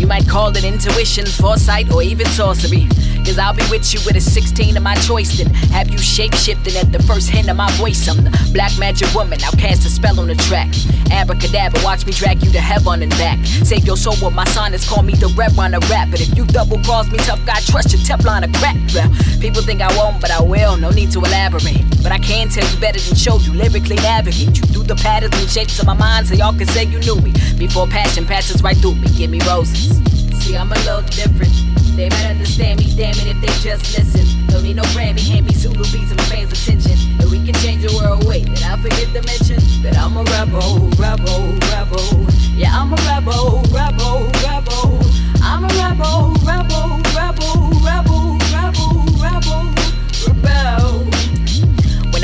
You 0.00 0.06
might 0.06 0.26
call 0.26 0.56
it 0.56 0.64
intuition, 0.64 1.26
foresight, 1.26 1.92
or 1.92 2.02
even 2.02 2.24
sorcery. 2.28 2.88
Cause 3.24 3.38
I'll 3.38 3.54
be 3.54 3.64
with 3.70 3.92
you 3.94 4.00
with 4.04 4.16
a 4.16 4.20
16 4.20 4.76
of 4.76 4.82
my 4.82 4.94
choice, 4.96 5.38
then 5.38 5.52
have 5.72 5.88
you 5.88 5.96
shape 5.96 6.34
shifting 6.34 6.76
at 6.76 6.92
the 6.92 7.02
first 7.04 7.30
hint 7.30 7.48
of 7.48 7.56
my 7.56 7.70
voice. 7.72 8.06
I'm 8.06 8.22
the 8.22 8.30
black 8.52 8.76
magic 8.78 9.12
woman, 9.14 9.38
I'll 9.42 9.52
cast 9.52 9.86
a 9.86 9.88
spell 9.88 10.20
on 10.20 10.28
the 10.28 10.34
track. 10.34 10.68
Abracadabra, 11.10 11.82
watch 11.82 12.04
me 12.04 12.12
drag 12.12 12.42
you 12.44 12.52
to 12.52 12.60
heaven 12.60 13.02
and 13.02 13.10
back. 13.12 13.38
Save 13.64 13.86
your 13.86 13.96
soul 13.96 14.14
with 14.22 14.34
my 14.34 14.44
sonnets, 14.44 14.86
call 14.88 15.02
me 15.02 15.14
the 15.14 15.32
red 15.38 15.56
runner 15.56 15.80
rap. 15.90 16.10
But 16.10 16.20
if 16.20 16.36
you 16.36 16.44
double 16.44 16.78
cross 16.80 17.10
me, 17.10 17.18
tough 17.18 17.44
guy, 17.46 17.60
trust 17.60 17.92
your 17.92 18.02
Teflon 18.02 18.44
a 18.44 18.52
crack. 18.58 18.76
Well, 18.94 19.08
people 19.40 19.62
think 19.62 19.80
I 19.80 19.88
won't, 19.96 20.20
but 20.20 20.30
I 20.30 20.42
will, 20.42 20.76
no 20.76 20.90
need 20.90 21.10
to 21.12 21.20
elaborate. 21.20 21.84
But 22.02 22.12
I 22.12 22.18
can 22.18 22.48
tell 22.48 22.68
you 22.68 22.78
better 22.78 23.00
than 23.00 23.16
show 23.16 23.38
you, 23.38 23.54
lyrically 23.54 23.96
navigate 23.96 24.56
you 24.58 24.64
through 24.68 24.84
the 24.84 24.96
patterns 24.96 25.34
and 25.40 25.48
shapes 25.48 25.78
of 25.80 25.86
my 25.86 25.94
mind 25.94 26.28
so 26.28 26.34
y'all 26.34 26.52
can 26.52 26.66
say 26.66 26.84
you 26.84 26.98
knew 27.00 27.16
me. 27.16 27.32
Before 27.58 27.86
passion 27.86 28.26
passes 28.26 28.62
right 28.62 28.76
through 28.76 28.96
me, 28.96 29.08
give 29.16 29.30
me 29.30 29.40
roses. 29.48 30.23
See, 30.40 30.56
I'm 30.56 30.70
a 30.72 30.74
little 30.86 31.02
different. 31.02 31.52
They 31.96 32.08
might 32.08 32.26
understand 32.26 32.80
me, 32.80 32.94
damn 32.96 33.14
it, 33.14 33.26
if 33.28 33.40
they 33.40 33.54
just 33.62 33.96
listen. 33.96 34.46
Don't 34.48 34.64
need 34.64 34.76
no 34.76 34.82
Grammy, 34.94 35.20
hand 35.20 35.46
me 35.46 35.54
Zulu 35.54 35.84
beats 35.92 36.10
and 36.10 36.20
fans' 36.22 36.52
attention. 36.52 36.98
And 37.20 37.30
we 37.30 37.38
can 37.44 37.54
change 37.62 37.82
the 37.82 37.94
world, 37.96 38.26
wait, 38.26 38.46
did 38.46 38.62
I 38.62 38.76
forget 38.76 39.06
to 39.14 39.22
mention 39.22 39.58
that 39.82 39.96
I'm 39.96 40.16
a 40.16 40.24
rebel, 40.24 40.90
rebel, 40.98 41.54
rebel? 41.70 42.26
Yeah, 42.54 42.70
I'm 42.74 42.92
a 42.92 42.96
rebel, 43.06 43.62
rebel, 43.70 44.30
rebel. 44.42 45.00
I'm 45.42 45.64
a 45.64 45.68
rebel, 45.78 46.34
rebel, 46.42 46.98
rebel, 47.14 47.70
rebel, 47.82 48.23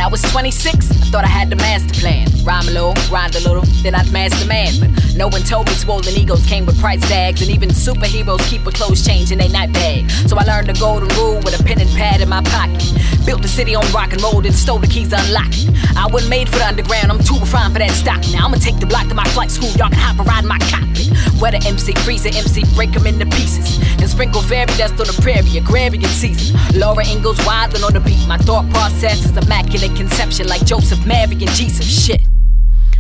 When 0.01 0.07
I 0.07 0.11
was 0.13 0.23
26, 0.23 0.91
I 0.91 0.95
thought 1.13 1.25
I 1.25 1.29
had 1.29 1.51
the 1.51 1.57
master 1.57 1.93
plan. 2.01 2.27
Rhyme 2.43 2.67
a 2.69 2.71
little, 2.71 2.95
grind 3.11 3.37
a 3.37 3.41
little, 3.41 3.61
then 3.85 3.95
I'd 3.95 4.11
master 4.11 4.47
man. 4.47 4.73
But 4.81 4.89
no 5.15 5.29
one 5.29 5.43
told 5.43 5.67
me 5.67 5.75
swollen 5.75 6.17
egos 6.17 6.47
came 6.47 6.65
with 6.65 6.81
price 6.81 7.07
tags. 7.07 7.43
And 7.43 7.51
even 7.51 7.69
superheroes 7.69 8.41
keep 8.49 8.67
a 8.67 8.73
clothes 8.73 9.05
change 9.07 9.31
in 9.31 9.37
their 9.37 9.51
night 9.51 9.75
bag. 9.75 10.11
So 10.11 10.39
I 10.39 10.45
learned 10.45 10.69
the 10.69 10.81
golden 10.81 11.11
rule 11.19 11.37
with 11.45 11.53
a 11.53 11.63
pen 11.63 11.83
and 11.83 11.91
pad 11.91 12.23
in 12.23 12.31
my 12.31 12.41
pocket. 12.45 12.81
Built 13.27 13.43
the 13.43 13.49
city 13.49 13.75
on 13.75 13.85
rock 13.93 14.15
and 14.15 14.23
roll, 14.23 14.41
then 14.41 14.55
stole 14.55 14.79
the 14.79 14.87
keys 14.87 15.11
to 15.11 15.21
unlock 15.21 15.53
it. 15.53 15.69
I 15.95 16.07
wasn't 16.07 16.31
made 16.31 16.49
for 16.49 16.57
the 16.57 16.67
underground, 16.67 17.13
I'm 17.13 17.19
too 17.19 17.37
refined 17.39 17.75
for 17.75 17.81
that 17.81 17.91
stock. 17.91 18.25
Now 18.33 18.47
I'ma 18.47 18.57
take 18.57 18.81
the 18.81 18.87
block 18.87 19.09
to 19.09 19.15
my 19.15 19.29
flight 19.37 19.51
school, 19.51 19.69
y'all 19.77 19.91
can 19.91 20.01
hop 20.01 20.17
and 20.19 20.45
in 20.45 20.49
my 20.49 20.59
cockpit. 20.73 21.13
Where 21.41 21.53
the 21.53 21.61
MC 21.67 21.93
freeze 22.01 22.23
the 22.23 22.33
MC, 22.33 22.65
break 22.75 22.97
'em 22.97 23.07
into 23.07 23.27
pieces. 23.27 23.79
And 24.01 24.09
sprinkle 24.09 24.41
fairy 24.41 24.73
dust 24.81 24.97
on 25.01 25.07
the 25.07 25.17
prairie, 25.21 25.59
agrarian 25.59 26.09
season. 26.09 26.57
Laura 26.75 27.05
Ingalls 27.07 27.39
wildin' 27.41 27.85
on 27.85 27.93
the 27.93 28.01
beat. 28.01 28.27
My 28.27 28.39
thought 28.39 28.69
process 28.71 29.25
is 29.25 29.37
immaculate 29.37 29.90
conception, 29.97 30.49
like 30.49 30.65
Joseph, 30.65 31.05
Mary, 31.07 31.33
and 31.33 31.51
Jesus. 31.51 31.87
Shit. 31.87 32.23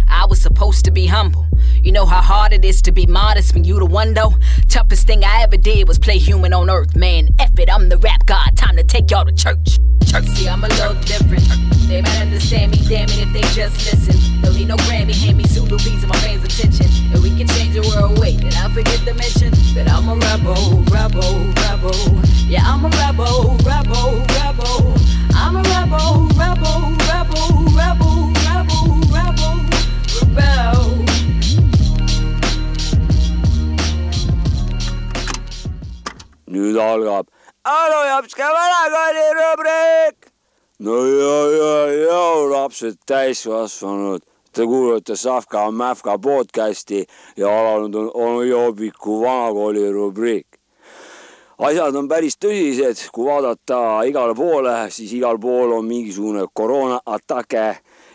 I 0.09 0.27
was 0.27 0.41
supposed 0.41 0.85
to 0.87 0.91
be 0.91 1.07
humble. 1.07 1.47
You 1.83 1.93
know 1.93 2.05
how 2.05 2.21
hard 2.21 2.53
it 2.53 2.65
is 2.65 2.83
to 2.83 2.93
be 2.93 3.07
modest 3.07 3.55
when 3.55 3.65
you 3.65 3.79
the 3.79 3.87
one 3.87 4.13
though? 4.13 4.35
Toughest 4.69 5.07
thing 5.07 5.25
I 5.25 5.43
ever 5.43 5.57
did 5.57 5.89
was 5.89 5.99
play 5.99 6.19
human 6.19 6.53
on 6.53 6.69
earth, 6.69 6.95
man. 6.97 7.31
F 7.39 7.59
it, 7.59 7.73
I'm 7.73 7.89
the 7.89 7.97
rap 7.99 8.27
god. 8.27 8.57
Time 8.57 8.77
to 8.77 8.85
take 8.85 9.11
y'all 9.11 9.25
to 9.25 9.33
church. 9.33 9.79
Church. 10.07 10.27
See, 10.27 10.49
I'm 10.49 10.63
a 10.65 10.69
little 10.69 10.95
different. 11.03 11.45
They 11.89 12.03
might 12.03 12.21
understand 12.21 12.73
me, 12.73 12.79
damn 12.89 13.09
it, 13.09 13.19
if 13.19 13.33
they 13.33 13.41
just 13.55 13.77
listen. 13.87 14.43
Don't 14.43 14.57
need 14.57 14.69
no 14.69 14.77
Grammy, 14.77 15.13
hand 15.13 15.39
me 15.39 15.45
Zulu 15.45 15.77
beats 15.79 16.03
and 16.03 16.09
my 16.09 16.17
fans' 16.19 16.45
attention. 16.45 16.70
Lapsed 42.81 42.99
täiskasvanud, 43.07 44.23
te 44.53 44.65
kuulate 44.65 45.17
Savka 45.17 45.71
Mäfka 45.71 46.19
podcasti 46.19 47.05
ja 47.37 47.49
alanud 47.49 47.95
on 47.95 48.11
onu 48.15 48.43
Jobiku 48.43 49.21
vanakooli 49.21 49.93
rubriik. 49.93 50.47
asjad 51.59 51.95
on 51.95 52.09
päris 52.09 52.39
tõsised, 52.41 53.11
kui 53.13 53.27
vaadata 53.27 54.03
igale 54.09 54.35
poole, 54.35 54.91
siis 54.91 55.13
igal 55.13 55.39
pool 55.39 55.73
on 55.73 55.85
mingisugune 55.85 56.47
koroonaatake 56.55 57.67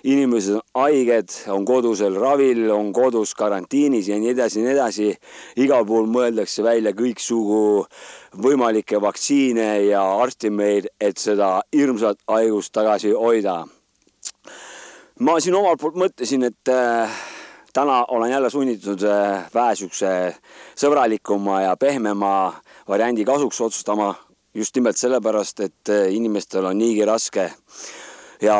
inimesed 0.03 0.55
on 0.55 0.61
haiged, 0.74 1.30
on 1.47 1.66
kodusel 1.66 2.18
ravil, 2.18 2.72
on 2.72 2.91
kodus 2.93 3.36
karantiinis 3.36 4.07
ja 4.07 4.18
nii 4.18 4.34
edasi 4.34 4.59
ja 4.59 4.66
nii 4.66 4.74
edasi. 4.74 5.13
igal 5.57 5.86
pool 5.86 6.09
mõeldakse 6.09 6.63
välja 6.63 6.91
kõiksugu 6.93 7.86
võimalikke 8.41 9.01
vaktsiine 9.01 9.86
ja 9.86 10.03
arstimeid, 10.22 10.89
et 10.99 11.18
seda 11.18 11.61
hirmsat 11.76 12.18
haigust 12.28 12.74
tagasi 12.74 13.13
hoida. 13.13 13.66
Ma 15.20 15.38
siin 15.39 15.55
omalt 15.55 15.80
poolt 15.80 15.95
mõtlesin, 15.99 16.43
et 16.43 16.72
äh, 16.72 17.11
täna 17.74 18.03
olen 18.11 18.32
jälle 18.32 18.49
sunnitud 18.49 19.03
äh, 19.07 19.45
vähe 19.53 19.76
siukse 19.80 20.09
sõbralikuma 20.76 21.61
ja 21.63 21.76
pehmema 21.80 22.53
variandi 22.88 23.26
kasuks 23.26 23.61
otsustama 23.61 24.13
just 24.53 24.76
nimelt 24.76 24.99
sellepärast, 24.99 25.59
et 25.59 25.91
äh, 25.91 26.09
inimestel 26.11 26.66
on 26.66 26.78
niigi 26.78 27.05
raske. 27.05 27.51
ja 28.41 28.57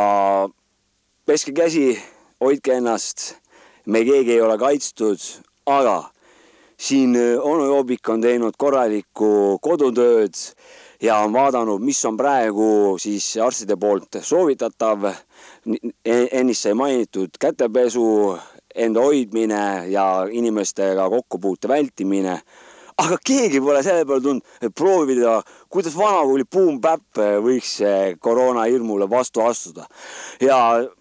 peske 1.26 1.51
käsi, 1.51 1.99
hoidke 2.39 2.80
ennast, 2.80 3.36
me 3.86 4.06
keegi 4.08 4.38
ei 4.38 4.41
ole 4.41 4.58
kaitstud, 4.58 5.20
aga 5.66 6.06
siin 6.78 7.18
onu 7.41 7.66
Joobik 7.66 8.10
on 8.10 8.22
teinud 8.22 8.56
korralikku 8.58 9.60
kodutööd 9.62 10.36
ja 11.01 11.18
on 11.20 11.34
vaadanud, 11.34 11.84
mis 11.84 11.99
on 12.06 12.18
praegu 12.18 12.95
siis 12.99 13.36
arstide 13.43 13.76
poolt 13.76 14.22
soovitatav. 14.22 15.12
Ennist 16.05 16.61
sai 16.61 16.74
mainitud 16.78 17.39
kätepesu, 17.39 18.05
enda 18.76 19.01
hoidmine 19.01 19.88
ja 19.89 20.05
inimestega 20.32 21.09
kokkupuute 21.09 21.68
vältimine 21.68 22.39
aga 23.01 23.18
keegi 23.28 23.59
pole 23.63 23.82
selle 23.84 24.05
peale 24.07 24.24
tulnud, 24.24 24.43
et 24.63 24.74
proovida, 24.76 25.36
kuidas 25.72 25.95
vanakooli 25.97 26.45
Boom-Bap 26.55 27.20
võiks 27.43 27.74
koroona 28.24 28.66
hirmule 28.70 29.07
vastu 29.11 29.43
astuda. 29.43 29.86
ja 30.41 30.57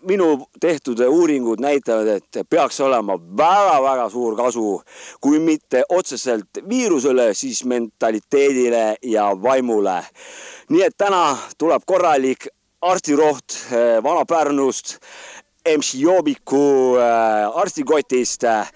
minu 0.08 0.46
tehtud 0.60 1.00
uuringud 1.06 1.60
näitavad, 1.60 2.06
et 2.18 2.48
peaks 2.50 2.80
olema 2.80 3.14
väga-väga 3.14 4.08
suur 4.10 4.36
kasu, 4.36 4.82
kui 5.20 5.38
mitte 5.38 5.84
otseselt 5.88 6.62
viirusele, 6.68 7.32
siis 7.34 7.64
mentaliteedile 7.64 8.96
ja 9.02 9.30
vaimule. 9.42 10.02
nii 10.68 10.82
et 10.82 10.96
täna 10.98 11.36
tuleb 11.58 11.82
korralik 11.86 12.48
arstiroht 12.84 13.56
eh, 13.72 14.02
Vana-Pärnust 14.04 14.98
MC 15.64 15.94
Joobiku 15.94 16.96
äh, 16.98 17.60
arstikotist 17.60 18.44
äh, 18.44 18.66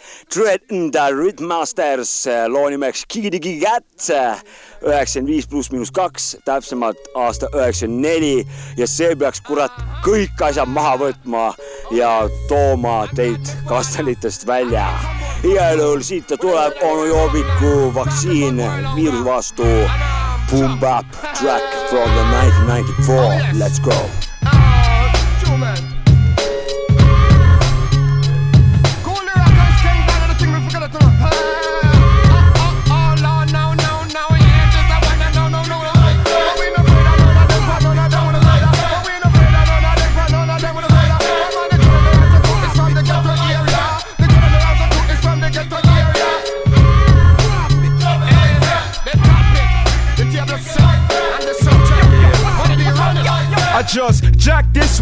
and 0.70 0.92
the 0.94 1.12
Rhythmasters 1.12 2.26
äh, 2.26 2.48
loo 2.48 2.70
nimeks 2.70 3.04
Kigidigi 3.08 3.62
äh, 3.62 4.36
üheksakümmend 4.80 5.28
viis 5.28 5.46
pluss 5.46 5.70
miinus 5.70 5.92
kaks, 5.92 6.38
täpsemalt 6.46 6.96
aasta 7.14 7.50
üheksakümmend 7.52 8.00
neli 8.00 8.46
ja 8.78 8.86
see 8.88 9.12
peaks 9.20 9.42
kurat 9.44 9.74
kõik 10.06 10.40
asjad 10.40 10.72
maha 10.72 10.94
võtma 11.02 11.50
ja 11.92 12.12
tooma 12.48 13.02
teid 13.14 13.52
kastanitest 13.68 14.46
välja. 14.46 14.86
igal 15.44 15.76
juhul 15.76 16.00
siit 16.02 16.26
ta 16.26 16.40
tuleb, 16.40 16.80
onu 16.82 17.04
Joobiku 17.10 17.92
vaktsiin 17.94 18.64
viiruse 18.96 19.24
vastu. 19.28 19.68
Boom 20.48 20.80
Bap 20.80 21.04
track 21.36 21.77
from 21.88 22.14
the 22.14 22.24
1994. 22.66 23.58
Let's 23.58 23.78
go. 23.78 24.17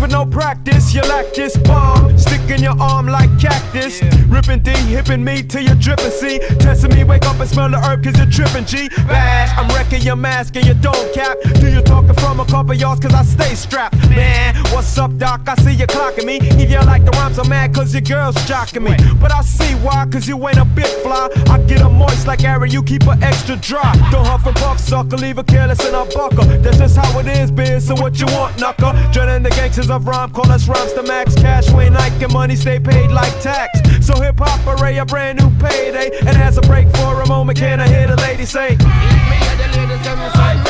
No 0.09 0.27
practice. 0.27 0.95
You 0.95 1.03
lack 1.03 1.33
this 1.35 1.57
bomb, 1.57 2.17
stick 2.19 2.51
in 2.51 2.63
your 2.63 2.81
arm 2.81 3.07
like 3.07 3.31
cactus. 3.47 4.03
Ripping 4.27 4.61
D, 4.61 4.71
hipping 4.73 5.23
me 5.23 5.43
till 5.43 5.63
you're 5.63 5.77
dripping. 5.77 6.11
See, 6.11 6.39
testing 6.59 6.95
me, 6.95 7.05
wake 7.05 7.25
up 7.27 7.39
and 7.41 7.49
smell 7.49 7.71
the 7.71 7.79
herb 7.79 8.03
cause 8.03 8.17
you're 8.19 8.31
tripping. 8.31 8.65
G, 8.65 8.89
bash, 9.07 9.51
I'm 9.57 9.69
wrecking 9.75 10.03
your 10.03 10.17
mask 10.17 10.57
and 10.57 10.67
your 10.67 10.75
dome 10.77 11.09
cap. 11.15 11.39
Do 11.61 11.71
you 11.71 11.83
talking 11.83 12.15
from 12.15 12.41
a 12.41 12.45
couple 12.47 12.75
yards 12.75 13.01
cause 13.01 13.15
I 13.15 13.23
stay 13.23 13.55
strapped? 13.55 13.97
Man, 14.11 14.55
what's 14.73 14.99
up, 14.99 15.17
doc? 15.17 15.43
I 15.47 15.55
see 15.57 15.75
you 15.75 15.87
clocking 15.87 16.27
me. 16.27 16.39
If 16.63 16.71
you 16.71 16.81
like 16.81 17.05
the 17.05 17.13
rhymes, 17.13 17.39
I'm 17.39 17.49
mad 17.49 17.75
cause 17.75 17.93
your 17.93 18.03
girl's 18.03 18.37
jocking 18.49 18.83
me. 18.83 18.95
But 19.21 19.33
I 19.33 19.43
see 19.43 19.73
why, 19.85 20.07
cause 20.11 20.27
you 20.27 20.37
ain't 20.49 20.59
a 20.59 20.65
bit 20.65 20.91
fly. 21.03 21.29
I 21.49 21.59
get 21.63 21.81
her 21.81 21.91
moist 21.91 22.27
like 22.27 22.43
Aaron, 22.45 22.71
you 22.71 22.83
keep 22.83 23.05
her 23.05 23.19
extra 23.23 23.57
dry. 23.57 23.93
Don't 24.11 24.27
huff 24.27 24.47
and 24.47 24.57
puff, 24.57 24.81
sucker, 24.81 25.17
leave 25.17 25.39
a 25.39 25.45
careless 25.45 25.85
in 25.87 25.95
a 25.95 26.05
buckle. 26.07 26.45
That's 26.65 26.79
just 26.79 26.97
how 26.97 27.19
it 27.21 27.27
is, 27.27 27.51
biz. 27.51 27.87
So 27.87 27.95
what 27.95 28.19
you 28.19 28.27
want, 28.27 28.57
knucker? 28.57 28.93
Dreading 29.13 29.43
the 29.43 29.51
gangsters 29.51 29.91
of 29.91 30.07
rhyme, 30.07 30.31
call 30.31 30.51
us 30.51 30.69
rhymes 30.69 30.93
to 30.95 31.03
max. 31.03 31.35
Cash, 31.37 31.71
Wayne, 31.71 31.93
Nike, 31.93 32.25
and 32.25 32.33
money 32.33 32.57
stay 32.57 32.81
paid 32.81 33.11
like 33.11 33.36
tax. 33.41 33.81
So 34.07 34.21
hip 34.21 34.39
hop 34.39 34.81
array 34.81 34.99
a 34.99 35.05
brand 35.05 35.39
new 35.39 35.51
payday. 35.59 36.11
And 36.21 36.37
as 36.37 36.59
a 36.59 36.63
break 36.63 36.89
for 36.97 37.21
a 37.21 37.27
moment, 37.29 37.59
can 37.59 37.81
I 37.81 37.89
hear 37.89 38.07
the 38.07 38.17
lady 38.17 38.45
say? 38.45 38.77
No 38.77 40.66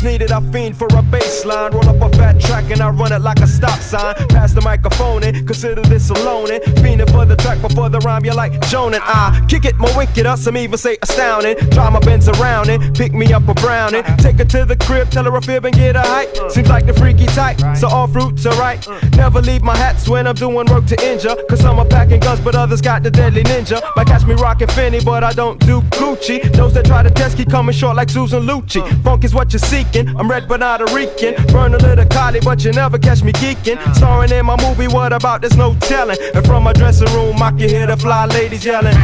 applause 0.00 0.12
needed, 0.12 0.32
I 0.32 0.40
fiend 0.52 0.76
for 0.76 0.86
a 0.86 1.02
baseline. 1.02 1.72
Roll 1.72 1.88
up 1.88 2.12
a 2.12 2.16
fat 2.16 2.40
track 2.40 2.70
and 2.70 2.80
I 2.80 2.90
run 2.90 3.12
it 3.12 3.20
like 3.20 3.40
a 3.40 3.46
stop 3.46 3.78
sign. 3.80 4.14
Pass 4.28 4.52
the 4.52 4.60
microphone 4.60 5.22
in, 5.22 5.46
consider 5.46 5.82
this 5.82 6.10
a 6.10 6.14
loaning. 6.14 6.60
Fiending 6.82 7.10
for 7.10 7.24
the 7.24 7.36
track 7.36 7.60
before 7.60 7.88
the 7.88 7.98
rhyme, 8.00 8.24
you're 8.24 8.34
like 8.34 8.60
Joan 8.68 8.94
and 8.94 9.02
I. 9.04 9.44
Kick 9.48 9.64
it 9.64 9.76
more 9.76 9.94
wicked 9.96 10.26
up, 10.26 10.38
some 10.38 10.56
even 10.56 10.78
say 10.78 10.96
astounding. 11.02 11.56
Drive 11.70 11.92
my 11.92 12.00
Benz 12.00 12.28
around 12.28 12.68
it, 12.70 12.94
pick 12.94 13.12
me 13.12 13.32
up 13.32 13.48
a 13.48 13.54
brownie. 13.54 14.02
Take 14.18 14.36
her 14.36 14.44
to 14.44 14.64
the 14.64 14.76
crib, 14.76 15.10
tell 15.10 15.24
her 15.24 15.36
a 15.36 15.42
fib 15.42 15.64
and 15.64 15.74
get 15.74 15.96
a 15.96 16.02
height. 16.02 16.28
Seems 16.50 16.68
like 16.68 16.86
the 16.86 16.94
freaky 16.94 17.26
type, 17.26 17.58
so 17.76 17.88
all 17.88 18.06
fruits 18.06 18.46
are 18.46 18.56
right. 18.58 18.86
Never 19.16 19.40
leave 19.40 19.62
my 19.62 19.76
hats 19.76 20.08
when 20.08 20.26
I'm 20.26 20.34
doing 20.34 20.66
work 20.66 20.86
to 20.86 20.96
injure. 21.06 21.36
Cause 21.48 21.60
some 21.60 21.78
are 21.78 21.86
packing 21.86 22.20
guns, 22.20 22.40
but 22.40 22.54
others 22.54 22.80
got 22.80 23.02
the 23.02 23.10
deadly 23.10 23.42
ninja. 23.44 23.80
Might 23.96 24.06
catch 24.06 24.26
me 24.26 24.34
rocking 24.34 24.68
Finny, 24.68 25.00
but 25.00 25.24
I 25.24 25.32
don't 25.32 25.58
do 25.60 25.80
Gucci. 25.98 26.52
Those 26.52 26.74
that 26.74 26.86
try 26.86 27.02
to 27.02 27.10
test 27.10 27.36
keep 27.36 27.50
coming 27.50 27.74
short 27.74 27.96
like 27.96 28.08
Susan 28.08 28.42
Lucci. 28.44 28.80
Funk 29.02 29.24
is 29.24 29.34
what 29.34 29.52
you're 29.52 29.60
seeking. 29.92 30.16
I'm 30.16 30.30
red 30.30 30.48
but 30.48 30.60
not 30.60 30.80
a 30.80 30.94
Rican. 30.94 31.34
Burn 31.46 31.74
a 31.74 31.78
little 31.78 32.04
Cali, 32.06 32.40
but 32.40 32.64
you 32.64 32.72
never 32.72 32.98
catch 32.98 33.22
me 33.22 33.32
geeking. 33.32 33.78
Starring 33.94 34.32
in 34.32 34.46
my 34.46 34.56
movie, 34.62 34.88
what 34.88 35.12
about? 35.12 35.40
There's 35.42 35.56
no 35.56 35.74
telling. 35.80 36.16
And 36.34 36.44
from 36.46 36.64
my 36.64 36.72
dressing 36.72 37.12
room, 37.14 37.42
I 37.42 37.50
can 37.50 37.68
hear 37.68 37.86
the 37.86 37.96
fly 37.96 38.26
ladies 38.26 38.64
yelling. 38.64 38.96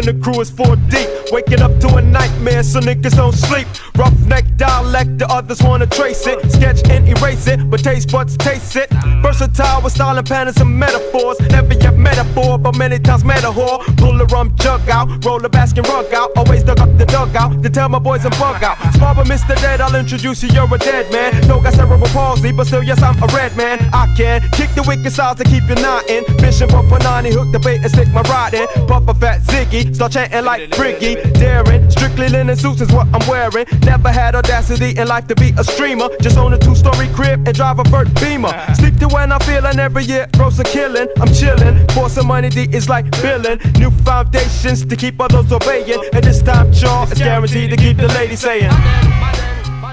Stomping, 0.00 0.18
the 0.18 0.24
crew 0.24 0.40
is 0.40 0.50
four 0.50 0.76
deep. 0.76 1.19
Waking 1.32 1.62
up 1.62 1.78
to 1.80 1.94
a 1.94 2.02
nightmare, 2.02 2.62
so 2.62 2.80
niggas 2.80 3.16
don't 3.16 3.34
sleep. 3.34 3.68
Roughneck 3.96 4.44
dialect, 4.56 5.18
the 5.18 5.28
others 5.28 5.62
wanna 5.62 5.86
trace 5.86 6.26
it. 6.26 6.50
Sketch 6.50 6.88
and 6.88 7.08
erase 7.08 7.46
it, 7.46 7.70
but 7.70 7.80
taste 7.84 8.10
buds 8.10 8.36
taste 8.36 8.74
it. 8.76 8.90
Versatile 9.22 9.82
with 9.82 9.92
style 9.92 10.18
and 10.18 10.26
patterns 10.26 10.60
and 10.60 10.76
metaphors. 10.76 11.38
Never 11.40 11.74
yet 11.74 11.96
metaphor, 11.96 12.58
but 12.58 12.76
many 12.76 12.98
times 12.98 13.24
metaphor. 13.24 13.78
Pull 13.96 14.20
a 14.20 14.24
rum 14.26 14.56
jug 14.56 14.88
out, 14.88 15.24
roll 15.24 15.44
a 15.44 15.48
basket 15.48 15.86
rug 15.88 16.12
out. 16.12 16.30
Always 16.36 16.64
dug 16.64 16.80
up 16.80 16.96
the 16.98 17.06
dugout 17.06 17.62
to 17.62 17.70
tell 17.70 17.88
my 17.88 17.98
boys 17.98 18.24
and 18.24 18.36
bug 18.38 18.62
out. 18.64 18.76
Small 18.94 19.14
but 19.14 19.26
Mr. 19.26 19.54
Dead, 19.60 19.80
I'll 19.80 19.94
introduce 19.94 20.42
you, 20.42 20.48
you're 20.48 20.74
a 20.74 20.78
dead 20.78 21.12
man. 21.12 21.46
No 21.46 21.60
got 21.60 21.74
cerebral 21.74 22.00
palsy, 22.08 22.52
but 22.52 22.66
still, 22.66 22.82
yes, 22.82 23.02
I'm 23.02 23.22
a 23.22 23.26
red 23.28 23.56
man. 23.56 23.78
I 23.92 24.12
can 24.16 24.40
kick 24.52 24.70
the 24.74 24.82
wicked 24.82 25.12
sides 25.12 25.42
to 25.42 25.44
keep 25.44 25.64
you 25.68 25.76
knotting. 25.76 26.24
Bishop 26.38 26.72
of 26.74 26.86
Panani, 26.86 27.32
hook 27.32 27.52
the 27.52 27.58
bait 27.60 27.82
and 27.82 27.90
stick 27.90 28.08
my 28.08 28.22
rod 28.22 28.54
in. 28.54 28.66
Puff 28.88 29.06
a 29.08 29.14
fat 29.14 29.40
ziggy, 29.42 29.94
Start 29.94 30.12
chanting 30.12 30.44
like 30.44 30.70
Briggy, 30.70 31.19
daring. 31.34 31.90
Strictly 31.90 32.28
linen 32.28 32.56
suits 32.56 32.80
is 32.80 32.92
what 32.92 33.06
I'm 33.14 33.26
wearing. 33.28 33.66
Never 33.82 34.10
had 34.10 34.34
audacity 34.34 34.98
in 34.98 35.08
life 35.08 35.26
to 35.28 35.34
be 35.34 35.52
a 35.58 35.64
streamer. 35.64 36.08
Just 36.20 36.36
own 36.36 36.52
a 36.52 36.58
two-story 36.58 37.08
crib 37.08 37.46
and 37.46 37.54
drive 37.54 37.78
a 37.78 37.84
vert 37.84 38.08
beamer. 38.20 38.52
Sleep 38.74 38.96
to 38.98 39.08
when 39.08 39.32
I'm 39.32 39.40
feeling 39.40 39.78
every 39.78 40.04
year, 40.04 40.28
gross 40.36 40.58
and 40.58 40.68
killing. 40.68 41.08
I'm 41.20 41.32
chilling. 41.32 41.86
For 41.88 42.08
some 42.08 42.26
money, 42.26 42.48
D 42.48 42.68
is 42.72 42.88
like 42.88 43.10
billing. 43.22 43.58
New 43.78 43.90
foundations 44.04 44.84
to 44.86 44.96
keep 44.96 45.20
others 45.20 45.52
obeying. 45.52 46.02
And 46.12 46.24
this 46.24 46.42
time, 46.42 46.72
Shaw 46.72 47.04
is 47.04 47.18
guaranteed 47.18 47.70
to 47.70 47.76
keep 47.76 47.96
the 47.96 48.08
lady 48.08 48.36
saying. 48.36 48.70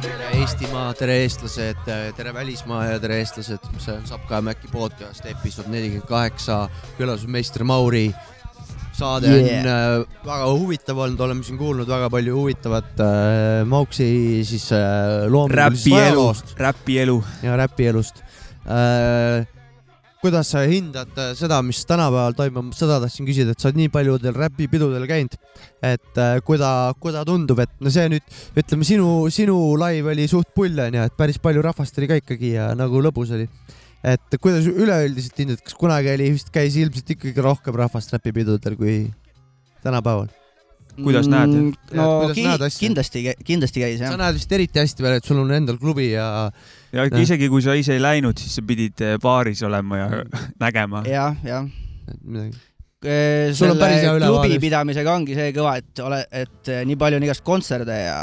tere 0.02 0.44
Eestimaa, 0.44 0.94
tere 0.94 1.16
eestlased, 1.24 1.88
tere 2.16 2.34
välismaa 2.34 2.86
ja 2.86 3.00
tere 3.00 3.20
eestlased, 3.20 3.64
see 3.80 3.96
on 3.96 4.06
Sapka 4.08 4.36
ja 4.36 4.42
Mäkki 4.42 4.68
podcast 4.72 5.26
episood 5.26 5.70
nelikümmend 5.72 6.08
kaheksa, 6.08 6.70
külas 6.98 7.24
on 7.26 7.32
meister 7.32 7.64
Mauri. 7.64 8.12
Saade 8.98 9.28
Yeah. 9.28 9.60
on 9.60 9.68
äh, 9.72 10.24
väga 10.26 10.48
huvitav 10.54 11.02
olnud, 11.06 11.22
oleme 11.22 11.46
siin 11.46 11.60
kuulnud 11.60 11.90
väga 11.90 12.10
palju 12.14 12.38
huvitavat 12.38 13.04
äh, 13.04 13.66
Mauksi 13.70 14.08
siis 14.48 14.72
äh, 14.76 15.28
loomingulisest 15.32 15.94
ajaloost, 16.00 16.56
räpi 16.60 16.98
elu. 17.04 17.20
ja 17.44 17.58
räpielust 17.60 18.24
äh,. 18.66 19.46
kuidas 20.22 20.50
sa 20.52 20.64
hindad 20.66 21.14
äh, 21.22 21.34
seda, 21.38 21.62
mis 21.64 21.84
tänapäeval 21.86 22.36
toimub, 22.38 22.74
seda 22.76 22.98
tahtsin 23.04 23.28
küsida, 23.28 23.54
et 23.54 23.62
sa 23.62 23.70
oled 23.70 23.78
nii 23.84 23.92
paljudel 23.94 24.36
räpipidudel 24.36 25.06
käinud, 25.10 25.38
et 25.86 26.22
äh, 26.22 26.40
kuida, 26.46 26.94
kuida 27.00 27.22
tundub, 27.28 27.62
et 27.64 27.76
no 27.80 27.94
see 27.94 28.10
nüüd 28.12 28.40
ütleme, 28.58 28.88
sinu, 28.88 29.12
sinu 29.34 29.60
live 29.80 30.16
oli 30.16 30.26
suht 30.32 30.50
pull 30.58 30.86
onju, 30.88 31.06
et 31.06 31.20
päris 31.20 31.38
palju 31.44 31.62
rahvast 31.70 32.02
oli 32.02 32.10
ka 32.10 32.18
ikkagi 32.24 32.56
ja 32.58 32.72
nagu 32.78 33.04
lõbus 33.06 33.36
oli. 33.38 33.46
Et 34.14 34.40
kuidas 34.42 34.68
üleüldiselt 34.70 35.40
hindad, 35.44 35.62
kas 35.64 35.76
kunagi 35.78 36.12
oli 36.14 36.32
vist 36.36 36.52
käis 36.54 36.78
ilmselt 36.80 37.16
ikkagi 37.18 37.44
rohkem 37.44 37.78
rahvast 37.78 38.14
räpipidudel 38.16 38.78
kui 38.80 38.98
tänapäeval? 39.86 40.30
Kuidas 40.98 41.28
näed? 41.30 41.52
Mm, 41.54 41.74
no 41.94 42.06
kuidas 42.24 42.38
ki 42.38 42.46
näed 42.48 42.64
asja? 42.66 42.82
kindlasti, 42.82 43.22
kindlasti 43.46 43.84
käis 43.84 44.00
sa 44.00 44.08
jah. 44.08 44.16
näed 44.18 44.40
vist 44.40 44.56
eriti 44.58 44.82
hästi 44.82 45.06
veel, 45.06 45.20
et 45.20 45.28
sul 45.30 45.42
on 45.44 45.52
endal 45.54 45.78
klubi 45.82 46.08
ja 46.10 46.48
ja 46.94 47.06
Jah. 47.06 47.20
isegi 47.22 47.50
kui 47.54 47.62
sa 47.62 47.76
ise 47.78 47.94
ei 47.98 48.02
läinud, 48.02 48.40
siis 48.42 48.58
sa 48.58 48.64
pidid 48.66 49.04
eh, 49.06 49.20
baaris 49.22 49.62
olema 49.68 50.02
ja 50.02 50.10
nägema. 50.64 51.04
jah, 51.10 51.38
jah. 51.46 51.70
on 53.68 53.78
päris 53.78 54.02
hea 54.02 54.18
klubi 54.24 54.60
pidamisega 54.64 55.14
ongi 55.14 55.38
see 55.38 55.54
kõva, 55.54 55.78
et 55.84 56.02
ole, 56.02 56.24
et 56.32 56.74
eh, 56.74 56.84
nii 56.90 56.98
palju 56.98 57.22
on 57.22 57.30
igast 57.30 57.46
kontserte 57.46 58.02
ja 58.02 58.20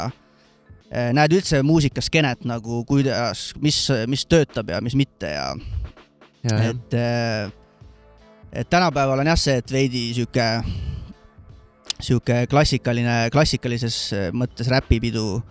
näed 0.89 1.33
üldse 1.33 1.61
muusikaskenet 1.65 2.45
nagu 2.47 2.83
kuidas, 2.87 3.49
mis, 3.61 3.79
mis 4.07 4.25
töötab 4.29 4.69
ja 4.69 4.81
mis 4.85 4.95
mitte 4.95 5.31
ja 5.33 5.47
ja, 6.45 6.59
et, 6.69 6.95
et 8.53 8.69
tänapäeval 8.69 9.23
on 9.23 9.31
jah 9.31 9.39
see, 9.39 9.57
et 9.61 9.73
veidi 9.73 10.05
sihuke, 10.15 10.45
sihuke 11.97 12.43
klassikaline, 12.51 13.17
klassikalises 13.33 13.97
mõttes 14.37 14.69
räpipidu 14.71 15.41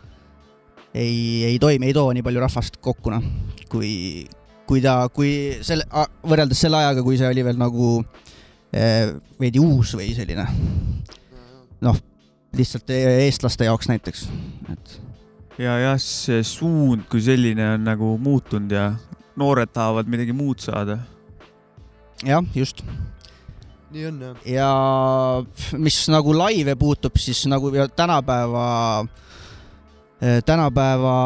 ei, 0.95 1.45
ei 1.51 1.59
toimi, 1.59 1.91
ei 1.91 1.97
too 1.97 2.12
nii 2.14 2.24
palju 2.24 2.43
rahvast 2.45 2.78
kokku 2.85 3.12
noh, 3.12 3.26
kui, 3.72 4.24
kui 4.68 4.82
ta, 4.85 5.01
kui 5.14 5.35
selle, 5.66 5.87
võrreldes 6.22 6.62
selle 6.64 6.78
ajaga, 6.80 7.05
kui 7.07 7.18
see 7.20 7.30
oli 7.30 7.45
veel 7.47 7.59
nagu 7.61 7.97
eh, 8.70 9.14
veidi 9.41 9.62
uus 9.62 9.97
või 9.99 10.12
selline 10.16 10.47
noh, 11.85 11.99
lihtsalt 12.55 12.95
e- 12.95 13.24
eestlaste 13.26 13.66
jaoks 13.66 13.91
näiteks, 13.91 14.28
et 14.72 15.01
ja 15.59 15.78
jah, 15.78 15.98
see 16.00 16.42
suund 16.46 17.07
kui 17.11 17.22
selline 17.22 17.74
on 17.76 17.84
nagu 17.86 18.14
muutunud 18.18 18.72
ja 18.74 18.92
noored 19.38 19.70
tahavad 19.74 20.09
midagi 20.11 20.34
muud 20.36 20.62
saada. 20.62 20.98
jah, 22.24 22.44
just 22.55 22.84
nii 23.94 24.07
on 24.11 24.20
jah. 24.22 24.36
ja 24.48 24.70
mis 25.78 26.00
nagu 26.11 26.34
laive 26.36 26.74
puutub, 26.78 27.16
siis 27.20 27.44
nagu 27.50 27.70
tänapäeva, 27.96 28.66
tänapäeva 30.46 31.16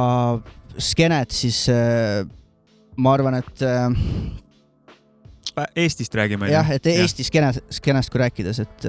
skenet, 0.78 1.30
siis 1.34 1.64
eh, 1.72 2.26
ma 2.96 3.14
arvan, 3.16 3.40
et 3.40 3.62
eh, 3.62 3.88
Eestist 5.74 6.14
räägime. 6.14 6.50
jah, 6.52 6.70
et 6.70 6.86
Eesti 6.86 7.24
skeenest, 7.26 7.64
skeenest 7.80 8.12
kui 8.12 8.20
rääkides, 8.22 8.60
et 8.62 8.88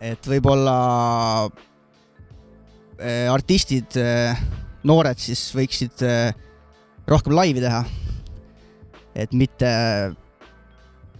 et 0.00 0.30
võib-olla 0.32 0.76
eh, 1.46 1.69
artistid, 3.32 3.96
noored 4.86 5.20
siis 5.20 5.50
võiksid 5.56 6.06
eh, 6.06 6.32
rohkem 7.10 7.34
laivi 7.36 7.62
teha. 7.62 7.82
et 9.20 9.32
mitte, 9.34 9.68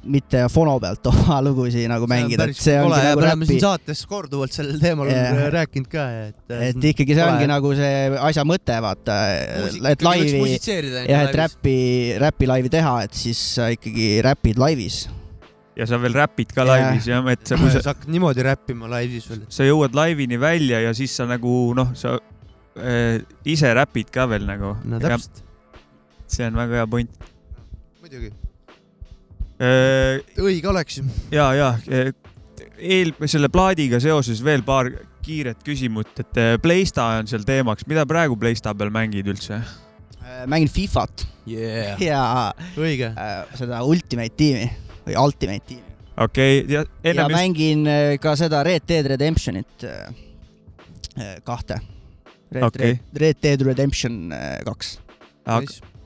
mitte 0.07 0.45
fono 0.53 0.77
pealt 0.81 1.07
oma 1.11 1.41
lugusid 1.45 1.89
nagu 1.91 2.07
mängida, 2.11 2.47
see 2.55 2.79
ongi 2.81 2.95
nagu 2.95 3.21
me 3.21 3.27
oleme 3.27 3.43
räpi 3.43 3.51
siin, 3.51 3.63
saates 3.67 4.05
korduvalt 4.09 4.55
sellel 4.55 4.79
teemal 4.81 5.11
yeah. 5.11 5.49
rääkinud 5.53 5.91
ka, 5.91 6.07
et. 6.31 6.57
et 6.71 6.91
ikkagi 6.93 7.19
see 7.19 7.27
ongi 7.27 7.51
nagu 7.51 7.75
see 7.77 8.21
asja 8.31 8.47
mõte, 8.49 8.81
vaata, 8.85 9.21
et 9.93 10.07
laivi 10.07 10.45
jah, 10.57 11.27
et. 11.27 11.41
räppi, 11.43 11.79
räpi 12.23 12.51
laivi 12.51 12.73
teha, 12.73 13.01
et 13.09 13.25
siis 13.27 13.43
sa 13.59 13.71
ikkagi 13.75 14.13
räpid 14.27 14.63
laivis. 14.63 15.09
Ja 15.81 15.87
sa 15.89 15.99
veel 16.01 16.17
räpid 16.17 16.53
ka 16.55 16.65
laivis 16.67 17.09
jah, 17.09 17.25
et 17.33 17.47
sa, 17.49 17.57
kui 17.61 17.73
sa 17.73 17.81
sa, 17.81 17.95
hakkad 17.95 18.13
niimoodi 18.13 18.45
räppima 18.45 18.91
laivis 18.91 19.29
veel. 19.31 19.45
sa 19.53 19.67
jõuad 19.67 19.97
laivini 19.97 20.39
välja 20.41 20.83
ja 20.85 20.93
siis 20.97 21.15
sa 21.17 21.27
nagu 21.29 21.55
noh, 21.77 21.95
sa 21.99 22.17
äh, 22.77 23.21
ise 23.49 23.73
räpid 23.77 24.13
ka 24.13 24.29
veel 24.31 24.47
nagu. 24.49 24.75
no 24.85 25.01
täpselt, 25.03 25.43
see 26.29 26.49
on 26.49 26.59
väga 26.61 26.83
hea 26.83 26.89
point 26.91 27.29
muidugi. 28.03 28.33
äh,. 29.61 30.21
õige 30.41 30.73
oleks 30.73 31.01
ju. 31.01 31.07
ja, 31.35 31.51
ja 31.57 31.71
eh, 31.89 32.13
eel, 32.77 33.15
selle 33.25 33.53
plaadiga 33.53 34.03
seoses 34.03 34.45
veel 34.45 34.67
paar 34.67 34.93
kiiret 35.25 35.65
küsimust, 35.65 36.17
et 36.21 36.41
eh, 36.41 36.55
Playsta 36.61 37.09
on 37.21 37.29
seal 37.31 37.45
teemaks, 37.49 37.89
mida 37.89 38.07
praegu 38.09 38.37
Playsta 38.41 38.77
peal 38.77 38.93
mängid 38.93 39.29
üldse? 39.33 39.63
mängin 40.49 40.71
Fifat 40.73 41.27
Yeah. 41.51 41.97
ja 42.11 42.53
õige. 42.79 43.09
äh, 43.17 43.41
seda 43.59 43.81
Ultimate 43.83 44.37
tiimi 44.39 44.69
või 45.07 45.17
Ultimate 45.21 45.67
tiimi. 45.67 45.95
okei 46.17 46.61
okay,, 46.61 46.75
ja 46.75 46.81
ja 46.81 47.13
ennem 47.13 47.31
just, 47.31 47.39
mängin 47.39 47.87
äh, 47.87 48.17
ka 48.23 48.35
seda 48.39 48.63
Red 48.67 48.89
Dead 48.89 49.07
Redemptionit 49.15 49.85
äh, 49.85 50.11
äh, 51.19 51.39
kahte. 51.45 51.81
Red, 52.51 52.65
Okei. 52.67 52.89
Red, 52.91 53.21
Red 53.23 53.37
Dead 53.43 53.61
Redemption 53.63 54.33
kaks. 54.67 54.97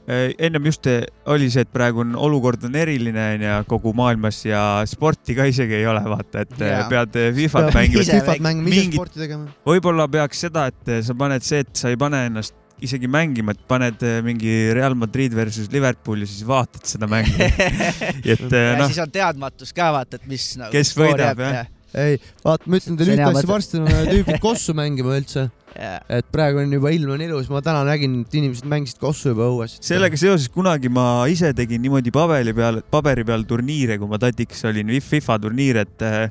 eh, 0.07 0.35
ennem 0.39 0.67
just 0.69 0.85
oli 1.33 1.49
see, 1.49 1.65
et 1.65 1.71
praegu 1.73 2.03
on 2.03 2.13
olukord 2.21 2.67
on 2.69 2.77
eriline 2.77 3.23
onju 3.39 3.55
kogu 3.71 3.95
maailmas 3.97 4.43
ja 4.45 4.61
sporti 4.87 5.33
ka 5.35 5.47
isegi 5.49 5.79
ei 5.79 5.87
ole, 5.89 6.03
vaata, 6.05 6.45
et 6.45 6.53
Jaa. 6.61 6.83
pead 6.91 7.17
Fifat 7.39 7.71
Peab 7.71 7.79
mängima. 7.79 8.05
Fifat 8.11 8.45
mängima, 8.45 8.75
ise 8.75 8.91
sporti 8.93 9.25
tegema. 9.25 9.49
võib-olla 9.65 10.09
peaks 10.13 10.45
seda, 10.45 10.67
et 10.69 10.93
sa 11.09 11.17
paned 11.17 11.49
see, 11.49 11.65
et 11.65 11.73
sa 11.81 11.95
ei 11.95 11.97
pane 11.97 12.27
ennast 12.29 12.55
isegi 12.85 13.09
mängima, 13.11 13.55
et 13.55 13.63
paned 13.71 14.03
eh, 14.07 14.19
mingi 14.25 14.53
Real 14.77 14.97
Madrid 14.99 15.35
versus 15.37 15.71
Liverpool 15.73 16.25
ja 16.25 16.29
siis 16.31 16.45
vaatad 16.49 16.85
seda 16.89 17.09
mängu. 17.11 17.35
et 18.35 18.47
eh, 18.51 18.69
ja 18.71 18.77
noh, 18.79 18.91
siis 18.91 19.01
on 19.05 19.15
teadmatus 19.15 19.75
ka 19.77 19.91
vaata, 19.95 20.21
et 20.21 20.29
mis 20.31 20.53
nagu 20.61 20.75
Kes 20.75 20.95
võidab, 20.99 21.43
jah. 21.43 21.69
ei, 22.05 22.21
vaata, 22.45 22.71
ma 22.71 22.81
ütlen 22.81 23.01
teile 23.01 23.17
ühte 23.17 23.29
asja, 23.31 23.51
varsti 23.51 23.83
on 23.83 23.91
tüübid 24.11 24.41
kossu 24.43 24.77
mängima 24.77 25.19
üldse, 25.19 25.47
jah. 25.75 26.01
et 26.19 26.31
praegu 26.35 26.63
on 26.63 26.79
juba 26.79 26.95
ilm 26.95 27.15
on 27.17 27.27
ilus, 27.27 27.51
ma 27.53 27.63
täna 27.65 27.85
nägin, 27.89 28.21
et 28.27 28.41
inimesed 28.41 28.71
mängisid 28.71 29.03
kossu 29.03 29.35
juba 29.35 29.51
õues. 29.53 29.79
sellega 29.85 30.21
seoses 30.21 30.49
kunagi 30.53 30.93
ma 30.93 31.25
ise 31.31 31.53
tegin 31.57 31.83
niimoodi 31.85 32.15
paberi 32.15 32.57
peal, 32.57 32.83
paberi 32.95 33.27
peal 33.27 33.47
turniire, 33.49 34.01
kui 34.01 34.11
ma 34.11 34.21
tatiks 34.23 34.67
olin, 34.71 34.93
FIFA 35.05 35.41
turniir, 35.47 35.85
et 35.85 36.05
äh, 36.07 36.27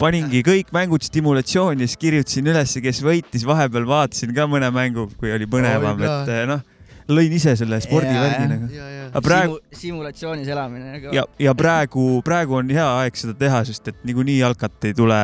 paningi 0.00 0.42
kõik 0.46 0.72
mängud 0.76 1.04
stimulatsiooni, 1.06 1.86
siis 1.86 2.00
kirjutasin 2.00 2.52
ülesse, 2.52 2.82
kes 2.84 3.02
võitis, 3.04 3.46
vahepeal 3.48 3.86
vaatasin 3.88 4.34
ka 4.36 4.48
mõne 4.50 4.70
mängu, 4.74 5.08
kui 5.20 5.32
oli 5.34 5.48
põnevam, 5.50 6.00
Oi, 6.00 6.10
et 6.10 6.50
noh, 6.50 6.64
lõin 7.12 7.36
ise 7.36 7.54
selle 7.58 7.78
spordivärgi 7.84 8.48
nagu. 8.50 8.70
ja, 8.74 8.86
ja, 8.90 9.04
aga 9.10 9.22
praegu 9.24 9.58
Simu, 9.60 9.80
simulatsioonis 9.82 10.48
elamine 10.50 10.96
nagu 10.96 11.12
ja, 11.14 11.22
ja 11.40 11.54
praegu, 11.58 12.06
praegu 12.26 12.58
on 12.58 12.72
hea 12.74 12.86
aeg 13.02 13.18
seda 13.18 13.36
teha, 13.38 13.62
sest 13.68 13.92
et 13.92 14.00
niikuinii 14.08 14.40
jalkat 14.40 14.88
ei 14.90 14.96
tule, 14.96 15.20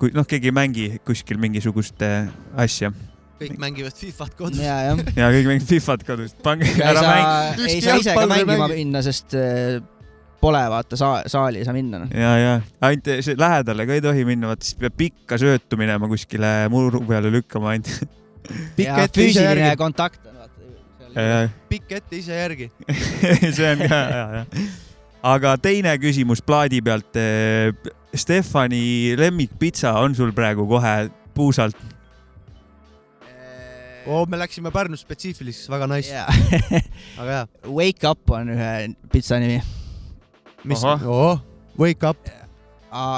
kui 0.00 0.14
noh, 0.16 0.26
keegi 0.28 0.50
ei 0.52 0.56
mängi 0.56 0.88
kuskil 1.06 1.40
mingisugust 1.42 2.02
asja 2.56 2.92
kõik 3.36 3.58
mängivad 3.60 3.92
Fifat 3.96 4.32
kodus. 4.36 4.62
ja, 4.64 4.78
jah. 4.88 5.02
ja 5.20 5.28
kõik 5.34 5.50
mängivad 5.50 5.68
Fifat 5.68 6.06
kodus, 6.08 6.32
pange 6.44 6.70
ära 6.80 7.04
mäng. 7.04 7.66
ei 7.68 7.82
saa 7.84 8.00
ise 8.00 8.16
ka 8.16 8.24
mängima 8.30 8.62
mängi. 8.64 8.80
minna, 8.80 9.04
sest 9.04 9.36
äh, 9.36 9.82
pole 10.46 10.62
vaata 10.72 10.98
saa,, 10.98 11.22
saali 11.30 11.60
ei 11.62 11.66
saa 11.66 11.74
minna 11.76 12.02
noh. 12.04 12.12
ja, 12.14 12.32
ja 12.38 12.52
ainult 12.86 13.10
see 13.26 13.38
lähedale 13.40 13.86
ka 13.88 13.96
ei 13.96 14.04
tohi 14.04 14.26
minna, 14.28 14.52
vaata 14.52 14.68
siis 14.68 14.78
peab 14.80 14.96
pikka 14.98 15.38
söötu 15.42 15.78
minema 15.80 16.08
kuskile 16.10 16.52
muru 16.72 17.02
peale 17.08 17.32
lükkama 17.34 17.74
ainult. 17.74 18.14
pikk 18.78 19.02
ette 19.06 19.26
ise 19.26 19.42
füüsiline 19.42 19.66
järgi, 19.66 19.80
kontakt 19.80 20.22
on 20.30 20.38
vaata. 20.38 21.50
pikk 21.72 21.96
ette 21.98 22.20
ise 22.20 22.38
järgi. 22.38 22.70
see 23.56 23.72
on 23.72 23.84
ka 23.84 24.00
hea, 24.12 24.24
jah. 24.40 24.70
aga 25.34 25.56
teine 25.62 25.96
küsimus 26.02 26.44
plaadi 26.44 26.82
pealt. 26.84 27.22
Stefani 28.16 29.12
lemmikpitsa 29.18 29.90
on 30.00 30.14
sul 30.16 30.30
praegu 30.32 30.64
kohe 30.70 30.94
puusalt? 31.36 31.76
oo, 34.06 34.26
me 34.30 34.38
läksime 34.38 34.70
Pärnu 34.70 34.96
spetsiifiliseks, 34.96 35.68
väga 35.70 35.88
nice, 35.90 36.14
jaa. 36.14 36.26
väga 37.18 37.32
hea. 37.32 37.46
Wake 37.66 38.08
up 38.08 38.30
on 38.30 38.54
ühe 38.54 38.70
pitsa 39.12 39.40
nimi, 39.42 39.58
mis, 40.66 40.84
oo, 40.84 41.34
wake 41.78 42.08
up, 42.08 42.30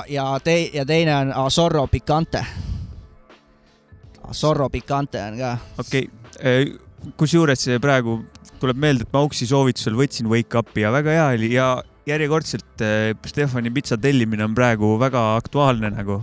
ja 0.08 0.26
tei-, 0.44 0.70
ja 0.74 0.86
teine 0.88 1.16
on 1.16 1.32
Azorro 1.44 1.86
Picante. 1.86 2.44
Azorro 4.28 4.68
Picante 4.70 5.22
on 5.22 5.38
ka. 5.38 5.56
okei 5.78 6.08
okay., 6.08 6.74
kusjuures 7.16 7.62
see 7.68 7.78
praegu 7.82 8.18
tuleb 8.58 8.80
meelde, 8.80 9.06
et 9.06 9.14
ma 9.14 9.22
Auksi 9.22 9.46
soovitusel 9.48 9.96
võtsin 9.98 10.28
Wake 10.30 10.58
Up'i 10.58 10.82
ja 10.82 10.90
väga 10.94 11.14
hea 11.14 11.28
oli 11.36 11.52
ja 11.54 11.68
järjekordselt 12.08 12.82
eh, 12.84 13.12
Stefani 13.28 13.70
pitsa 13.74 13.98
tellimine 14.00 14.46
on 14.46 14.56
praegu 14.56 14.96
väga 15.00 15.22
aktuaalne 15.36 15.92
nagu. 15.94 16.22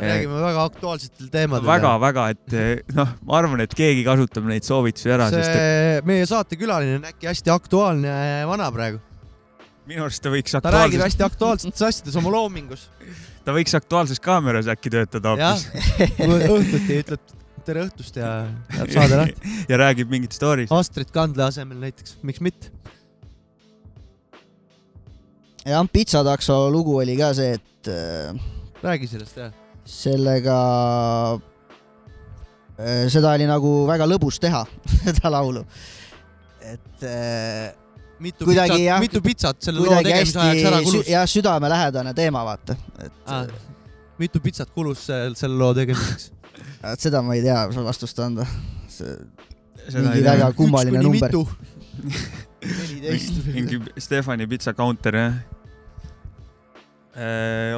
me 0.00 0.08
räägime 0.08 0.40
väga 0.40 0.64
aktuaalsetel 0.64 1.28
teemadel. 1.28 1.66
väga-väga, 1.68 2.28
et 2.32 2.54
eh, 2.56 2.94
noh, 2.96 3.14
ma 3.26 3.36
arvan, 3.38 3.60
et 3.60 3.74
keegi 3.76 4.04
kasutab 4.06 4.46
neid 4.48 4.64
soovitusi 4.64 5.12
ära, 5.12 5.28
sest 5.32 5.52
et 5.52 6.08
meie 6.08 6.26
saatekülaline 6.26 7.00
on 7.00 7.08
äkki 7.10 7.28
hästi 7.28 7.52
aktuaalne 7.52 8.14
vana 8.48 8.70
praegu. 8.72 9.02
Minu 9.90 10.06
arust 10.06 10.22
ta 10.22 10.30
võiks 10.32 10.54
ta 10.54 10.60
räägib 10.62 11.00
aktuaalses, 11.00 11.04
hästi 11.08 11.26
aktuaalsetes 11.26 11.84
asjades 11.88 12.16
oma 12.20 12.32
loomingus. 12.34 12.86
ta 13.44 13.54
võiks 13.56 13.74
Aktuaalses 13.74 14.22
Kaameras 14.22 14.70
äkki 14.70 14.92
töötada 14.92 15.34
hoopis. 15.34 15.66
õhtuti 16.54 16.98
ütleb 17.02 17.36
tere 17.66 17.84
õhtust 17.88 18.16
ja 18.18 18.30
jääb 18.76 18.92
saade 18.94 19.18
lahti. 19.20 19.54
ja 19.70 19.80
räägib 19.80 20.12
mingit 20.12 20.36
story'st. 20.36 20.72
Astrid 20.74 21.10
Kandla 21.14 21.50
asemel 21.50 21.80
näiteks, 21.82 22.18
miks 22.26 22.42
mitte. 22.44 22.70
jah, 25.66 25.84
pitsatakso 25.92 26.62
lugu 26.72 26.96
oli 27.02 27.18
ka 27.18 27.32
see, 27.36 27.58
et 27.58 27.90
äh, 27.90 28.30
räägi 28.84 29.10
sellest 29.10 29.42
jah. 29.42 29.52
sellega, 29.84 30.60
seda 33.12 33.34
oli 33.34 33.48
nagu 33.50 33.74
väga 33.90 34.06
lõbus 34.08 34.38
teha, 34.40 34.62
seda 35.10 35.34
laulu. 35.34 35.66
et 36.70 37.04
äh, 37.04 37.74
mitu 38.20 38.44
Kuidagi 38.48 38.76
pitsat 38.76 38.84
jah,, 38.86 39.00
mitu 39.02 39.20
pitsat 39.24 39.62
selle 39.64 39.80
loo 39.84 39.96
tegemise 40.04 40.38
ajaks 40.42 40.66
ära 40.70 40.80
kulus 40.84 41.04
sü-. 41.06 41.10
jah, 41.14 41.26
südamelähedane 41.34 42.12
teema, 42.16 42.42
vaata. 42.44 42.76
et 43.04 43.12
Ah, 43.26 43.46
mitu 44.20 44.40
pitsat 44.44 44.70
kulus 44.74 45.06
see- 45.08 45.30
selle 45.40 45.56
loo 45.60 45.72
tegemiseks? 45.76 46.30
et 46.92 47.00
seda 47.06 47.22
ma 47.24 47.36
ei 47.38 47.42
tea 47.46 47.62
vastust 47.86 48.18
anda. 48.24 48.46
mingi 49.94 50.24
väga 50.26 50.52
kummaline 50.58 51.00
number. 51.02 51.30
neliteist. 52.60 53.40
mingi 53.54 53.80
Stefani 53.98 54.46
pitsa 54.50 54.74
counter 54.76 55.16
jah. 55.16 55.38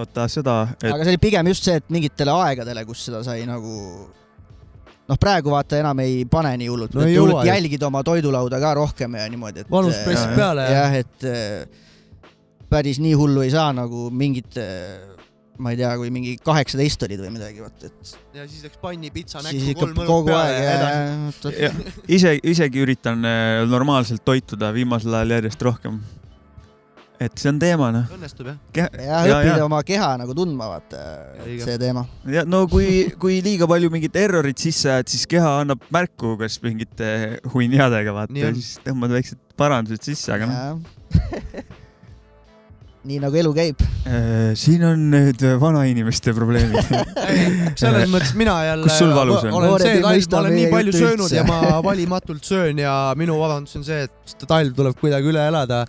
oota 0.03 0.27
seda, 0.31 0.57
et 0.83 0.91
aga 0.93 1.05
see 1.07 1.15
oli 1.15 1.21
pigem 1.23 1.47
just 1.51 1.65
see, 1.67 1.79
et 1.81 1.87
mingitele 1.91 2.35
aegadele, 2.49 2.85
kus 2.87 3.07
seda 3.09 3.23
sai 3.27 3.47
nagu 3.49 3.73
noh, 5.11 5.19
praegu 5.21 5.53
vaata 5.55 5.79
enam 5.83 6.03
ei 6.05 6.23
pane 6.31 6.53
nii 6.61 6.69
hullult 6.71 6.97
No 6.97 7.07
hullult 7.07 7.47
jälgid 7.49 7.83
oma 7.87 8.03
toidulauda 8.07 8.61
ka 8.63 8.75
rohkem 8.79 9.17
ja 9.19 9.29
niimoodi, 9.31 9.65
et 9.65 9.73
vanus 9.73 9.99
äh, 9.99 10.05
pressis 10.07 10.37
peale 10.37 10.67
ja 10.69 10.85
jah, 10.85 10.99
et 11.03 11.27
äh, 11.29 12.29
päris 12.73 13.01
nii 13.03 13.17
hullu 13.19 13.45
ei 13.45 13.51
saa 13.53 13.73
nagu 13.77 14.07
mingit, 14.15 14.57
ma 15.61 15.75
ei 15.75 15.81
tea, 15.81 15.91
kui 16.01 16.09
mingi 16.15 16.39
kaheksateist 16.41 17.05
olid 17.09 17.21
või 17.21 17.35
midagi, 17.35 17.61
vot 17.61 17.85
et 17.89 18.15
ja 18.39 18.47
siis 18.49 18.65
läks 18.65 18.81
pannipitsa 18.81 19.43
näkku 19.45 19.77
kolm 19.83 20.03
õlut 20.07 20.31
peale 20.31 20.57
ja 20.57 20.73
edasi. 20.79 21.93
ise, 22.17 22.35
isegi 22.55 22.83
üritan 22.87 23.21
normaalselt 23.69 24.25
toituda 24.25 24.73
viimasel 24.73 25.21
ajal 25.21 25.37
järjest 25.41 25.69
rohkem. 25.69 26.01
Et 27.27 27.43
see 27.43 27.51
on 27.53 27.59
teema 27.63 27.91
noh. 27.95 28.09
õnnestub 28.17 28.51
jah? 28.51 28.59
ja 28.77 28.87
ja, 28.97 29.21
õppida 29.25 29.59
ja, 29.61 29.67
oma 29.67 29.83
keha 29.87 30.13
nagu 30.21 30.37
tundma, 30.37 30.71
vaata 30.75 31.03
see 31.65 31.77
teema. 31.83 32.07
ja 32.31 32.47
no 32.49 32.65
kui, 32.71 33.05
kui 33.23 33.41
liiga 33.45 33.69
palju 33.71 33.93
mingit 33.93 34.17
errorit 34.23 34.63
sisse 34.63 34.91
ajad, 34.93 35.13
siis 35.13 35.29
keha 35.31 35.59
annab 35.63 35.85
märku, 35.95 36.37
kas 36.41 36.59
mingite 36.65 37.13
hunnjadega 37.55 38.17
vaata 38.17 38.53
siis 38.57 38.75
tõmbad 38.87 39.15
väiksed 39.19 39.41
parandused 39.59 40.13
sisse, 40.13 40.33
aga 40.35 40.51
noh. 40.51 40.83
nii 43.03 43.19
nagu 43.19 43.35
elu 43.35 43.51
käib. 43.55 43.81
siin 44.59 44.83
on 44.87 45.09
need 45.11 45.43
vanainimeste 45.61 46.35
probleemid. 46.37 46.93
selles 47.81 48.11
mõttes 48.11 48.35
mina 48.39 48.55
jälle 48.69 48.87
Kus 48.87 48.99
sul 49.03 49.15
valus 49.15 49.43
on? 49.43 49.57
olen 49.59 49.83
see 49.83 49.99
talv, 50.03 50.27
ma 50.31 50.43
olen 50.43 50.57
nii 50.59 50.71
palju 50.71 50.95
söönud 50.95 51.35
ja 51.35 51.45
ma 51.47 51.81
valimatult 51.83 52.47
söön 52.47 52.79
ja 52.83 52.95
minu 53.19 53.41
vabandus 53.41 53.75
on 53.81 53.87
see, 53.87 54.05
et 54.07 54.35
seda 54.35 54.51
talv 54.55 54.77
tuleb 54.79 54.99
kuidagi 55.01 55.33
üle 55.33 55.49
elada 55.51 55.83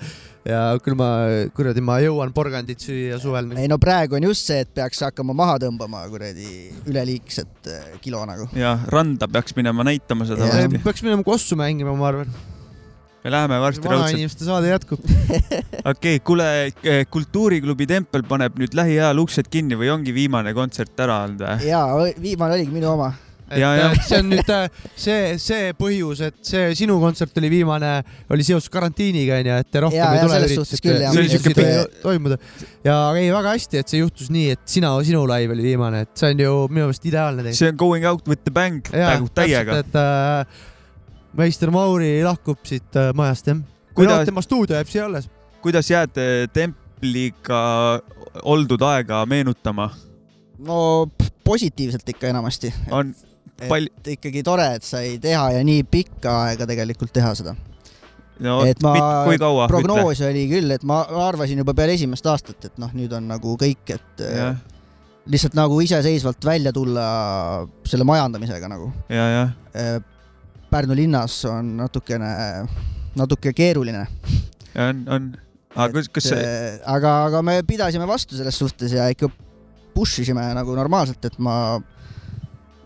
ja 0.47 0.61
küll 0.83 0.95
ma 0.99 1.09
kuradi, 1.55 1.83
ma 1.83 1.97
jõuan 2.03 2.33
porgandit 2.35 2.81
süüa 2.83 3.19
suvel. 3.21 3.51
ei 3.59 3.69
no 3.71 3.79
praegu 3.81 4.17
on 4.19 4.27
just 4.27 4.49
see, 4.49 4.63
et 4.65 4.71
peaks 4.75 5.03
hakkama 5.05 5.35
maha 5.37 5.59
tõmbama 5.63 6.03
kuradi 6.11 6.71
üleliigset 6.89 7.69
äh, 7.71 7.93
kilo 8.03 8.23
nagu. 8.27 8.49
ja 8.57 8.75
randa 8.91 9.29
peaks 9.31 9.55
minema 9.59 9.85
näitama 9.87 10.27
seda 10.27 10.49
peaks 10.83 11.05
minema 11.05 11.23
kossu 11.23 11.57
mängima, 11.59 11.95
ma 11.95 12.09
arvan. 12.11 12.33
me 13.23 13.31
läheme 13.31 13.59
varsti 13.63 13.87
raudselt. 13.87 14.03
vanainimeste 14.03 14.47
saade 14.49 14.73
jätkub. 14.73 15.03
okei 15.07 15.85
okay,, 15.93 16.19
kuule, 16.27 16.47
Kultuuriklubi 17.09 17.87
Tempel 17.87 18.27
paneb 18.27 18.59
nüüd 18.59 18.75
lähiajal 18.75 19.23
uksed 19.23 19.47
kinni 19.51 19.79
või 19.79 19.93
ongi 19.95 20.15
viimane 20.15 20.51
kontsert 20.57 20.99
ära 21.05 21.21
olnud 21.23 21.45
või? 21.47 21.69
ja 21.71 21.85
viimane 22.19 22.59
oligi 22.59 22.75
minu 22.75 22.91
oma. 22.97 23.13
Et 23.51 23.59
Ja, 23.61 23.69
ja. 23.77 23.89
et 23.93 24.03
see 24.07 24.19
on 24.23 24.29
nüüd 24.31 24.49
äh, 24.49 24.67
see, 24.95 25.37
see 25.41 25.73
põhjus, 25.77 26.21
et 26.29 26.37
see 26.47 26.71
sinu 26.79 26.95
kontsert 27.01 27.37
oli 27.41 27.49
viimane, 27.51 27.91
oli 28.33 28.43
seoses 28.47 28.69
karantiiniga 28.73 29.37
onju, 29.41 29.57
et 29.63 29.79
rohkem 29.83 29.99
Ja, 29.99 30.09
ei 30.15 30.21
tule 30.23 30.33
selles 30.39 30.55
suhtes 30.57 30.81
küll, 30.83 30.99
jah. 31.03 31.11
See 31.13 31.21
oli 31.23 31.31
siuke 31.33 31.51
üritusi 31.53 31.67
ei 31.69 32.01
toimuda. 32.03 32.37
ja 32.87 32.97
ei, 33.19 33.27
väga 33.35 33.55
hästi, 33.57 33.81
et 33.83 33.93
see 33.93 33.99
juhtus 34.01 34.29
nii, 34.33 34.53
et 34.57 34.63
sina, 34.65 34.93
sinu 35.05 35.25
live 35.29 35.53
oli 35.57 35.67
viimane, 35.71 36.01
et 36.07 36.13
see 36.23 36.31
on 36.33 36.43
ju 36.45 36.53
minu 36.71 36.87
meelest 36.87 37.05
ideaalne 37.11 37.43
tegelikult. 37.43 37.59
see 37.61 37.73
on 37.73 37.81
Going 37.83 38.05
Out 38.09 38.27
with 38.31 38.43
the 38.47 38.53
Bang 38.55 38.81
praegu 38.89 39.29
täiega. 39.35 39.81
et 39.83 39.95
äh, 39.99 40.63
meister 41.37 41.71
Mauri 41.73 42.15
lahkub 42.25 42.59
siit 42.67 42.95
äh, 42.99 43.11
majast 43.17 43.47
jah. 43.51 43.59
kui 43.93 44.05
Kuidas- 44.05 44.23
noh, 44.23 44.25
tema 44.31 44.41
stuudio 44.45 44.77
jääb 44.79 44.89
siia 44.89 45.05
alles. 45.09 45.29
kuidas 45.61 45.89
jääd 45.91 46.17
eh, 46.17 46.47
Templiga 46.53 47.59
oldud 48.43 48.81
aega 48.87 49.21
meenutama? 49.29 49.89
no 50.63 51.07
positiivselt 51.43 52.07
ikka 52.09 52.27
enamasti. 52.31 52.73
on 52.91 53.13
pal-, 53.61 53.91
ikkagi 54.15 54.43
tore, 54.45 54.65
et 54.77 54.87
sai 54.87 55.17
teha 55.21 55.45
ja 55.57 55.61
nii 55.65 55.85
pikka 55.89 56.33
aega 56.47 56.67
tegelikult 56.69 57.13
teha 57.15 57.33
seda. 57.37 57.55
no 58.43 58.59
et 58.67 58.81
ma 58.83 58.93
kui 59.27 59.39
kaua? 59.41 59.67
prognoos 59.71 60.21
oli 60.27 60.45
küll, 60.51 60.73
et 60.75 60.85
ma 60.87 61.03
arvasin 61.27 61.61
juba 61.61 61.75
peale 61.77 61.97
esimest 61.97 62.27
aastat, 62.29 62.69
et 62.69 62.81
noh, 62.81 62.91
nüüd 62.97 63.13
on 63.15 63.27
nagu 63.29 63.57
kõik, 63.59 63.83
et 63.95 64.25
äh, 64.25 64.39
jah, 64.39 64.57
lihtsalt 65.29 65.55
nagu 65.57 65.77
iseseisvalt 65.83 66.43
välja 66.45 66.73
tulla 66.75 67.05
selle 67.87 68.07
majandamisega 68.07 68.71
nagu. 68.71 68.91
ja, 69.11 69.29
jah, 69.37 70.01
Pärnu 70.73 70.95
linnas 70.97 71.35
on 71.45 71.75
natukene, 71.77 72.27
natuke 73.13 73.51
keeruline. 73.53 74.07
on, 74.73 75.03
on. 75.05 75.27
aga 75.75 75.99
kas, 75.99 76.09
kas 76.09 76.31
see, 76.31 76.45
aga, 76.89 77.11
aga 77.27 77.43
me 77.45 77.59
pidasime 77.67 78.07
vastu 78.09 78.39
selles 78.39 78.57
suhtes 78.57 78.95
ja 78.97 79.05
ikka 79.13 79.29
push 79.93 80.23
isime 80.23 80.41
nagu 80.57 80.73
normaalselt, 80.75 81.21
et 81.29 81.37
ma, 81.37 81.77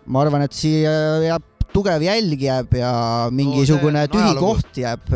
ma 0.07 0.23
arvan, 0.23 0.45
et 0.47 0.55
siia 0.55 0.93
jääb 1.25 1.45
tugev 1.73 2.05
jälg 2.05 2.41
jääb 2.41 2.73
ja 2.79 2.91
mingisugune 3.33 4.05
on 4.07 4.15
tühi 4.15 4.33
koht 4.39 4.79
jääb, 4.81 5.11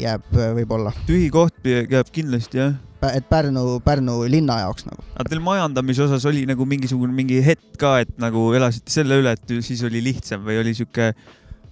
jääb 0.00 0.34
äh, 0.38 0.50
võib-olla, 0.58 0.94
tühi 1.08 1.28
koht 1.32 1.68
jääb 1.68 2.10
kindlasti 2.14 2.62
jah. 2.62 2.74
et 3.12 3.28
Pärnu, 3.28 3.78
Pärnu 3.84 4.22
linna 4.30 4.58
jaoks 4.64 4.88
nagu. 4.88 5.04
aga 5.14 5.28
teil 5.30 5.44
majandamise 5.44 6.06
osas 6.06 6.26
oli 6.30 6.44
nagu 6.48 6.66
mingisugune 6.68 7.14
mingi 7.14 7.40
hetk 7.44 7.78
ka, 7.80 7.98
et 8.04 8.12
nagu 8.20 8.50
elasite 8.56 8.92
selle 8.92 9.20
üle, 9.22 9.36
et 9.36 9.56
siis 9.66 9.84
oli 9.86 10.02
lihtsam 10.04 10.44
või 10.46 10.60
oli 10.62 10.74
sihuke 10.76 11.12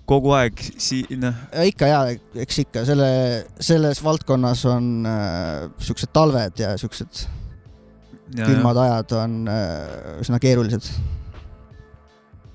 kogu 0.09 0.33
aeg 0.37 0.59
si-, 0.83 1.07
noh, 1.17 1.37
ikka 1.65 1.89
ja, 1.89 2.01
eks 2.45 2.65
ikka 2.67 2.83
selle, 2.87 3.13
selles 3.63 4.03
valdkonnas 4.05 4.67
on 4.71 4.91
äh, 5.09 5.71
siuksed 5.83 6.13
talved 6.13 6.61
ja 6.61 6.75
siuksed 6.81 7.25
külmad 8.33 8.79
ajad 8.81 9.13
on 9.19 9.41
äh, 9.51 10.21
üsna 10.23 10.41
keerulised. 10.43 10.87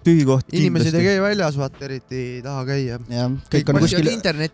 Tühi 0.07 0.23
koht 0.27 0.51
inimesed 0.55 0.95
ei 0.97 1.05
käi 1.11 1.21
väljas, 1.23 1.57
vaata 1.59 1.85
eriti 1.89 2.19
ei 2.37 2.41
taha 2.45 2.63
käia. 2.71 2.99
jah, 3.11 3.37
kõik 3.53 3.71
on 3.73 3.79
kuskil, 3.83 4.11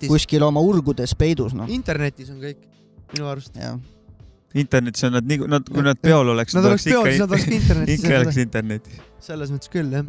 kuskil 0.10 0.46
oma 0.50 0.64
urgudes 0.66 1.14
peidus, 1.20 1.54
noh. 1.58 1.70
internetis 1.72 2.34
on 2.34 2.42
kõik 2.44 2.60
minu 3.14 3.30
arust. 3.30 3.58
internetis 4.54 5.06
on 5.08 5.16
nad 5.18 5.30
nii, 5.30 5.46
nad, 5.50 5.70
kui 5.70 5.86
nad 5.86 6.02
peol 6.02 6.34
oleks, 6.36 6.54
Nad 6.58 6.66
oleks 6.72 6.86
peol, 6.90 7.08
siis 7.10 7.22
nad 7.24 7.32
oleks 7.38 7.48
internetis 7.60 8.02
ikka 8.04 8.20
oleks. 8.24 8.42
internetis. 8.48 9.00
selles 9.24 9.54
mõttes 9.54 9.72
küll 9.74 9.94
jah. 9.94 10.06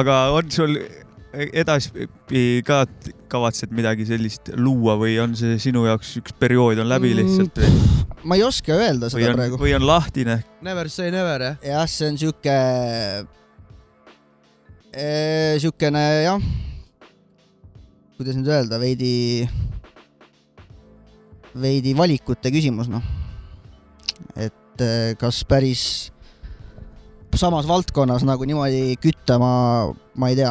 aga 0.00 0.18
on 0.36 0.50
sul 0.54 0.76
edaspidi 1.54 2.60
ka 2.66 2.82
kavatsed 3.30 3.70
midagi 3.76 4.02
sellist 4.08 4.50
luua 4.58 4.96
või 4.98 5.14
on 5.22 5.36
see 5.38 5.58
sinu 5.62 5.84
jaoks 5.86 6.16
üks 6.18 6.34
periood 6.42 6.80
on 6.82 6.88
läbi 6.90 7.12
Mm, 7.14 7.20
lihtsalt 7.20 7.60
või, 7.62 8.24
ma 8.26 8.36
ei 8.38 8.42
oska 8.42 8.74
öelda 8.74 9.06
või 9.06 9.22
seda 9.22 9.30
on, 9.30 9.38
praegu. 9.38 9.60
või 9.62 9.74
on 9.78 9.86
lahtine? 9.86 10.40
Never 10.66 10.90
say 10.90 11.12
never 11.14 11.44
jah. 11.46 11.60
jah, 11.62 11.86
see 11.88 12.08
on 12.10 12.18
sihuke, 12.18 12.56
siukene 15.60 16.02
jah, 16.24 16.42
kuidas 18.18 18.36
nüüd 18.36 18.48
öelda, 18.50 18.78
veidi, 18.82 19.48
veidi 21.54 21.94
valikute 21.96 22.50
küsimus, 22.52 22.90
noh. 22.90 23.04
et 24.36 24.82
eh, 24.82 25.12
kas 25.20 25.42
päris 25.48 25.84
samas 27.38 27.68
valdkonnas 27.70 28.24
nagu 28.26 28.44
niimoodi 28.44 28.96
kütta, 29.00 29.38
ma, 29.40 29.52
ma 30.18 30.28
ei 30.32 30.36
tea. 30.40 30.50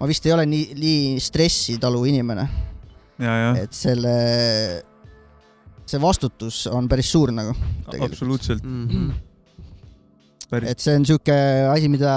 ma 0.00 0.06
vist 0.08 0.26
ei 0.28 0.32
ole 0.36 0.44
nii, 0.46 0.76
nii 0.78 1.00
stressitalu 1.24 2.04
inimene, 2.12 2.44
et 3.64 3.72
selle, 3.76 4.12
see 5.88 6.00
vastutus 6.00 6.66
on 6.70 6.86
päris 6.88 7.10
suur 7.10 7.32
nagu. 7.34 7.56
absoluutselt, 8.04 8.62
Mhm. 8.62 9.10
päris, 10.50 10.70
et 10.70 10.78
see 10.78 10.94
on 11.00 11.04
sihuke 11.08 11.34
asi, 11.72 11.88
mida 11.88 12.14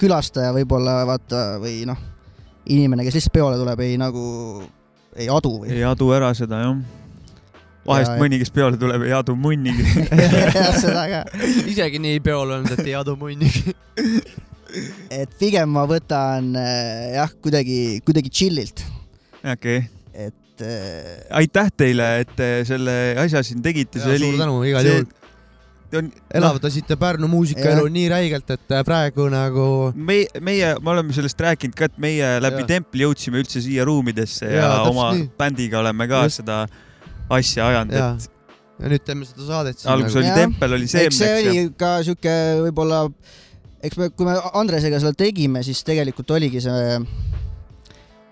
külastaja 0.00 0.52
võib-olla 0.56 1.00
vaata 1.08 1.42
või 1.62 1.82
noh, 1.88 1.98
inimene, 2.72 3.06
kes 3.06 3.18
lihtsalt 3.18 3.34
peole 3.36 3.58
tuleb, 3.60 3.82
ei 3.84 3.96
nagu, 4.00 4.22
ei 5.16 5.28
adu 5.32 5.56
või. 5.62 5.72
ei 5.74 5.84
adu 5.86 6.10
ära 6.16 6.32
seda 6.36 6.62
jah. 6.64 6.78
vahest 7.86 8.14
Ja- 8.14 8.20
mõni, 8.20 8.40
kes 8.42 8.52
peole 8.54 8.80
tuleb, 8.80 9.06
ei 9.06 9.14
adu 9.16 9.36
munnigi. 9.38 9.86
seda 10.84 11.06
ka. 11.12 11.22
isegi 11.66 12.02
nii 12.02 12.22
peol 12.24 12.56
olnud, 12.56 12.72
et 12.74 12.86
ei 12.86 12.96
adu 12.98 13.16
munnigi. 13.20 13.76
et 15.22 15.36
pigem 15.40 15.70
ma 15.76 15.86
võtan 15.88 16.54
äh, 16.58 17.12
jah, 17.18 17.36
kuidagi, 17.42 18.00
kuidagi 18.06 18.32
chill'ilt, 18.32 18.82
okei, 19.54 19.84
et 20.12 20.66
äh, 20.66 21.12
aitäh 21.42 21.70
teile, 21.76 22.10
et 22.24 22.42
selle 22.68 22.96
asja 23.22 23.44
siin 23.46 23.62
tegite, 23.64 24.02
see 24.02 24.18
suur 24.18 24.34
oli, 24.34 24.42
tänu 24.42 24.58
igal 24.66 24.90
see 24.90 25.06
elavdasite 26.34 26.96
Pärnu 27.00 27.28
muusikaelu 27.30 27.88
nii 27.92 28.06
räigelt, 28.12 28.50
et 28.54 28.76
praegu 28.86 29.28
nagu 29.32 29.66
me, 29.94 30.22
meie, 30.44 30.74
me 30.80 30.92
oleme 30.94 31.16
sellest 31.16 31.40
rääkinud 31.40 31.76
ka, 31.78 31.90
et 31.90 31.98
meie 32.02 32.36
läbi 32.42 32.64
Jaa. 32.64 32.70
templi 32.76 33.06
jõudsime 33.06 33.42
üldse 33.42 33.62
siia 33.64 33.86
ruumidesse 33.88 34.48
ja, 34.50 34.64
ja 34.64 34.80
oma 34.88 35.10
nii. 35.16 35.28
bändiga 35.38 35.80
oleme 35.82 36.08
ka 36.10 36.24
Just. 36.26 36.42
seda 36.42 36.64
asja 37.36 37.70
ajanud, 37.72 37.96
ja 37.96 38.10
et, 38.14 38.28
ja 38.80 38.92
nüüd 38.92 39.06
teeme 39.06 39.28
seda 39.28 39.48
saadet 39.48 39.80
siin 39.80 39.92
alguses 39.94 40.18
nagu. 40.18 40.24
oli 40.24 40.44
tempel, 40.44 40.76
oli 40.78 40.90
eks 40.90 41.20
see 41.22 41.32
oli 41.40 41.56
ja 41.56 41.66
ka 41.80 41.92
sihuke 42.06 42.36
võib-olla, 42.66 43.04
eks 43.86 44.00
me, 44.00 44.10
kui 44.12 44.28
me 44.28 44.36
Andresega 44.60 45.00
seda 45.02 45.16
tegime, 45.16 45.62
siis 45.66 45.82
tegelikult 45.86 46.36
oligi 46.36 46.62
see, 46.64 46.98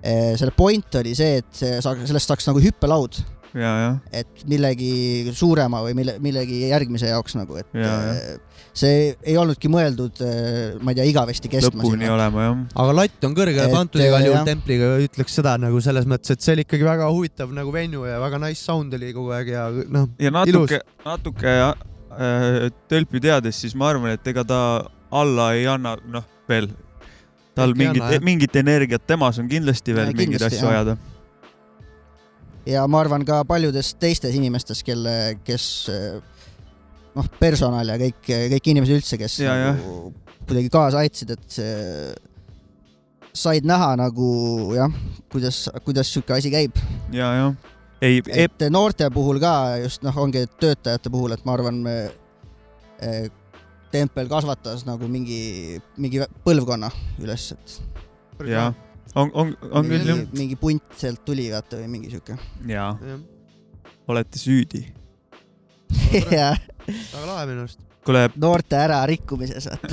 selle 0.05 0.53
point 0.57 1.01
oli 1.01 1.15
see, 1.17 1.41
et 1.41 1.63
see 1.63 1.79
saaks, 1.85 2.05
sellest 2.11 2.33
saaks 2.33 2.51
nagu 2.51 2.63
hüppelaud, 2.63 3.19
ja, 3.19 3.25
ja, 3.25 3.34
et 3.55 4.43
millegi 4.51 5.31
suurema 5.37 5.83
või 5.85 5.95
mille, 5.99 6.17
millegi 6.23 6.65
järgmise 6.73 7.13
jaoks 7.13 7.37
nagu, 7.39 7.59
et 7.61 7.79
Jaa, 7.79 7.95
äh, 8.11 8.61
see 8.75 9.15
ei 9.23 9.37
olnudki 9.39 9.71
mõeldud, 9.71 10.23
ma 10.83 10.93
ei 10.93 10.99
tea, 10.99 11.07
igavesti 11.13 11.51
kestma 11.53 11.79
lõpuni. 11.79 12.09
olema 12.11 12.49
jah. 12.49 12.63
aga 12.85 12.97
latt 12.99 13.29
on 13.29 13.37
kõrgele 13.39 13.71
pandud 13.71 14.03
igal 14.03 14.27
juhul 14.27 14.49
templiga, 14.49 14.91
ütleks 15.05 15.39
seda 15.39 15.55
nagu 15.63 15.83
selles 15.85 16.09
mõttes, 16.11 16.35
et 16.35 16.45
see 16.45 16.57
oli 16.57 16.67
ikkagi 16.67 16.87
väga 16.87 17.11
huvitav 17.15 17.55
nagu 17.55 17.75
venue 17.75 18.11
ja 18.11 18.19
väga 18.23 18.43
nice 18.43 18.63
sound 18.65 18.95
oli 18.99 19.15
kogu 19.15 19.35
aeg 19.37 19.53
ja 19.55 19.69
noh, 19.71 20.11
ja 20.19 20.35
natuke, 20.35 20.83
natuke 21.07 21.55
äh, 21.55 22.71
tölpi 22.91 23.23
teades, 23.23 23.63
siis 23.63 23.79
ma 23.79 23.93
arvan, 23.93 24.15
et 24.15 24.35
ega 24.35 24.45
ta 24.47 24.61
alla 25.15 25.53
ei 25.55 25.67
anna, 25.71 25.95
noh, 26.11 26.27
veel. 26.51 26.69
tal 27.55 27.75
mingit 27.79 28.03
jah. 28.03 28.23
mingit 28.25 28.57
energiat 28.59 29.05
temas 29.07 29.39
on 29.39 29.47
kindlasti 29.51 29.95
veel 29.95 30.11
Ja, 30.11 30.13
mingeid 30.17 30.41
kindlasti, 30.41 30.59
asju 30.59 30.71
ajada. 30.73 30.97
Ja 32.67 32.85
ma 32.89 33.01
arvan 33.05 33.25
ka 33.27 33.43
paljudes 33.49 33.95
teistes 34.01 34.35
inimestes, 34.37 34.83
kelle, 34.87 35.39
kes 35.45 35.89
noh, 37.15 37.33
personal 37.41 37.95
ja 37.95 37.99
kõik, 38.01 38.23
kõik 38.57 38.71
inimesed 38.75 39.01
üldse, 39.01 39.19
kes 39.21 39.41
Ja, 39.45 39.57
nagu 39.73 40.13
kuidagi 40.45 40.71
kaasa 40.73 41.03
aitasid, 41.05 41.35
et 41.37 41.45
see 41.49 41.75
said 43.35 43.67
näha 43.67 43.95
nagu 43.99 44.27
jah, 44.77 44.93
kuidas, 45.33 45.65
kuidas 45.85 46.11
sihuke 46.13 46.37
asi 46.37 46.53
käib. 46.55 46.77
ja, 47.13 47.31
ja 47.35 47.47
ei, 48.01 48.21
ei, 48.29 48.45
et 48.45 48.67
noorte 48.71 49.09
puhul 49.15 49.41
ka 49.43 49.81
just 49.83 50.05
noh, 50.07 50.17
ongi 50.21 50.45
töötajate 50.61 51.11
puhul, 51.11 51.35
et 51.35 51.45
ma 51.47 51.57
arvan, 51.57 51.81
me 51.83 51.97
eh, 53.03 53.27
tempel 53.95 54.29
kasvatas 54.31 54.85
nagu 54.87 55.09
mingi, 55.11 55.81
mingi 55.97 56.23
põlvkonna 56.47 56.91
üles, 57.23 57.53
et 57.55 58.51
ja 58.51 58.69
on, 59.15 59.31
on, 59.35 59.55
on 59.71 59.87
küll 59.89 60.07
jah 60.09 60.17
mingi,. 60.19 60.39
mingi 60.39 60.57
punt 60.61 60.97
sealt 60.99 61.23
tuli 61.27 61.49
vaata 61.53 61.79
või 61.81 61.89
mingi 61.97 62.11
sihuke. 62.13 62.37
ja 62.67 62.91
jah, 62.99 63.19
olete 64.11 64.39
süüdi. 64.43 64.85
jah, 66.35 66.59
väga 66.89 67.27
lahe 67.29 67.47
minu 67.51 67.65
arust. 67.67 67.81
kuule, 68.05 68.27
noorte 68.37 68.77
ärarikkumises 68.85 69.69
vaata. 69.71 69.89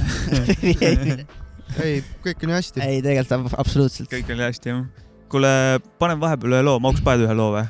ei, 1.85 2.01
kõik 2.25 2.41
on 2.43 2.49
ju 2.51 2.55
hästi. 2.57 2.81
ei, 2.85 3.01
tegelikult 3.05 3.37
ab- 3.37 3.59
absoluutselt. 3.65 4.09
kõik 4.11 4.31
oli 4.35 4.43
hästi 4.47 4.73
jah. 4.73 4.81
kuule, 5.31 5.51
panen 6.01 6.19
vahepeal 6.23 6.57
ühe 6.57 6.65
loo, 6.67 6.79
Mauks 6.83 7.03
paned 7.05 7.27
ühe 7.27 7.37
loo 7.37 7.53
või? 7.59 7.67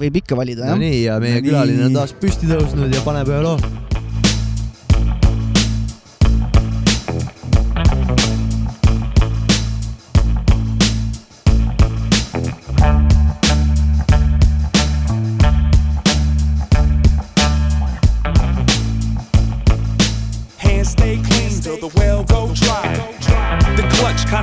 võib 0.00 0.16
ikka 0.22 0.34
valida 0.38 0.64
no 0.64 0.72
jah. 0.74 0.78
nii 0.80 1.02
ja 1.04 1.18
meie 1.22 1.36
No 1.36 1.42
nii. 1.42 1.50
külaline 1.50 1.84
on 1.86 1.94
taas 2.00 2.14
püsti 2.18 2.48
tõusnud 2.50 2.90
ja 2.94 3.02
paneb 3.06 3.28
ühe 3.30 3.42
loo. 3.44 3.58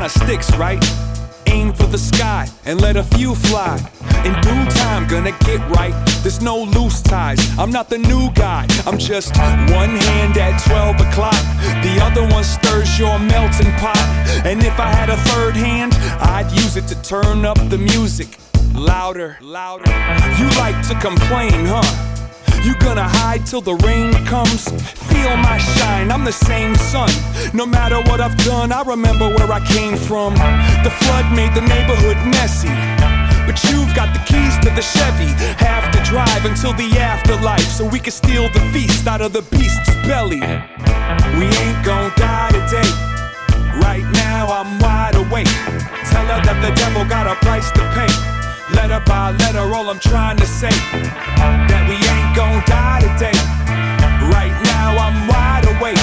Kinda 0.04 0.20
sticks, 0.20 0.56
right? 0.58 0.84
Aim 1.48 1.72
for 1.72 1.86
the 1.86 1.98
sky 1.98 2.48
and 2.66 2.82
let 2.82 2.98
a 2.98 3.04
few 3.16 3.36
fly. 3.36 3.78
In 4.26 4.34
due 4.42 4.66
time, 4.72 5.08
gonna 5.08 5.32
get 5.46 5.60
right. 5.70 5.94
There's 6.22 6.42
no 6.42 6.58
loose 6.64 7.02
ties. 7.02 7.40
I'm 7.58 7.72
not 7.72 7.90
the 7.90 7.98
new 7.98 8.30
guy. 8.34 8.68
I'm 8.86 8.98
just 8.98 9.36
one 9.38 9.96
hand 10.08 10.38
at 10.38 10.58
12 10.68 11.00
o'clock. 11.00 11.44
The 11.84 12.00
other 12.02 12.24
one 12.28 12.44
stirs 12.44 13.00
your 13.00 13.18
melting 13.20 13.72
pot. 13.80 13.98
And 14.46 14.64
if 14.64 14.78
I 14.80 14.90
had 14.90 15.10
a 15.10 15.18
third 15.30 15.56
hand, 15.56 15.94
I'd 16.20 16.52
use 16.52 16.76
it 16.76 16.88
to 16.88 17.02
turn 17.02 17.46
up 17.46 17.58
the 17.70 17.78
music. 17.78 18.38
Louder, 18.74 19.38
louder. 19.42 19.90
You 20.38 20.48
like 20.60 20.80
to 20.90 20.96
complain, 21.00 21.66
huh? 21.66 22.23
You 22.64 22.76
gonna 22.76 23.04
hide 23.04 23.46
till 23.46 23.62
the 23.62 23.76
rain 23.84 24.14
comes? 24.26 24.72
Feel 25.12 25.36
my 25.36 25.58
shine, 25.58 26.12
I'm 26.12 26.24
the 26.24 26.32
same 26.32 26.76
sun. 26.76 27.10
No 27.54 27.66
matter 27.66 27.98
what 28.10 28.22
I've 28.22 28.38
done, 28.38 28.72
I 28.72 28.82
remember 28.84 29.28
where 29.28 29.52
I 29.52 29.60
came 29.68 29.98
from. 29.98 30.34
The 30.84 30.92
flood 31.04 31.28
made 31.36 31.54
the 31.54 31.62
neighborhood 31.62 32.18
messy. 32.32 32.72
But 33.46 33.62
you've 33.68 33.94
got 33.94 34.14
the 34.16 34.24
keys 34.24 34.56
to 34.64 34.70
the 34.72 34.82
Chevy. 34.82 35.28
Have 35.60 35.92
to 35.92 36.00
drive 36.10 36.46
until 36.46 36.72
the 36.74 36.90
afterlife 36.98 37.68
so 37.68 37.86
we 37.86 38.00
can 38.00 38.14
steal 38.14 38.48
the 38.50 38.62
feast 38.72 39.06
out 39.08 39.20
of 39.20 39.34
the 39.34 39.42
beast's 39.52 39.94
belly. 40.08 40.40
We 41.38 41.46
ain't 41.52 41.84
gonna 41.84 42.16
die 42.16 42.52
today. 42.56 42.90
Right 43.84 44.08
now 44.14 44.48
I'm 44.48 44.80
wide 44.80 45.16
awake. 45.16 45.52
Tell 46.08 46.26
her 46.32 46.40
that 46.48 46.58
the 46.64 46.72
devil 46.80 47.04
got 47.04 47.28
a 47.28 47.36
price 47.44 47.70
to 47.72 47.84
pay. 47.92 48.12
Letter 48.74 49.04
by 49.06 49.32
letter, 49.32 49.60
all 49.76 49.90
I'm 49.90 50.00
trying 50.00 50.38
to 50.38 50.46
say 50.48 50.72
that 51.70 51.84
we 51.90 52.00
gonna 52.36 52.64
die 52.66 53.02
today. 53.02 53.38
Right 54.34 54.56
now 54.66 54.98
I'm 54.98 55.28
wide 55.28 55.66
awake, 55.74 55.98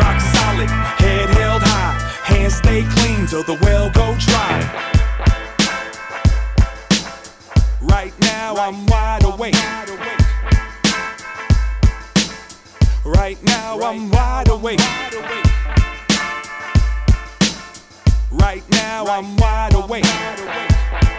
rock 0.00 0.20
solid, 0.20 0.68
head 1.00 1.28
held 1.30 1.62
high, 1.62 1.94
hands 2.24 2.54
stay 2.54 2.82
clean 2.96 3.26
till 3.26 3.42
the 3.42 3.58
well 3.62 3.90
go 3.90 4.14
dry. 4.18 4.56
Right 7.80 8.12
now 8.20 8.56
I'm 8.56 8.86
wide 8.86 9.24
awake. 9.24 9.54
Right 13.04 13.42
now 13.42 13.80
I'm 13.80 14.10
wide 14.10 14.48
awake. 14.48 14.80
Right 18.30 18.64
now 18.70 19.06
I'm 19.06 19.36
wide 19.36 19.74
awake. 19.74 21.09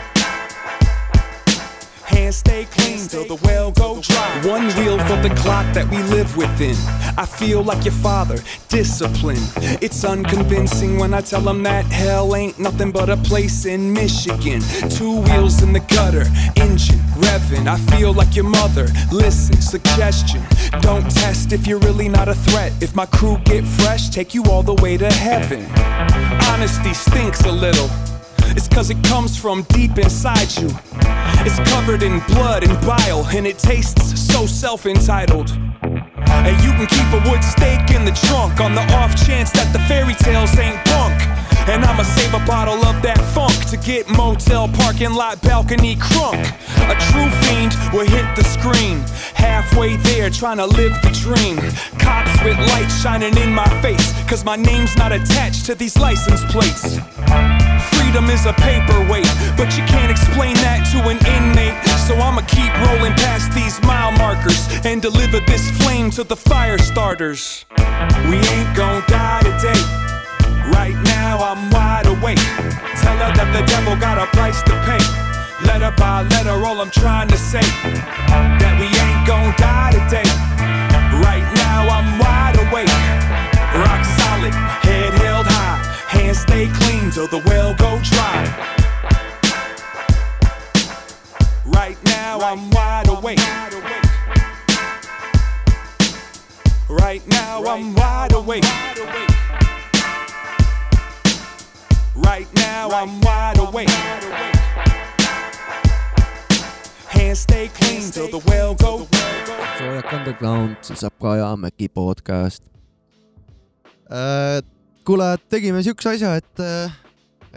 Hands 2.12 2.36
stay 2.36 2.66
clean 2.66 3.00
till 3.08 3.26
the 3.26 3.40
well 3.44 3.72
go 3.72 4.02
dry. 4.02 4.42
One 4.46 4.68
wheel 4.78 4.98
for 5.08 5.18
the 5.28 5.34
clock 5.42 5.66
that 5.74 5.90
we 5.90 5.98
live 6.04 6.36
within. 6.38 6.76
I 7.18 7.26
feel 7.26 7.64
like 7.64 7.86
your 7.86 7.94
father, 7.94 8.38
discipline. 8.70 9.44
It's 9.82 10.04
unconvincing 10.04 10.98
when 11.00 11.14
I 11.14 11.22
tell 11.22 11.48
him 11.48 11.64
that 11.64 11.86
hell 11.86 12.36
ain't 12.36 12.60
nothing 12.60 12.92
but 12.92 13.10
a 13.10 13.18
place 13.18 13.66
in 13.66 13.94
Michigan. 13.94 14.62
Two 14.90 15.22
wheels 15.22 15.62
in 15.64 15.74
the 15.74 15.80
gutter, 15.80 16.26
engine 16.56 17.00
revving. 17.24 17.68
I 17.68 17.78
feel 17.96 18.14
like 18.14 18.36
your 18.36 18.50
mother. 18.50 18.88
Listen, 19.12 19.62
suggestion. 19.62 20.42
Don't 20.82 21.10
test 21.10 21.54
if 21.54 21.68
you're 21.68 21.80
really 21.80 22.10
not 22.10 22.28
a 22.28 22.36
threat. 22.36 22.72
If 22.82 22.96
my 22.96 23.06
crew 23.06 23.38
get 23.46 23.66
fresh, 23.66 24.10
take 24.10 24.34
you 24.34 24.44
all 24.46 24.64
the 24.64 24.76
way 24.76 24.98
to 24.98 25.12
heaven. 25.12 25.66
Honesty 26.50 26.94
stinks 26.94 27.44
a 27.46 27.52
little. 27.52 27.90
It's 28.56 28.68
cause 28.68 28.90
it 28.90 29.02
comes 29.04 29.38
from 29.38 29.64
deep 29.70 29.98
inside 29.98 30.52
you. 30.58 30.70
It's 31.46 31.60
covered 31.72 32.04
in 32.04 32.20
blood 32.28 32.64
and 32.64 32.80
bile, 32.86 33.26
and 33.34 33.48
it 33.48 33.58
tastes 33.58 34.20
so 34.20 34.46
self 34.46 34.86
entitled. 34.86 35.52
And 35.82 36.58
you 36.64 36.72
can 36.72 36.88
keep 36.88 37.08
a 37.14 37.30
wood 37.30 37.44
stake 37.44 37.92
in 37.92 38.04
the 38.04 38.12
trunk 38.28 38.60
on 38.60 38.76
the 38.76 38.82
off 38.94 39.16
chance 39.26 39.52
that 39.52 39.72
the 39.72 39.80
fairy 39.88 40.16
tales 40.16 40.58
ain't 40.58 40.84
bunk. 40.86 41.16
And 41.70 41.86
I'ma 41.86 42.04
save 42.04 42.34
a 42.34 42.44
bottle 42.46 42.84
of 42.86 43.02
that 43.04 43.22
funk 43.34 43.54
to 43.70 43.78
get 43.78 44.10
motel 44.10 44.68
parking 44.68 45.14
lot 45.14 45.42
balcony 45.42 45.96
crunk. 45.96 46.42
A 46.90 46.96
true 47.12 47.30
fiend 47.46 47.76
will 47.94 48.08
hit 48.08 48.28
the 48.36 48.44
screen. 48.44 49.00
Halfway 49.36 49.96
there, 49.98 50.30
trying 50.30 50.58
to 50.58 50.66
live 50.66 50.94
the 51.04 51.12
dream. 51.12 51.58
Cops 52.00 52.44
with 52.44 52.58
lights 52.74 53.02
shining 53.02 53.38
in 53.38 53.54
my 53.54 53.70
face, 53.82 54.12
cause 54.28 54.44
my 54.44 54.56
name's 54.56 54.98
not 54.98 55.12
attached 55.12 55.66
to 55.68 55.76
these 55.76 55.96
license 55.98 56.44
plates. 56.52 56.98
Freedom 58.12 58.30
is 58.30 58.46
a 58.46 58.52
paperweight, 58.52 59.32
but 59.56 59.72
you 59.78 59.84
can't 59.88 60.12
explain 60.12 60.54
that 60.60 60.84
to 60.92 61.00
an 61.08 61.16
inmate. 61.32 61.72
So 62.04 62.20
I'ma 62.20 62.44
keep 62.44 62.68
rolling 62.84 63.16
past 63.16 63.56
these 63.56 63.80
mile 63.88 64.12
markers 64.20 64.68
and 64.84 65.02
deliver 65.02 65.40
this 65.48 65.72
flame 65.80 66.12
to 66.20 66.26
the 66.26 66.36
fire 66.36 66.78
starters. 66.78 67.64
We 68.28 68.36
ain't 68.36 68.76
gon' 68.76 69.08
die 69.08 69.40
today. 69.48 69.80
Right 70.76 71.00
now 71.08 71.40
I'm 71.40 71.72
wide 71.72 72.04
awake. 72.12 72.44
Tell 73.00 73.16
her 73.16 73.32
that 73.32 73.48
the 73.56 73.64
devil 73.72 73.96
got 73.96 74.20
a 74.20 74.28
price 74.36 74.60
to 74.68 74.76
pay. 74.84 75.00
Letter 75.64 75.96
by 75.96 76.28
letter, 76.36 76.60
all 76.68 76.82
I'm 76.82 76.92
trying 76.92 77.30
to 77.30 77.38
say 77.38 77.64
that 77.64 78.76
we 78.76 78.92
ain't 78.92 79.24
gon' 79.24 79.56
die 79.56 79.96
today. 79.96 80.51
Stay 86.62 86.74
clean 86.78 87.10
till 87.10 87.28
the 87.28 87.42
well 87.50 87.74
go 87.76 88.00
dry. 88.04 88.40
Right 91.66 91.98
now 92.06 92.40
I'm 92.40 92.70
wide 92.70 93.08
awake. 93.10 93.40
Right 96.90 97.26
now 97.28 97.66
I'm 97.66 97.96
wide 97.96 98.34
awake. 98.34 98.66
Right 102.16 102.50
now 102.56 102.92
I'm 102.92 103.22
wide 103.22 103.58
awake. 103.58 103.90
Hands 107.10 107.40
stay 107.40 107.70
clean 107.70 108.12
till 108.12 108.30
the 108.30 108.42
well 108.46 108.76
go. 108.76 109.08
Sojak 109.80 110.14
Underground, 110.14 110.78
saab 110.86 111.18
ka 111.18 111.42
Jamäki 111.42 111.90
podcast 111.90 112.62
uh,. 114.14 114.62
kuule, 115.12 115.34
tegime 115.52 115.82
siukse 115.84 116.14
asja, 116.14 116.36
et, 116.40 116.62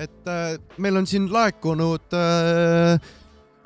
et 0.07 0.30
äh, 0.30 0.57
meil 0.82 0.98
on 0.98 1.07
siin 1.07 1.28
laekunud, 1.30 2.16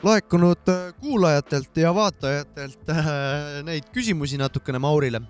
laekunud 0.05 0.69
äh, 0.73 0.85
kuulajatelt 1.01 1.81
ja 1.81 1.95
vaatajatelt 1.97 2.93
äh, 2.93 3.09
neid 3.65 3.89
küsimusi 3.95 4.41
natukene 4.41 4.81
Maurile. 4.83 5.23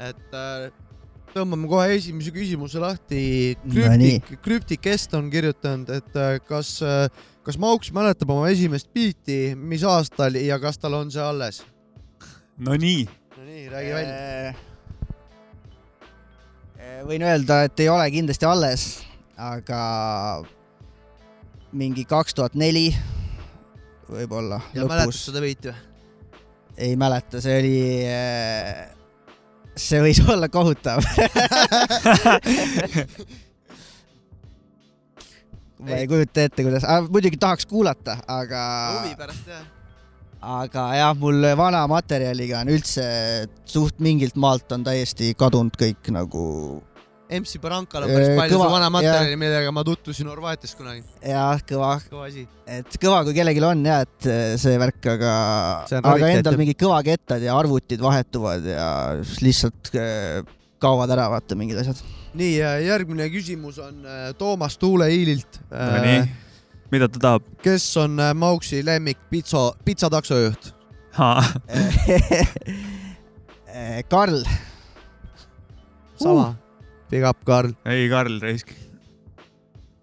et 0.00 0.36
äh, 0.36 0.68
tõmbame 1.32 1.68
kohe 1.70 1.96
esimese 1.96 2.32
küsimuse 2.34 2.80
lahti. 2.82 3.56
Nonii. 3.64 4.20
krüptik, 4.20 4.44
krüptik 4.44 4.86
Est 4.92 5.14
on 5.16 5.30
kirjutanud, 5.32 5.88
et 5.96 6.16
äh, 6.20 6.36
kas, 6.44 6.76
kas 7.46 7.60
Mauks 7.60 7.92
mäletab 7.96 8.32
oma 8.36 8.48
esimest 8.52 8.92
biiti, 8.92 9.54
mis 9.56 9.84
aastal 9.88 10.36
ja 10.36 10.60
kas 10.60 10.80
tal 10.80 11.00
on 11.00 11.12
see 11.12 11.24
alles? 11.24 11.64
no 12.60 12.76
nii, 12.76 13.06
no 13.38 13.46
nii, 13.46 13.70
räägi 13.72 13.94
välja. 13.96 14.68
Võin 17.00 17.22
öelda, 17.24 17.62
et 17.64 17.80
ei 17.80 17.88
ole 17.88 18.04
kindlasti 18.12 18.44
alles, 18.44 18.82
aga 19.40 19.80
mingi 21.72 22.04
kaks 22.04 22.34
tuhat 22.36 22.56
neli 22.58 22.90
võib-olla 24.10 24.58
ja 24.74 24.84
mäletad 24.88 25.14
seda 25.16 25.40
biiti 25.40 25.70
või? 25.70 25.78
ei 26.80 26.96
mäleta, 26.98 27.40
see 27.44 27.58
oli, 27.60 27.80
see 29.78 30.00
võis 30.04 30.20
olla 30.32 30.48
kohutav. 30.52 31.04
ma 35.80 35.98
ei 35.98 36.08
kujuta 36.10 36.46
ette, 36.46 36.64
kuidas, 36.64 36.84
muidugi 37.08 37.40
tahaks 37.40 37.68
kuulata, 37.70 38.18
aga 38.28 38.60
huvi 38.98 39.14
pärast 39.18 39.50
jah. 39.52 39.64
aga 40.60 40.86
jah, 40.98 41.16
mul 41.20 41.48
vana 41.60 41.86
materjaliga 41.90 42.64
on 42.64 42.74
üldse 42.76 43.04
suht 43.68 44.00
mingilt 44.02 44.36
maalt 44.40 44.72
on 44.76 44.84
täiesti 44.86 45.34
kadunud 45.38 45.76
kõik 45.80 46.12
nagu 46.16 46.44
MC 47.38 47.58
Barankal 47.62 48.02
on 48.06 48.10
päris 48.10 48.28
Äh, 48.32 48.36
palju 48.38 48.54
kõva- 48.56 48.66
kõva, 48.66 48.72
vana 48.74 48.88
materjali, 48.90 49.36
millega 49.38 49.70
ma 49.72 49.82
tutvusin 49.86 50.26
Horvaatias 50.32 50.74
kunagi. 50.78 51.02
jah, 51.22 51.60
kõva, 51.68 51.92
kõva 52.10 52.24
asi. 52.28 52.46
et 52.66 52.96
kõva, 53.02 53.20
kui 53.26 53.34
kellelgi 53.36 53.62
on 53.64 53.84
ja 53.86 54.00
et 54.06 54.26
eh, 54.26 54.56
see 54.58 54.78
värk, 54.82 55.06
aga 55.14 55.32
aga 56.00 56.28
endal 56.34 56.56
mingid 56.58 56.78
kõvakettad 56.80 57.42
ja 57.46 57.52
arvutid 57.58 58.00
vahetuvad 58.02 58.64
ja 58.66 58.88
lihtsalt 59.42 59.92
eh, 59.94 60.42
kaovad 60.82 61.10
ära, 61.14 61.28
vaata 61.30 61.54
mingid 61.58 61.78
asjad. 61.82 61.96
nii, 62.34 62.56
järgmine 62.86 63.28
küsimus 63.30 63.78
on 63.82 64.04
äh, 64.06 64.32
Toomas 64.38 64.78
Tuule-Iililt. 64.78 65.60
no 65.70 66.02
nii, 66.04 66.20
mida 66.90 67.08
ta 67.08 67.18
tahab? 67.28 67.42
kes 67.62 67.86
on 68.02 68.18
äh, 68.18 68.34
Mauksi 68.34 68.82
lemmik 68.86 69.18
pitsa, 69.30 69.70
pitsataksojuht? 69.84 70.74
Karl, 74.10 74.42
sama. 76.20 76.54
Big 77.10 77.26
up, 77.26 77.42
Karl. 77.44 77.74
ei, 77.84 78.08
Karl 78.12 78.38
raisk. 78.42 78.72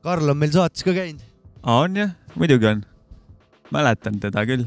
Karl 0.03 0.29
on 0.29 0.37
meil 0.37 0.53
saates 0.53 0.83
ka 0.83 0.95
käinud 0.95 1.23
on 1.67 1.95
jah, 1.95 2.11
muidugi 2.35 2.67
on. 2.69 2.83
mäletan 3.71 4.19
teda 4.23 4.45
küll 4.47 4.63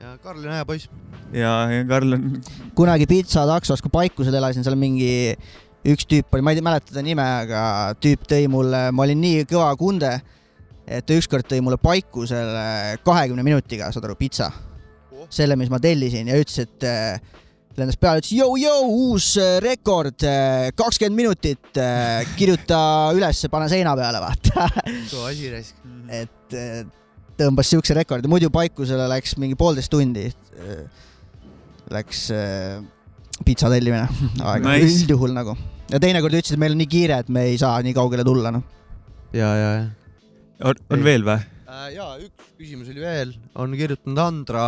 ja 0.00 0.14
Karl 0.22 0.44
on 0.44 0.52
hea 0.54 0.64
poiss. 0.64 0.88
ja, 1.32 1.52
ja 1.70 1.84
Karl 1.88 2.16
on, 2.16 2.28
kunagi 2.74 3.06
pitsataksos, 3.10 3.82
kui 3.84 3.92
Paikusel 3.92 4.38
elasin, 4.38 4.64
seal 4.64 4.78
mingi 4.78 5.34
üks 5.88 6.08
tüüp 6.08 6.32
oli, 6.32 6.44
ma 6.44 6.54
ei 6.54 6.64
mäleta 6.64 6.94
ta 6.94 7.04
nime, 7.04 7.24
aga 7.44 7.94
tüüp 8.00 8.24
tõi 8.30 8.48
mulle, 8.50 8.88
ma 8.92 9.04
olin 9.04 9.20
nii 9.20 9.44
kõva 9.50 9.72
kunde, 9.80 10.14
et 10.86 11.04
ta 11.06 11.16
ükskord 11.18 11.48
tõi 11.48 11.60
mulle 11.64 11.80
Paikusele 11.82 12.96
kahekümne 13.04 13.44
minutiga, 13.44 13.92
saad 13.92 14.08
aru, 14.08 14.16
pitsa. 14.18 14.50
selle, 15.28 15.58
mis 15.60 15.68
ma 15.68 15.76
tellisin 15.76 16.30
ja 16.30 16.38
ütles, 16.40 16.62
et 16.62 16.84
äh, 16.88 17.20
lendas 17.78 17.98
peale, 18.00 18.22
ütles 18.22 18.34
jõu-jõu, 18.34 18.90
uus 19.08 19.30
äh, 19.40 19.56
rekord, 19.64 20.26
kakskümmend 20.78 21.18
minutit, 21.18 21.80
kirjuta 22.38 22.80
ülesse, 23.16 23.50
pane 23.52 23.70
seina 23.70 23.94
peale, 23.98 24.22
vaata. 24.22 24.68
kõva 25.12 25.30
asi 25.30 25.52
raisk. 25.52 25.80
et 26.10 26.58
äh, 26.58 26.84
tõmbas 27.38 27.70
siukse 27.70 27.96
rekordi, 27.96 28.30
muidu 28.30 28.50
Paikusele 28.54 29.06
läks 29.12 29.36
mingi 29.40 29.58
poolteist 29.58 29.92
tundi. 29.92 30.26
Läks 31.88 32.26
äh, 32.34 32.80
pitsa 33.46 33.70
tellimine 33.72 34.06
aega 34.50 34.74
Nice. 34.74 35.04
üldjuhul 35.04 35.34
nagu. 35.36 35.54
ja 35.88 36.00
teinekord 36.02 36.34
ütlesid, 36.34 36.56
et 36.56 36.62
meil 36.62 36.74
on 36.74 36.82
nii 36.82 36.90
kiire, 36.90 37.22
et 37.22 37.30
me 37.32 37.46
ei 37.52 37.60
saa 37.60 37.78
nii 37.84 37.94
kaugele 37.96 38.26
tulla, 38.26 38.52
noh. 38.54 38.64
ja, 39.32 39.52
ja, 39.56 39.70
ja. 39.78 39.86
on, 40.68 40.82
on 40.94 41.06
veel 41.06 41.24
või? 41.26 41.38
Äh, 41.68 41.88
ja 41.94 42.10
üks 42.20 42.52
küsimus 42.58 42.90
oli 42.92 43.04
veel, 43.04 43.34
on 43.58 43.76
kirjutanud 43.78 44.24
Andra 44.24 44.66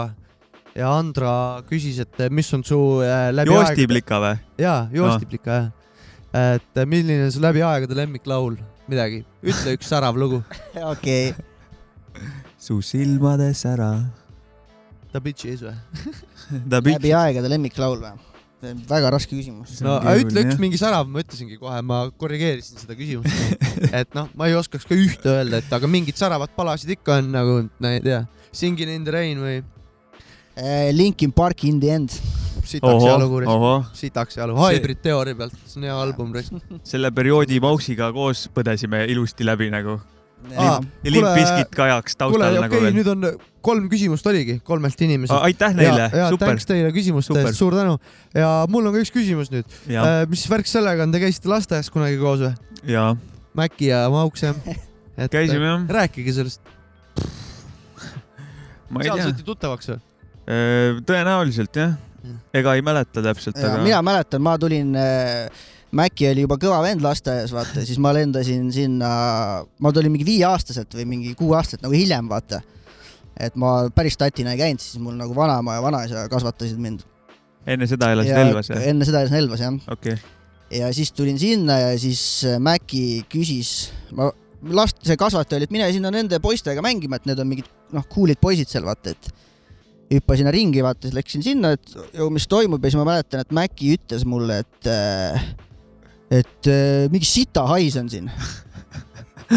ja 0.80 0.90
Andra 0.96 1.32
küsis, 1.68 2.00
et 2.02 2.22
mis 2.32 2.48
on 2.56 2.64
su 2.66 2.78
äh, 3.04 3.28
läbi 3.34 3.52
aegade, 3.52 3.74
joostiplika 3.74 4.20
või? 4.22 4.38
jaa, 4.60 4.78
joostiplika 4.94 5.58
jah. 5.58 5.68
et 6.56 6.80
äh, 6.80 6.88
milline 6.88 7.26
on 7.26 7.34
su 7.34 7.42
läbi 7.42 7.64
aegade 7.66 7.98
lemmiklaul, 7.98 8.56
midagi, 8.90 9.22
ütle 9.42 9.76
üks 9.76 9.90
särav 9.90 10.18
lugu. 10.20 10.40
okei, 10.94 11.34
su 12.60 12.80
silmades 12.84 13.64
ära. 13.68 13.92
Da 15.10 15.22
Bitches 15.22 15.64
või? 15.66 15.76
ta 16.70 16.82
läbi 16.86 17.14
aegade 17.16 17.52
lemmiklaul 17.52 18.02
või? 18.02 18.16
väga 18.60 19.08
raske 19.14 19.32
küsimus. 19.32 19.78
No 19.80 19.94
keeruline, 20.04 20.20
ütle 20.28 20.42
üks 20.44 20.58
mingi 20.60 20.76
särav, 20.76 21.06
ma 21.08 21.22
ütlesingi 21.22 21.56
kohe, 21.56 21.78
ma 21.80 22.02
korrigeerisin 22.20 22.82
seda 22.82 22.92
küsimust. 22.98 23.56
et 24.02 24.12
noh, 24.16 24.28
ma 24.36 24.50
ei 24.50 24.56
oskaks 24.58 24.84
ka 24.84 24.96
ühte 24.96 25.32
öelda, 25.32 25.62
et 25.64 25.72
aga 25.72 25.88
mingid 25.88 26.20
säravad 26.20 26.52
palasid 26.52 26.92
ikka 26.98 27.22
on 27.22 27.30
nagu, 27.32 27.60
ma 27.80 27.96
ei 27.96 28.04
tea, 28.04 28.24
Singing 28.52 28.90
in 28.90 29.06
the 29.06 29.14
rain 29.14 29.38
või 29.40 29.60
Eh, 29.62 29.79
Linkin 30.92 31.32
Park 31.32 31.64
in 31.64 31.80
the 31.80 31.90
end. 31.94 32.20
sitaks 32.70 33.04
hea 33.04 33.18
lugu, 33.18 33.42
ohoh, 33.48 33.84
sitaks 33.96 34.36
hea 34.36 34.46
lugu, 34.50 34.62
Hybrid 34.68 35.02
teooria 35.02 35.38
pealt, 35.38 35.54
see 35.66 35.80
on 35.80 35.88
hea 35.88 35.96
album. 35.96 36.32
selle 36.84 37.10
perioodi 37.14 37.60
Mauksiga 37.62 38.10
koos 38.14 38.48
põdesime 38.54 39.06
ilusti 39.10 39.46
läbi 39.46 39.70
nagu. 39.72 40.00
Ja 40.50 40.78
Limp 41.04 41.34
Bizkit 41.36 41.74
kajaks 41.76 42.16
taustal 42.16 42.46
okei 42.46 42.62
nagu 42.62 42.72
okay,, 42.72 42.84
veel. 42.86 42.94
nüüd 42.96 43.08
on 43.12 43.26
kolm 43.64 43.90
küsimust 43.92 44.26
oligi 44.30 44.56
kolmelt 44.64 45.02
inimeselt. 45.04 45.36
aitäh 45.44 45.74
neile 45.76 46.06
super 46.32 46.48
thanks, 46.48 46.66
teile 46.68 46.88
küsimuste 46.96 47.34
Super. 47.34 47.50
eest, 47.50 47.60
suur 47.60 47.76
tänu. 47.76 47.98
ja 48.32 48.48
mul 48.72 48.88
on 48.88 48.96
ka 48.96 49.02
üks 49.04 49.12
küsimus 49.12 49.52
nüüd. 49.52 49.68
ja, 49.92 50.24
mis 50.30 50.46
värk 50.48 50.70
sellega 50.70 51.04
on, 51.04 51.12
te 51.12 51.20
käisite 51.20 51.52
lasteaias 51.52 51.92
kunagi 51.92 52.16
koos 52.20 52.40
või? 52.46 52.54
ja 52.88 53.10
Mäkki 53.58 53.90
ja 53.90 54.06
Mauks 54.12 54.46
jah? 54.46 54.56
käisime 55.34 55.66
jah, 55.66 55.84
rääkige 56.00 56.32
sellest, 56.40 56.64
ma 58.88 59.04
ei 59.04 59.10
seal 59.10 59.26
saite 59.28 59.44
tuttavaks 59.44 59.92
või? 59.92 60.00
Tõenäoliselt 61.06 61.76
jah, 61.78 61.92
ega 62.56 62.74
ei 62.76 62.82
mäleta 62.84 63.22
täpselt, 63.24 63.58
aga 63.60 63.82
mina 63.84 64.00
mäletan, 64.04 64.42
ma 64.42 64.56
tulin 64.60 64.96
äh, 64.98 65.68
Maci 65.90 66.28
oli 66.30 66.44
juba 66.44 66.54
kõva 66.60 66.78
vend 66.84 67.02
lasteaias, 67.02 67.50
vaata, 67.50 67.82
siis 67.82 67.98
ma 68.02 68.12
lendasin 68.14 68.68
sinna, 68.74 69.08
ma 69.82 69.90
tulin 69.94 70.12
mingi 70.14 70.26
viieaastaselt 70.28 70.94
või 70.94 71.06
mingi 71.16 71.32
kuueaastaselt 71.38 71.82
nagu 71.82 71.96
hiljem, 71.96 72.28
vaata. 72.30 72.60
et 73.40 73.56
ma 73.58 73.88
päris 73.94 74.18
tatina 74.20 74.54
ei 74.54 74.60
käinud, 74.60 74.82
siis 74.84 75.00
mul 75.02 75.16
nagu 75.18 75.34
vanaema 75.34 75.78
ja 75.78 75.82
vanaisa 75.82 76.28
kasvatasid 76.30 76.78
mind. 76.78 77.02
enne 77.66 77.88
seda 77.90 78.12
elasid 78.14 78.38
Elvas 78.38 78.70
jah? 78.70 78.84
enne 78.92 79.08
seda 79.08 79.24
elasin 79.24 79.40
Elvas 79.40 79.64
jah. 79.64 79.80
okei, 79.90 80.14
ja 80.78 80.92
siis 80.94 81.10
tulin 81.12 81.38
sinna 81.38 81.80
ja 81.80 81.98
siis 81.98 82.22
äh, 82.46 82.60
Maci 82.62 83.24
küsis, 83.32 83.90
ma, 84.14 84.30
last, 84.70 85.02
see 85.02 85.18
kasvataja 85.18 85.58
oli, 85.58 85.66
et 85.66 85.74
mine 85.74 85.90
sinna 85.90 86.14
nende 86.14 86.38
poistega 86.38 86.84
mängima, 86.86 87.18
et 87.18 87.26
need 87.26 87.42
on 87.42 87.50
mingid 87.50 87.70
noh, 87.96 88.06
cool'id 88.14 88.38
poisid 88.38 88.70
seal, 88.70 88.86
vaata, 88.86 89.16
et 89.16 89.32
hüppasin 90.10 90.50
ringi, 90.50 90.82
vaata, 90.82 91.06
siis 91.06 91.16
läksin 91.16 91.44
sinna, 91.44 91.74
et 91.76 91.92
mis 92.34 92.48
toimub 92.50 92.82
ja 92.82 92.90
siis 92.90 92.98
ma 92.98 93.06
mäletan, 93.12 93.44
et 93.44 93.54
Maci 93.54 93.94
ütles 93.94 94.26
mulle, 94.28 94.60
et 94.64 94.90
äh, 94.90 95.44
et 96.40 96.70
äh, 96.70 97.06
mingi 97.12 97.28
sita 97.28 97.66
hais 97.70 97.96
on 98.00 98.10
siin. 98.10 98.30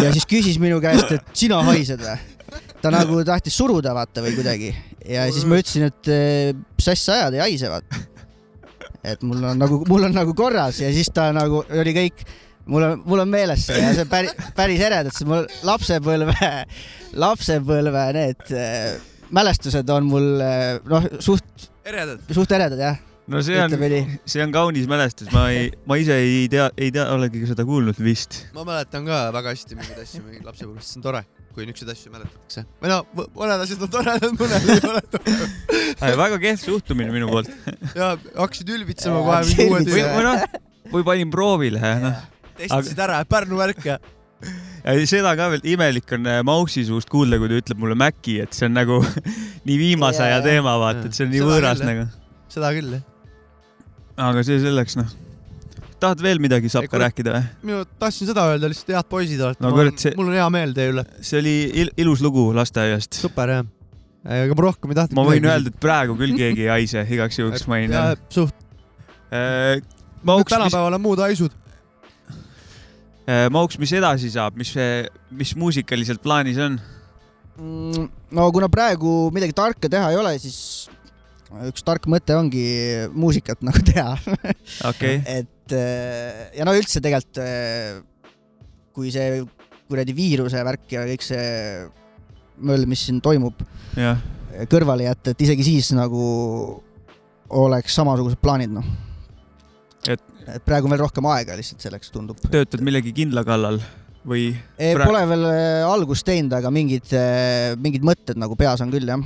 ja 0.03 0.13
siis 0.13 0.27
küsis 0.29 0.59
minu 0.61 0.79
käest, 0.83 1.11
et 1.13 1.33
sina 1.37 1.61
haised 1.69 2.01
või? 2.01 2.17
ta 2.83 2.91
nagu 2.91 3.21
tahtis 3.25 3.55
suruda 3.55 3.93
vaata 3.95 4.21
või 4.25 4.33
kuidagi 4.35 4.71
ja 5.07 5.25
siis 5.31 5.45
ma 5.47 5.59
ütlesin, 5.61 5.87
et 5.87 6.09
mis 6.77 6.89
asja 6.91 7.19
ajad, 7.19 7.37
ei 7.37 7.43
haise 7.47 7.69
vaata. 7.71 8.01
et 9.13 9.23
mul 9.25 9.43
on 9.43 9.61
nagu, 9.61 9.79
mul 9.89 10.09
on 10.09 10.15
nagu 10.15 10.35
korras 10.37 10.81
ja 10.83 10.91
siis 10.93 11.09
ta 11.13 11.29
nagu 11.35 11.63
oli 11.63 11.95
kõik, 11.95 12.25
mul 12.69 12.87
on, 12.89 13.01
mul 13.07 13.23
on 13.23 13.31
meeles 13.31 13.65
see 13.67 13.79
ja 13.79 13.93
see 13.97 14.05
päris, 14.09 14.35
päris 14.57 14.83
eredad, 14.83 15.13
sest 15.13 15.29
mul 15.29 15.47
lapsepõlve, 15.67 16.51
lapsepõlve 17.25 18.05
need 18.19 18.53
mälestused 19.33 19.89
on 19.93 20.07
mul 20.09 20.29
eh, 20.43 20.77
noh, 20.89 21.09
suht, 21.23 21.69
eredad. 21.87 22.21
suht 22.35 22.53
eredad 22.55 22.81
jah. 22.81 22.99
no 23.31 23.41
see 23.45 23.59
on 23.59 23.75
see 24.29 24.43
on 24.43 24.53
kaunis 24.53 24.89
mälestus, 24.89 25.31
ma 25.33 25.47
ei, 25.53 25.69
ma 25.89 25.97
ise 26.01 26.17
ei 26.21 26.47
tea, 26.51 26.69
ei 26.77 26.91
tea, 26.93 27.07
olegi 27.15 27.45
seda 27.49 27.65
kuulnud 27.67 27.99
vist. 28.03 28.43
ma 28.55 28.65
mäletan 28.67 29.07
ka 29.07 29.25
väga 29.35 29.55
hästi 29.55 29.79
mingeid 29.79 30.03
asju 30.03 30.25
mingi 30.25 30.43
lapsepõlvest, 30.45 30.91
see 30.91 30.99
on 31.01 31.05
tore, 31.07 31.23
kui 31.55 31.67
niisuguseid 31.69 31.93
asju 31.95 32.13
mäletatakse. 32.13 32.65
või 32.83 32.91
no 32.93 32.99
mõned 33.39 33.65
asjad 33.65 33.87
on 33.87 33.93
toredad, 33.95 34.37
mõned 34.41 34.69
ei 34.75 34.83
ole 34.91 35.05
toredad. 35.15 36.19
väga 36.25 36.41
kehv 36.45 36.61
suhtumine 36.65 37.15
minu 37.15 37.31
poolt. 37.31 37.49
ja 37.99 38.13
hakkasid 38.35 38.75
ülbitsema 38.77 39.23
kohe 39.23 39.41
mingi 39.49 39.69
uue 39.71 39.81
selline- 39.87 40.13
või, 40.19 40.27
noh, 40.29 40.61
või 40.93 41.07
panin 41.09 41.33
proovile 41.33 41.95
noh. 42.03 42.21
testisid 42.59 43.01
ära, 43.07 43.23
Pärnu 43.29 43.57
värk 43.63 43.89
ja. 43.93 43.97
Seda 45.07 45.31
ka 45.39 45.49
veel 45.53 45.61
imelik 45.73 46.11
on 46.17 46.25
äh, 46.27 46.41
Mausi 46.43 46.83
suust 46.87 47.07
kuulda, 47.11 47.37
kui 47.39 47.47
ta 47.51 47.59
ütleb 47.61 47.79
mulle 47.79 47.95
Maci, 47.99 48.39
et 48.43 48.53
see 48.57 48.67
on 48.67 48.73
nagu 48.75 48.97
nii 49.67 49.77
viimase 49.79 50.23
aja 50.25 50.41
teema, 50.43 50.73
vaata, 50.81 51.05
et 51.07 51.15
see 51.17 51.23
on 51.27 51.31
nii 51.33 51.39
Seda 51.43 51.51
võõras 51.51 51.79
küll, 51.83 51.89
nagu. 51.91 52.07
seda 52.53 52.71
küll 52.75 52.95
jah. 52.97 53.03
aga 54.27 54.43
see 54.45 54.57
selleks 54.63 54.97
noh. 54.99 55.13
tahad 56.03 56.19
veel 56.25 56.41
midagi 56.43 56.69
saab 56.73 56.83
Ei, 56.87 56.91
ka 56.91 56.99
rääkida 57.05 57.35
või? 57.37 57.45
minu, 57.69 57.85
tahtsin 58.01 58.27
seda 58.29 58.43
öelda, 58.51 58.67
lihtsalt 58.73 58.91
head 58.97 59.07
poisid 59.13 59.45
olete 59.47 59.63
No 59.63 59.71
see- 60.03 60.13
mul 60.19 60.33
on 60.33 60.35
hea 60.35 60.49
meel 60.57 60.75
teie 60.75 60.91
üle. 60.91 61.05
see 61.23 61.39
oli 61.39 61.55
il 61.85 61.93
ilus 62.03 62.21
lugu 62.25 62.49
lasteaiast. 62.57 63.15
super 63.23 63.49
jah. 63.55 63.63
ega 64.43 64.53
ma 64.59 64.67
rohkem 64.67 64.91
ei 64.91 64.99
tahtnud. 64.99 65.15
ma 65.21 65.25
võin 65.31 65.47
öelda, 65.47 65.71
et 65.71 65.79
praegu 65.79 66.19
küll 66.19 66.35
keegi 66.35 66.67
ei 66.67 66.71
haise, 66.75 67.07
igaks 67.07 67.39
juhuks 67.39 67.65
mainin. 67.71 67.95
suht. 68.35 68.55
Mauks, 70.23 70.45
mis, 70.45 70.53
tänapäeval 70.57 70.93
on 70.99 71.01
muud 71.03 71.19
haisud. 71.23 71.51
Mauks, 73.53 73.77
mis 73.79 73.93
edasi 73.95 74.31
saab, 74.33 74.57
mis, 74.59 74.73
mis 75.31 75.53
muusikaliselt 75.55 76.19
plaanis 76.23 76.57
on? 76.59 76.79
Mm, 77.55 78.09
no 78.33 78.47
kuna 78.51 78.67
praegu 78.71 79.29
midagi 79.31 79.55
tarka 79.55 79.87
teha 79.91 80.09
ei 80.11 80.17
ole, 80.19 80.33
siis 80.41 80.89
üks 81.69 81.85
tark 81.85 82.07
mõte 82.09 82.35
ongi 82.35 82.65
muusikat 83.13 83.61
nagu 83.65 83.83
teha. 83.85 84.15
okei, 84.91 85.21
et 85.23 85.75
eh, 85.77 86.45
ja 86.57 86.67
no 86.67 86.73
üldse 86.75 87.01
tegelikult, 87.03 87.39
kui 88.93 89.11
see 89.13 89.43
kuradi 89.89 90.15
viiruse 90.17 90.63
värk 90.65 90.95
ja 90.95 91.05
kõik 91.07 91.25
see 91.25 91.45
möll, 92.63 92.87
mis 92.89 93.05
siin 93.07 93.19
toimub, 93.23 93.61
jah. 93.97 94.19
kõrvale 94.71 95.07
jätta, 95.07 95.33
et 95.33 95.45
isegi 95.45 95.65
siis 95.65 95.91
nagu 95.97 96.23
oleks 97.53 97.97
samasugused 97.97 98.41
plaanid, 98.41 98.73
noh. 98.73 98.85
Et- 100.47 100.63
praegu 100.65 100.87
on 100.87 100.93
veel 100.95 101.03
rohkem 101.03 101.27
aega 101.31 101.55
lihtsalt 101.57 101.83
selleks, 101.85 102.11
tundub. 102.13 102.39
töötad 102.51 102.83
millegi 102.83 103.13
kindla 103.15 103.43
kallal 103.47 103.79
või? 104.27 104.49
Pra- 104.77 105.07
Pole 105.07 105.23
veel 105.29 105.45
eh, 105.51 105.83
algust 105.87 106.25
teinud, 106.27 106.53
aga 106.57 106.71
mingid, 106.73 107.11
mingid 107.83 108.03
mõtted 108.07 108.39
nagu 108.39 108.55
peas 108.59 108.81
on 108.83 108.91
küll, 108.93 109.07
jah. 109.07 109.23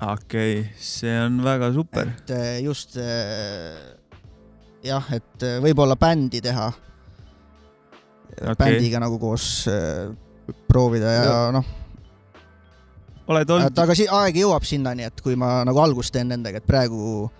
okei 0.00 0.58
okay,, 0.60 0.64
see 0.80 1.14
on 1.26 1.38
väga 1.44 1.72
super. 1.76 2.10
et 2.16 2.34
eh, 2.36 2.58
just 2.64 2.98
jah, 4.84 5.12
et 5.16 5.46
võib-olla 5.64 5.96
bändi 5.96 6.42
teha 6.44 6.68
Okei. 8.34 8.50
okay.. 8.50 8.58
bändiga 8.58 9.00
nagu 9.00 9.16
koos 9.22 9.68
proovida 10.68 11.12
ja, 11.14 11.24
ja 11.24 11.36
noh, 11.54 11.64
oled 13.30 13.50
olnud, 13.50 13.78
aga 13.80 13.96
si- 13.96 14.08
aeg 14.10 14.36
jõuab 14.42 14.66
sinnani, 14.68 15.06
et 15.08 15.20
kui 15.24 15.36
ma 15.38 15.62
nagu 15.66 15.80
algust 15.80 16.12
teen 16.14 16.28
nendega, 16.28 16.60
et 16.60 16.66
praegu, 16.68 17.30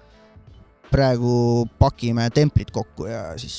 praegu 0.94 1.34
pakime 1.80 2.28
templid 2.34 2.70
kokku 2.74 3.10
ja 3.10 3.26
siis 3.40 3.58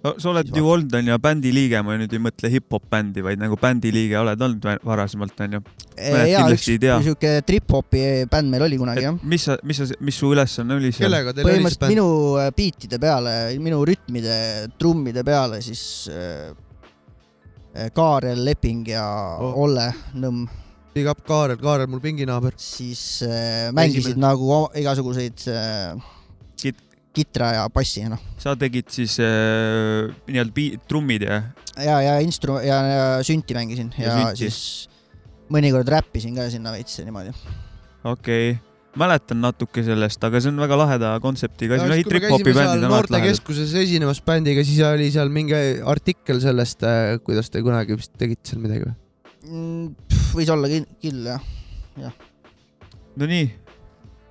sa 0.00 0.30
oled 0.30 0.48
ju 0.56 0.64
olnud, 0.64 0.94
onju, 0.96 1.16
bändi 1.20 1.50
liige, 1.52 1.80
ma 1.84 1.96
nüüd 2.00 2.12
ei 2.16 2.22
mõtle 2.22 2.48
hip-hop 2.52 2.86
bändi, 2.92 3.20
vaid 3.24 3.40
nagu 3.40 3.56
bändi 3.60 3.90
liige 3.92 4.16
oled 4.20 4.44
olnud 4.46 4.68
varasemalt, 4.86 5.42
onju. 5.44 5.60
Mõned 6.00 6.30
ja 6.30 6.44
üks 6.48 6.64
siuke 7.04 7.32
trip-hopi 7.44 8.04
bänd 8.32 8.48
meil 8.52 8.64
oli 8.64 8.78
kunagi 8.80 9.04
jah. 9.04 9.18
mis 9.20 9.44
sa, 9.44 9.58
mis 9.66 9.82
sa, 9.82 9.88
mis 10.00 10.16
su 10.16 10.30
ülesanne 10.32 10.78
oli 10.78 10.92
seal? 10.96 11.12
põhimõtteliselt 11.12 11.90
minu 11.92 12.06
äh, 12.40 12.48
biitide 12.56 13.00
peale, 13.02 13.34
minu 13.60 13.82
rütmide, 13.84 14.38
trummide 14.80 15.24
peale 15.26 15.60
siis 15.64 15.82
äh, 16.08 16.48
äh, 17.74 17.90
Kaarel 17.92 18.40
Leping 18.46 18.88
ja 18.88 19.04
Oh. 19.40 19.66
Olle 19.66 19.90
Nõmm 20.16 20.48
Big 20.94 21.06
up 21.10 21.20
Kaarel, 21.26 21.60
Kaarel 21.60 21.90
mul 21.90 22.00
pinginaaber. 22.02 22.56
siis 22.56 23.20
äh, 23.22 23.68
mängisid 23.76 24.14
Esimene. 24.14 24.24
nagu 24.24 24.62
igasuguseid 24.80 25.44
äh, 25.52 26.00
kitra 27.16 27.50
ja 27.56 27.66
bassi 27.72 28.04
noh 28.06 28.20
sa 28.40 28.54
tegid 28.58 28.88
siis 28.92 29.18
äh, 29.22 30.08
nii-öelda 30.30 30.54
pi-, 30.54 30.78
trummid 30.88 31.26
ja? 31.26 31.42
ja, 31.76 31.98
ja 32.06 32.16
instru- 32.24 32.60
ja, 32.64 32.80
ja 32.86 33.04
sünti 33.26 33.56
mängisin 33.56 33.92
Ja 33.98 34.12
ja, 34.12 34.16
sünti. 34.30 34.46
siis 34.46 34.88
mõnikord 35.50 35.88
räppisin 35.90 36.36
ka 36.38 36.48
sinna 36.52 36.74
veits 36.74 36.98
ja 37.00 37.06
niimoodi. 37.06 37.34
okei 38.04 38.52
okay., 38.54 38.58
mäletan 38.98 39.38
natuke 39.42 39.84
sellest, 39.86 40.22
aga 40.26 40.40
see 40.42 40.50
on 40.50 40.58
väga 40.62 40.78
laheda 40.78 41.12
kontseptiga 41.22 41.76
asi, 41.76 41.86
no 41.86 41.94
kui 41.94 42.02
me 42.02 42.08
trip-hopi 42.08 42.46
käisime 42.48 42.56
seal 42.56 42.72
bändid 42.72 42.86
on 42.86 42.90
alati 42.90 43.12
lahedad. 43.14 43.18
noortekeskuses 43.20 43.74
esinemas 43.84 44.22
bändiga, 44.26 44.64
siis 44.66 44.80
oli 44.86 45.10
seal 45.14 45.30
mingi 45.34 45.60
artikkel 45.92 46.42
sellest, 46.42 46.82
kuidas 47.26 47.52
te 47.54 47.62
kunagi 47.62 47.98
vist 48.00 48.14
tegite 48.18 48.50
seal 48.50 48.62
midagi 48.64 48.88
või? 48.88 48.96
Mm, 49.50 50.16
võis 50.34 50.50
olla 50.52 50.70
küll 51.02 51.30
jah. 51.30 52.16
no 53.16 53.30
nii, 53.30 53.46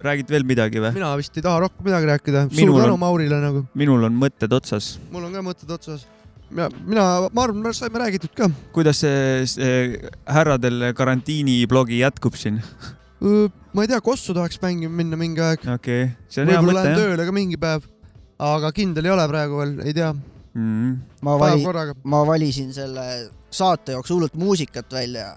räägid 0.03 0.31
veel 0.31 0.45
midagi 0.47 0.81
või? 0.83 0.93
mina 0.95 1.11
vist 1.19 1.35
ei 1.37 1.43
taha 1.45 1.65
rohkem 1.65 1.89
midagi 1.89 2.09
rääkida. 2.09 2.45
suur 2.51 2.81
tänu 2.81 2.93
on- 2.93 2.99
Maurile 2.99 3.41
nagu. 3.41 3.65
minul 3.73 4.03
on 4.07 4.15
mõtted 4.15 4.53
otsas. 4.55 4.97
mul 5.11 5.27
on 5.27 5.33
ka 5.33 5.43
mõtted 5.45 5.73
otsas. 5.75 6.05
mina, 6.49 6.69
mina, 6.85 7.05
ma 7.33 7.43
arvan, 7.43 7.61
me 7.63 7.73
saime 7.73 7.99
räägitud 7.99 8.33
ka. 8.35 8.49
kuidas 8.73 9.01
see, 9.03 9.45
see 9.45 10.09
härradel 10.25 10.93
karantiiniblogi 10.93 11.99
jätkub 11.99 12.35
siin? 12.39 12.61
ma 13.21 13.83
ei 13.83 13.91
tea, 13.91 14.01
Kossu 14.01 14.33
tahaks 14.33 14.59
mängima 14.61 14.95
minna 15.01 15.19
mingi 15.19 15.41
aeg. 15.41 15.65
okei 15.67 16.03
okay., 16.03 16.15
see 16.29 16.43
on 16.43 16.53
hea 16.53 16.61
võib-olla 16.61 16.79
mõte 16.79 16.85
lähen 16.85 16.95
jah 16.95 17.09
tööle 17.09 17.25
ka 17.25 17.35
mingi 17.35 17.59
päev. 17.59 17.89
aga 18.39 18.71
kindel 18.71 19.09
ei 19.09 19.11
ole 19.11 19.27
praegu 19.27 19.59
veel, 19.59 19.75
ei 19.83 19.93
tea. 19.97 20.13
mm.. 20.53 20.95
ma 21.27 21.35
päev 21.43 21.67
vali-, 21.67 21.99
ma 22.03 22.23
valisin 22.27 22.71
selle 22.73 23.05
saate 23.51 23.97
jaoks 23.97 24.11
hullult 24.13 24.35
muusikat 24.39 24.93
välja, 24.93 25.33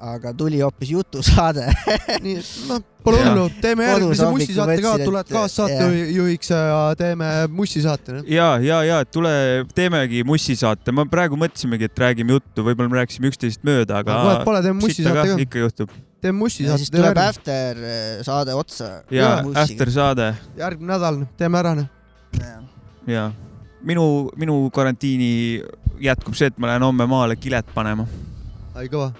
aga 0.00 0.32
tuli 0.36 0.60
hoopis 0.60 0.90
jutusaade. 0.90 1.66
nii 2.24 2.36
et 2.38 2.50
noh, 2.68 2.82
pole 3.04 3.20
hullu, 3.22 3.46
teeme 3.62 3.86
järgmise 3.88 4.28
mussisaate 4.32 4.76
ka, 4.84 4.92
tuled 5.02 5.32
kaassaatejuhiks 5.32 6.52
ja 6.54 6.80
teeme 6.98 7.30
mussisaate. 7.52 8.18
noh. 8.18 8.28
ja, 8.30 8.50
ja, 8.62 8.82
ja 8.86 9.00
tule 9.04 9.32
teemegi 9.74 10.22
mussisaate, 10.28 10.94
ma 10.94 11.06
praegu 11.10 11.38
mõtlesimegi, 11.40 11.88
et 11.90 12.04
räägime 12.04 12.36
juttu, 12.36 12.66
võib-olla 12.66 12.92
me 12.92 13.00
rääkisime 13.02 13.32
üksteisest 13.32 13.66
mööda, 13.66 14.02
aga 14.02 14.20
vahet 14.28 14.46
pole, 14.48 14.62
teeme 14.66 14.80
mussisaate 14.82 15.26
ka. 15.32 15.40
ikka 15.46 15.64
juhtub. 15.64 15.98
teeme 16.22 16.38
mussisaate. 16.44 16.84
siis 16.84 16.94
tuleb 16.94 17.22
after 17.22 17.82
eh, 17.82 18.06
saade 18.26 18.56
otsa. 18.58 18.92
ja 19.14 19.38
after 19.54 19.92
saade 19.94 20.32
järgmine 20.58 20.94
nädal, 20.94 21.22
teeme 21.40 21.62
ära. 21.62 21.76
noh. 21.82 21.92
ja 23.08 23.30
minu, 23.82 24.28
minu 24.36 24.60
karantiini 24.74 25.62
jätkub 26.02 26.36
see, 26.38 26.50
et 26.50 26.58
ma 26.58 26.72
lähen 26.72 26.86
homme 26.86 27.06
maale 27.10 27.38
kilet 27.40 27.66
panema. 27.74 28.06
ai 28.74 28.90
kõva. 28.90 29.12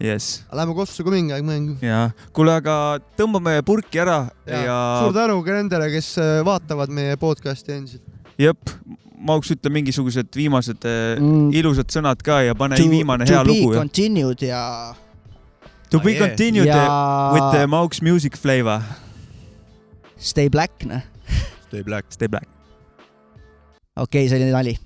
jess, 0.00 0.42
Lähme 0.52 0.74
Kossu 0.74 1.04
ka 1.06 1.12
mingi 1.14 1.34
aeg 1.36 1.44
mängu. 1.46 1.76
ja 1.84 2.10
kuule, 2.34 2.56
aga 2.58 2.98
tõmbame 3.18 3.60
purki 3.66 4.00
ära 4.02 4.24
ja, 4.46 4.64
ja... 4.66 4.78
suur 5.04 5.14
tänu 5.16 5.38
ka 5.46 5.56
nendele, 5.60 5.88
kes 5.94 6.14
äh, 6.22 6.40
vaatavad 6.46 6.92
meie 6.94 7.16
podcast'i 7.20 7.76
endiselt. 7.78 8.02
jep, 8.38 8.74
Mauks, 9.24 9.48
ütle 9.54 9.70
mingisugused 9.72 10.34
viimased 10.36 10.82
mm. 10.84 11.22
Mm, 11.22 11.52
ilusad 11.56 11.88
sõnad 11.94 12.20
ka 12.26 12.42
ja 12.44 12.56
pane 12.58 12.76
to, 12.76 12.88
viimane 12.90 13.24
to 13.24 13.32
hea 13.32 13.44
be 13.46 13.54
lugu. 13.54 13.72
continued 13.78 14.42
ja, 14.44 14.60
To 15.90 16.00
be 16.00 16.10
Ah, 16.10 16.14
yeah. 16.14 16.28
continued 16.28 16.66
ja 16.66 16.84
with 17.32 17.48
the 17.54 17.66
Mauks 17.70 18.02
music 18.02 18.36
flavor. 18.36 18.82
Stay 20.18 20.48
Black, 20.48 20.84
noh. 20.84 21.02
Stay 21.68 21.82
black. 21.82 22.06
Stay 22.10 22.28
black. 22.28 22.48
okei 23.96 24.26
okay,, 24.26 24.28
see 24.28 24.42
oli 24.42 24.50
nali. 24.50 24.78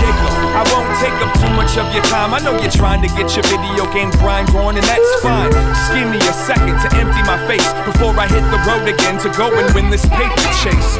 Jacob, 0.00 0.32
I 0.56 0.62
won't 0.72 0.88
take 0.98 1.14
up 1.20 1.32
too 1.36 1.52
much 1.52 1.76
of 1.76 1.92
your 1.92 2.02
time. 2.08 2.32
I 2.32 2.40
know 2.40 2.56
you're 2.56 2.72
trying 2.72 3.02
to 3.04 3.10
get 3.12 3.36
your 3.36 3.44
video 3.52 3.84
game 3.92 4.10
grind 4.16 4.48
on, 4.56 4.76
and 4.76 4.86
that's 4.88 5.12
fine. 5.20 5.52
Just 5.52 5.92
give 5.92 6.08
me 6.08 6.18
a 6.18 6.32
second 6.32 6.80
to 6.80 6.88
empty 6.96 7.22
my 7.28 7.36
face 7.46 7.68
before 7.84 8.16
I 8.16 8.26
hit 8.26 8.44
the 8.48 8.60
road 8.64 8.88
again 8.88 9.20
to 9.20 9.28
go 9.36 9.52
and 9.52 9.68
win 9.74 9.90
this 9.90 10.04
paper 10.08 10.48
chase. 10.64 10.96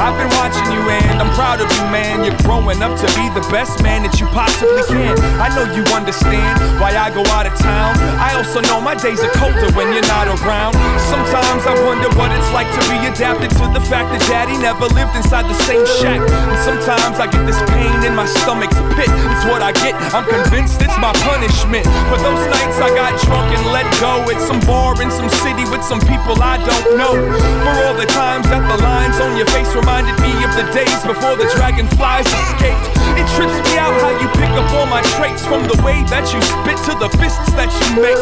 I've 0.00 0.18
been 0.18 0.30
watching 0.34 0.66
you 0.74 0.82
and 0.90 1.22
I'm 1.22 1.30
proud 1.34 1.62
of 1.62 1.70
you, 1.70 1.84
man. 1.94 2.24
You're 2.24 2.36
growing 2.42 2.82
up 2.82 2.98
to 2.98 3.06
be 3.14 3.30
the 3.30 3.44
best 3.50 3.82
man 3.82 4.02
that 4.02 4.18
you 4.18 4.26
possibly 4.34 4.82
can. 4.90 5.14
I 5.38 5.48
know 5.54 5.64
you 5.70 5.86
understand 5.94 6.58
why 6.82 6.96
I 6.96 7.14
go 7.14 7.22
out 7.30 7.46
of 7.46 7.54
town. 7.54 7.94
I 8.18 8.34
also 8.34 8.58
know 8.66 8.80
my 8.80 8.98
days 8.98 9.22
are 9.22 9.34
colder 9.38 9.70
when 9.78 9.94
you're 9.94 10.06
not 10.10 10.26
around. 10.26 10.74
Sometimes 11.12 11.62
I 11.66 11.74
wonder 11.86 12.10
what 12.18 12.34
it's 12.34 12.50
like 12.50 12.66
to 12.74 12.82
be 12.90 12.98
adapted 13.06 13.54
to 13.62 13.64
the 13.70 13.82
fact 13.86 14.10
that 14.10 14.22
daddy 14.26 14.58
never 14.58 14.90
lived 14.90 15.14
inside 15.14 15.46
the 15.46 15.58
same 15.62 15.86
shack. 16.02 16.18
And 16.18 16.58
sometimes 16.66 17.22
I 17.22 17.30
get 17.30 17.46
this 17.46 17.60
pain 17.70 17.94
in 18.02 18.18
my 18.18 18.26
stomach's 18.42 18.78
pit. 18.98 19.10
It's 19.30 19.44
what 19.46 19.62
I 19.62 19.70
get. 19.78 19.94
I'm 20.10 20.26
convinced 20.26 20.82
it's 20.82 20.98
my 20.98 21.14
punishment. 21.22 21.86
For 22.10 22.18
those 22.18 22.42
nights 22.50 22.82
I 22.82 22.90
got 22.94 23.14
drunk 23.22 23.54
and 23.54 23.64
let 23.70 23.86
go 24.02 24.26
at 24.26 24.42
some 24.42 24.58
bar 24.66 24.98
in 24.98 25.10
some 25.14 25.30
city 25.42 25.62
with 25.70 25.86
some 25.86 26.02
people 26.02 26.34
I 26.42 26.58
don't 26.58 26.98
know. 26.98 27.14
For 27.62 27.74
all 27.86 27.94
the 27.94 28.10
times 28.10 28.50
that 28.50 28.62
the 28.66 28.78
lines 28.82 29.18
on 29.22 29.38
your 29.38 29.46
face 29.54 29.70
reminded 29.84 30.16
me 30.24 30.32
of 30.40 30.52
the 30.56 30.64
days 30.72 30.96
before 31.04 31.36
the 31.36 31.44
dragonflies 31.60 32.24
escaped. 32.24 32.88
It 33.20 33.28
trips 33.36 33.52
me 33.68 33.76
out 33.76 33.92
how 34.00 34.16
you 34.16 34.32
pick 34.40 34.48
up 34.56 34.64
all 34.72 34.88
my 34.88 35.04
traits 35.20 35.44
from 35.44 35.68
the 35.68 35.76
way 35.84 36.00
that 36.08 36.24
you 36.32 36.40
spit 36.40 36.80
to 36.88 36.96
the 36.96 37.12
fists 37.20 37.52
that 37.52 37.68
you 37.68 38.00
make. 38.00 38.16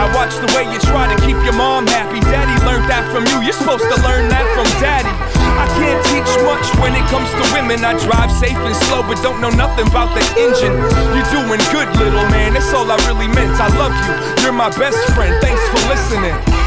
I 0.00 0.08
watch 0.16 0.32
the 0.40 0.48
way 0.56 0.64
you 0.72 0.80
try 0.80 1.12
to 1.12 1.16
keep 1.20 1.36
your 1.44 1.52
mom 1.52 1.84
happy. 1.84 2.16
Daddy 2.32 2.56
learned 2.64 2.88
that 2.88 3.04
from 3.12 3.28
you. 3.28 3.44
You're 3.44 3.52
supposed 3.52 3.84
to 3.92 3.96
learn 4.00 4.32
that 4.32 4.48
from 4.56 4.64
daddy. 4.80 5.12
I 5.60 5.68
can't 5.76 6.00
teach 6.08 6.32
much 6.48 6.64
when 6.80 6.96
it 6.96 7.04
comes 7.12 7.28
to 7.28 7.44
women. 7.52 7.84
I 7.84 7.92
drive 8.00 8.32
safe 8.32 8.56
and 8.56 8.76
slow, 8.88 9.04
but 9.04 9.20
don't 9.20 9.44
know 9.44 9.52
nothing 9.52 9.92
about 9.92 10.16
the 10.16 10.24
engine. 10.40 10.72
You're 11.12 11.28
doing 11.28 11.60
good, 11.76 11.92
little 12.00 12.24
man. 12.32 12.56
That's 12.56 12.72
all 12.72 12.88
I 12.88 12.96
really 13.04 13.28
meant. 13.28 13.52
I 13.60 13.68
love 13.76 13.92
you. 13.92 14.16
You're 14.40 14.56
my 14.56 14.72
best 14.80 14.96
friend. 15.12 15.36
Thanks 15.44 15.60
for 15.76 15.80
listening. 15.92 16.61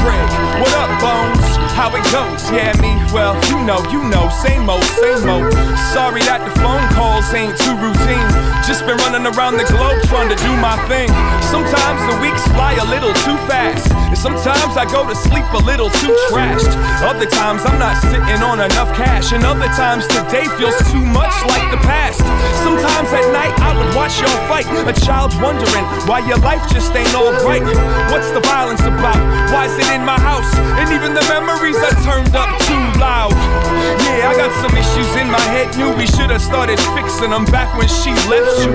Craig, 0.00 0.28
what 0.60 0.72
up, 0.74 0.90
Bones? 1.00 1.46
How 1.74 1.90
it 1.90 2.06
goes? 2.14 2.42
Yeah, 2.54 2.70
me, 2.78 2.94
well, 3.10 3.34
you 3.50 3.58
know, 3.66 3.82
you 3.90 4.02
know, 4.06 4.30
same 4.30 4.70
old, 4.70 4.84
same 4.94 5.26
old. 5.26 5.50
Sorry 5.90 6.22
that 6.30 6.42
the 6.46 6.54
phone 6.62 6.86
calls 6.94 7.26
ain't 7.34 7.58
too 7.58 7.74
routine. 7.82 8.30
Just 8.62 8.86
been 8.86 8.96
running 9.02 9.26
around 9.26 9.58
the 9.58 9.66
globe 9.66 9.98
trying 10.06 10.30
to 10.30 10.38
do 10.38 10.52
my 10.62 10.78
thing. 10.86 11.10
Sometimes 11.50 11.98
the 12.06 12.16
weeks 12.22 12.46
fly 12.54 12.78
a 12.78 12.86
little 12.86 13.12
too 13.26 13.34
fast, 13.50 13.90
and 13.90 14.18
sometimes 14.18 14.78
I 14.78 14.86
go 14.86 15.02
to 15.02 15.14
sleep 15.14 15.46
a 15.50 15.62
little 15.66 15.90
too 16.02 16.14
trashed. 16.30 16.70
Other 17.02 17.26
times 17.26 17.66
I'm 17.66 17.78
not 17.78 17.98
sitting 17.98 18.22
on 18.42 18.62
enough 18.62 18.94
cash, 18.94 19.34
and 19.34 19.42
other 19.42 19.68
times 19.74 20.06
today 20.06 20.46
feels 20.54 20.78
too 20.94 21.02
much 21.02 21.34
like 21.50 21.66
the 21.74 21.80
past. 21.82 22.22
Y'all 24.20 24.30
fight, 24.46 24.66
a 24.86 24.92
child 24.92 25.34
wondering 25.42 25.84
why 26.06 26.22
your 26.22 26.38
life 26.38 26.62
just 26.70 26.94
ain't 26.94 27.14
alright. 27.14 27.62
What's 28.14 28.30
the 28.30 28.40
violence 28.40 28.80
about? 28.86 29.18
Why 29.50 29.66
is 29.66 29.74
it 29.74 29.90
in 29.90 30.06
my 30.06 30.18
house? 30.18 30.46
And 30.78 30.86
even 30.94 31.14
the 31.18 31.24
memories 31.26 31.76
are 31.82 31.98
turned 32.06 32.30
up 32.30 32.46
too 32.62 32.84
loud. 33.02 33.34
Yeah, 34.06 34.30
I 34.30 34.34
got 34.38 34.54
some 34.62 34.70
issues 34.78 35.10
in 35.18 35.26
my 35.30 35.42
head. 35.50 35.74
Knew 35.74 35.90
we 35.98 36.06
should 36.06 36.30
have 36.30 36.42
started 36.42 36.78
fixing 36.94 37.30
them 37.34 37.44
back 37.50 37.74
when 37.74 37.88
she 37.90 38.14
left 38.30 38.54
you. 38.62 38.70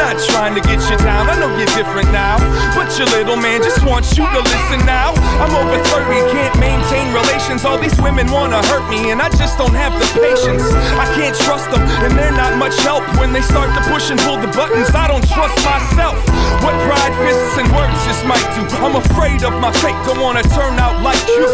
Not 0.00 0.16
trying 0.32 0.56
to 0.56 0.62
get 0.64 0.80
you 0.88 0.96
down. 1.04 1.28
I 1.28 1.36
know 1.36 1.52
you're 1.60 1.68
different 1.76 2.08
now. 2.08 2.40
But 2.72 2.88
your 2.96 3.12
little 3.12 3.36
man 3.36 3.60
just 3.60 3.84
wants 3.84 4.16
you 4.16 4.24
to 4.24 4.40
listen 4.40 4.80
now. 4.88 5.12
I'm 5.36 5.52
over 5.52 5.76
30, 5.84 6.32
can't 6.32 6.56
maintain 6.56 7.12
relations. 7.12 7.64
All 7.68 7.76
these 7.76 7.98
women 8.00 8.32
wanna 8.32 8.64
hurt 8.72 8.88
me, 8.88 9.12
and 9.12 9.20
I 9.20 9.28
just 9.36 9.58
don't 9.58 9.76
have 9.76 9.92
the 10.00 10.08
patience. 10.16 10.64
I 10.96 11.04
can't 11.12 11.36
trust 11.44 11.68
them, 11.70 11.84
and 12.08 12.16
they're 12.16 12.32
not 12.32 12.56
much 12.56 12.76
help 12.80 13.04
when 13.20 13.32
they 13.36 13.42
start 13.42 13.68
to 13.76 13.82
push 13.92 14.10
and 14.10 14.18
pull 14.24 14.40
the 14.40 14.48
buttons. 14.78 14.94
I 14.94 15.08
don't 15.08 15.26
trust 15.28 15.56
myself. 15.64 16.16
What 16.62 16.74
pride, 16.86 17.14
fists, 17.24 17.58
and 17.58 17.68
words 17.74 17.98
just 18.06 18.24
might 18.26 18.44
do. 18.54 18.62
I'm 18.84 18.96
afraid 18.96 19.42
of 19.44 19.60
my 19.60 19.72
fate, 19.72 19.96
don't 20.06 20.20
wanna 20.20 20.42
turn 20.42 20.78
out 20.78 21.02
like 21.02 21.26
you. 21.28 21.46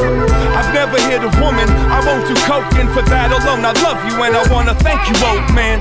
I've 0.55 0.73
never 0.75 0.99
hit 1.09 1.23
a 1.23 1.33
woman, 1.41 1.69
I 1.69 2.05
won't 2.05 2.27
do 2.27 2.35
coke, 2.47 2.73
and 2.75 2.91
for 2.91 3.03
that 3.03 3.31
alone, 3.33 3.65
I 3.65 3.73
love 3.83 4.01
you 4.05 4.23
and 4.23 4.37
I 4.37 4.45
wanna 4.53 4.75
thank 4.75 5.01
you, 5.09 5.17
old 5.27 5.55
man. 5.55 5.81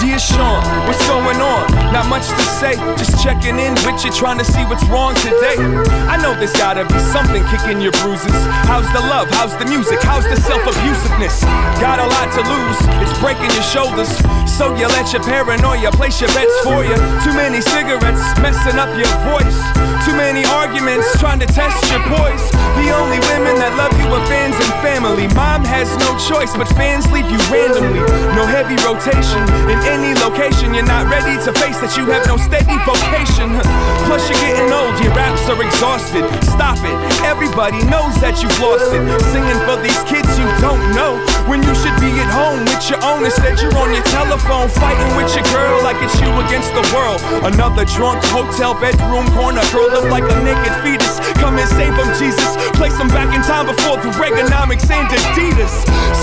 Dear 0.00 0.18
Sean, 0.18 0.62
what's 0.86 1.06
going 1.06 1.40
on? 1.40 1.71
Not 1.92 2.08
much 2.08 2.24
to 2.24 2.44
say, 2.56 2.72
just 2.96 3.22
checking 3.22 3.60
in 3.60 3.76
with 3.84 4.00
you, 4.00 4.10
trying 4.10 4.38
to 4.38 4.48
see 4.48 4.64
what's 4.64 4.84
wrong 4.88 5.12
today. 5.20 5.60
I 6.08 6.16
know 6.16 6.32
there's 6.32 6.56
gotta 6.56 6.88
be 6.88 6.98
something 7.12 7.44
kicking 7.52 7.84
your 7.84 7.92
bruises. 8.00 8.32
How's 8.64 8.88
the 8.96 9.04
love? 9.12 9.28
How's 9.28 9.52
the 9.60 9.66
music? 9.68 10.00
How's 10.00 10.24
the 10.24 10.40
self 10.40 10.64
abusiveness? 10.64 11.44
Got 11.84 12.00
a 12.00 12.08
lot 12.08 12.32
to 12.32 12.42
lose, 12.48 12.80
it's 13.04 13.12
breaking 13.20 13.52
your 13.52 13.68
shoulders. 13.68 14.08
So 14.48 14.72
you 14.72 14.88
let 14.96 15.12
your 15.12 15.20
paranoia 15.22 15.92
place 15.92 16.16
your 16.18 16.32
bets 16.32 16.56
for 16.64 16.80
you. 16.80 16.96
Too 17.20 17.36
many 17.36 17.60
cigarettes 17.60 18.24
messing 18.40 18.80
up 18.80 18.88
your 18.96 19.12
voice. 19.28 19.60
Too 20.08 20.16
many 20.16 20.48
arguments 20.48 21.12
trying 21.20 21.40
to 21.40 21.46
test 21.46 21.76
your 21.92 22.00
poise. 22.08 22.50
The 22.80 22.88
only 22.88 23.20
women 23.36 23.54
that 23.60 23.76
love 23.76 23.91
are 24.10 24.24
fans 24.26 24.56
and 24.56 24.72
family. 24.82 25.28
Mom 25.34 25.64
has 25.64 25.88
no 26.02 26.10
choice, 26.18 26.56
but 26.56 26.66
fans 26.74 27.06
leave 27.12 27.28
you 27.30 27.38
randomly. 27.52 28.02
No 28.34 28.44
heavy 28.46 28.76
rotation 28.82 29.42
in 29.70 29.78
any 29.86 30.16
location. 30.18 30.74
You're 30.74 30.88
not 30.88 31.06
ready 31.06 31.38
to 31.44 31.50
face 31.60 31.78
that 31.78 31.94
you 31.96 32.08
have 32.10 32.26
no 32.26 32.36
steady 32.36 32.74
vocation. 32.82 33.54
Plus, 34.08 34.26
you're 34.26 34.42
getting 34.42 34.70
old, 34.72 34.94
your 34.98 35.14
raps 35.14 35.46
are 35.46 35.60
exhausted. 35.60 36.24
Stop 36.42 36.80
it, 36.82 36.96
everybody 37.22 37.78
knows 37.86 38.14
that 38.18 38.40
you've 38.42 38.54
lost 38.58 38.90
it. 38.90 39.02
Singing 39.30 39.60
for 39.68 39.78
these 39.78 40.00
kids 40.08 40.28
you 40.38 40.48
don't 40.58 40.82
know. 40.96 41.20
When 41.46 41.62
you 41.62 41.74
should 41.78 41.94
be 41.98 42.10
at 42.18 42.30
home 42.30 42.64
with 42.64 42.82
your 42.88 43.00
own, 43.04 43.24
instead 43.24 43.60
you're 43.60 43.74
on 43.76 43.92
your 43.92 44.06
telephone 44.08 44.68
fighting 44.72 45.10
with 45.18 45.30
your 45.34 45.46
girl 45.52 45.82
like 45.82 45.98
it's 46.00 46.16
you 46.18 46.30
against 46.46 46.70
the 46.74 46.84
world. 46.94 47.20
Another 47.44 47.84
drunk 47.84 48.22
hotel 48.30 48.72
bedroom 48.78 49.26
corner, 49.36 49.62
curled 49.74 49.92
up 49.92 50.06
like 50.10 50.24
a 50.24 50.36
naked 50.42 50.74
fetus. 50.80 51.20
Come 51.42 51.58
and 51.58 51.68
save 51.68 51.94
them, 51.94 52.10
Jesus. 52.16 52.56
Place 52.78 52.96
them 52.96 53.08
back 53.08 53.30
in 53.34 53.42
time 53.42 53.66
before 53.66 53.91
the 53.96 54.10
Reaganomics 54.16 54.88
and 54.88 55.08
Adidas. 55.08 55.72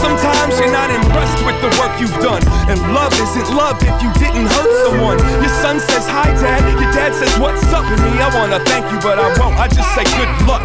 Sometimes 0.02 0.58
you're 0.60 0.72
not 0.72 0.90
impressed 0.90 1.38
with 1.46 1.60
the 1.62 1.70
work 1.78 1.94
you've 2.00 2.18
done, 2.24 2.41
and 2.70 2.80
love 2.94 3.14
isn't 3.14 3.50
love 3.54 3.78
if 3.84 3.96
you 4.02 4.10
didn't 4.18 4.48
hurt 4.48 4.72
someone. 4.88 5.20
Your 5.44 5.54
son 5.62 5.80
says 5.80 6.08
hi, 6.08 6.32
dad. 6.41 6.64
Your 6.80 6.91
dad 6.91 7.14
says 7.14 7.32
what's 7.38 7.64
up 7.74 7.86
with 7.90 8.02
me. 8.02 8.18
I 8.18 8.30
wanna 8.34 8.60
thank 8.66 8.90
you, 8.91 9.00
but 9.00 9.20
I 9.20 9.28
won't. 9.38 9.58
I 9.58 9.68
just 9.68 9.94
say 9.94 10.04
good 10.18 10.32
luck. 10.48 10.64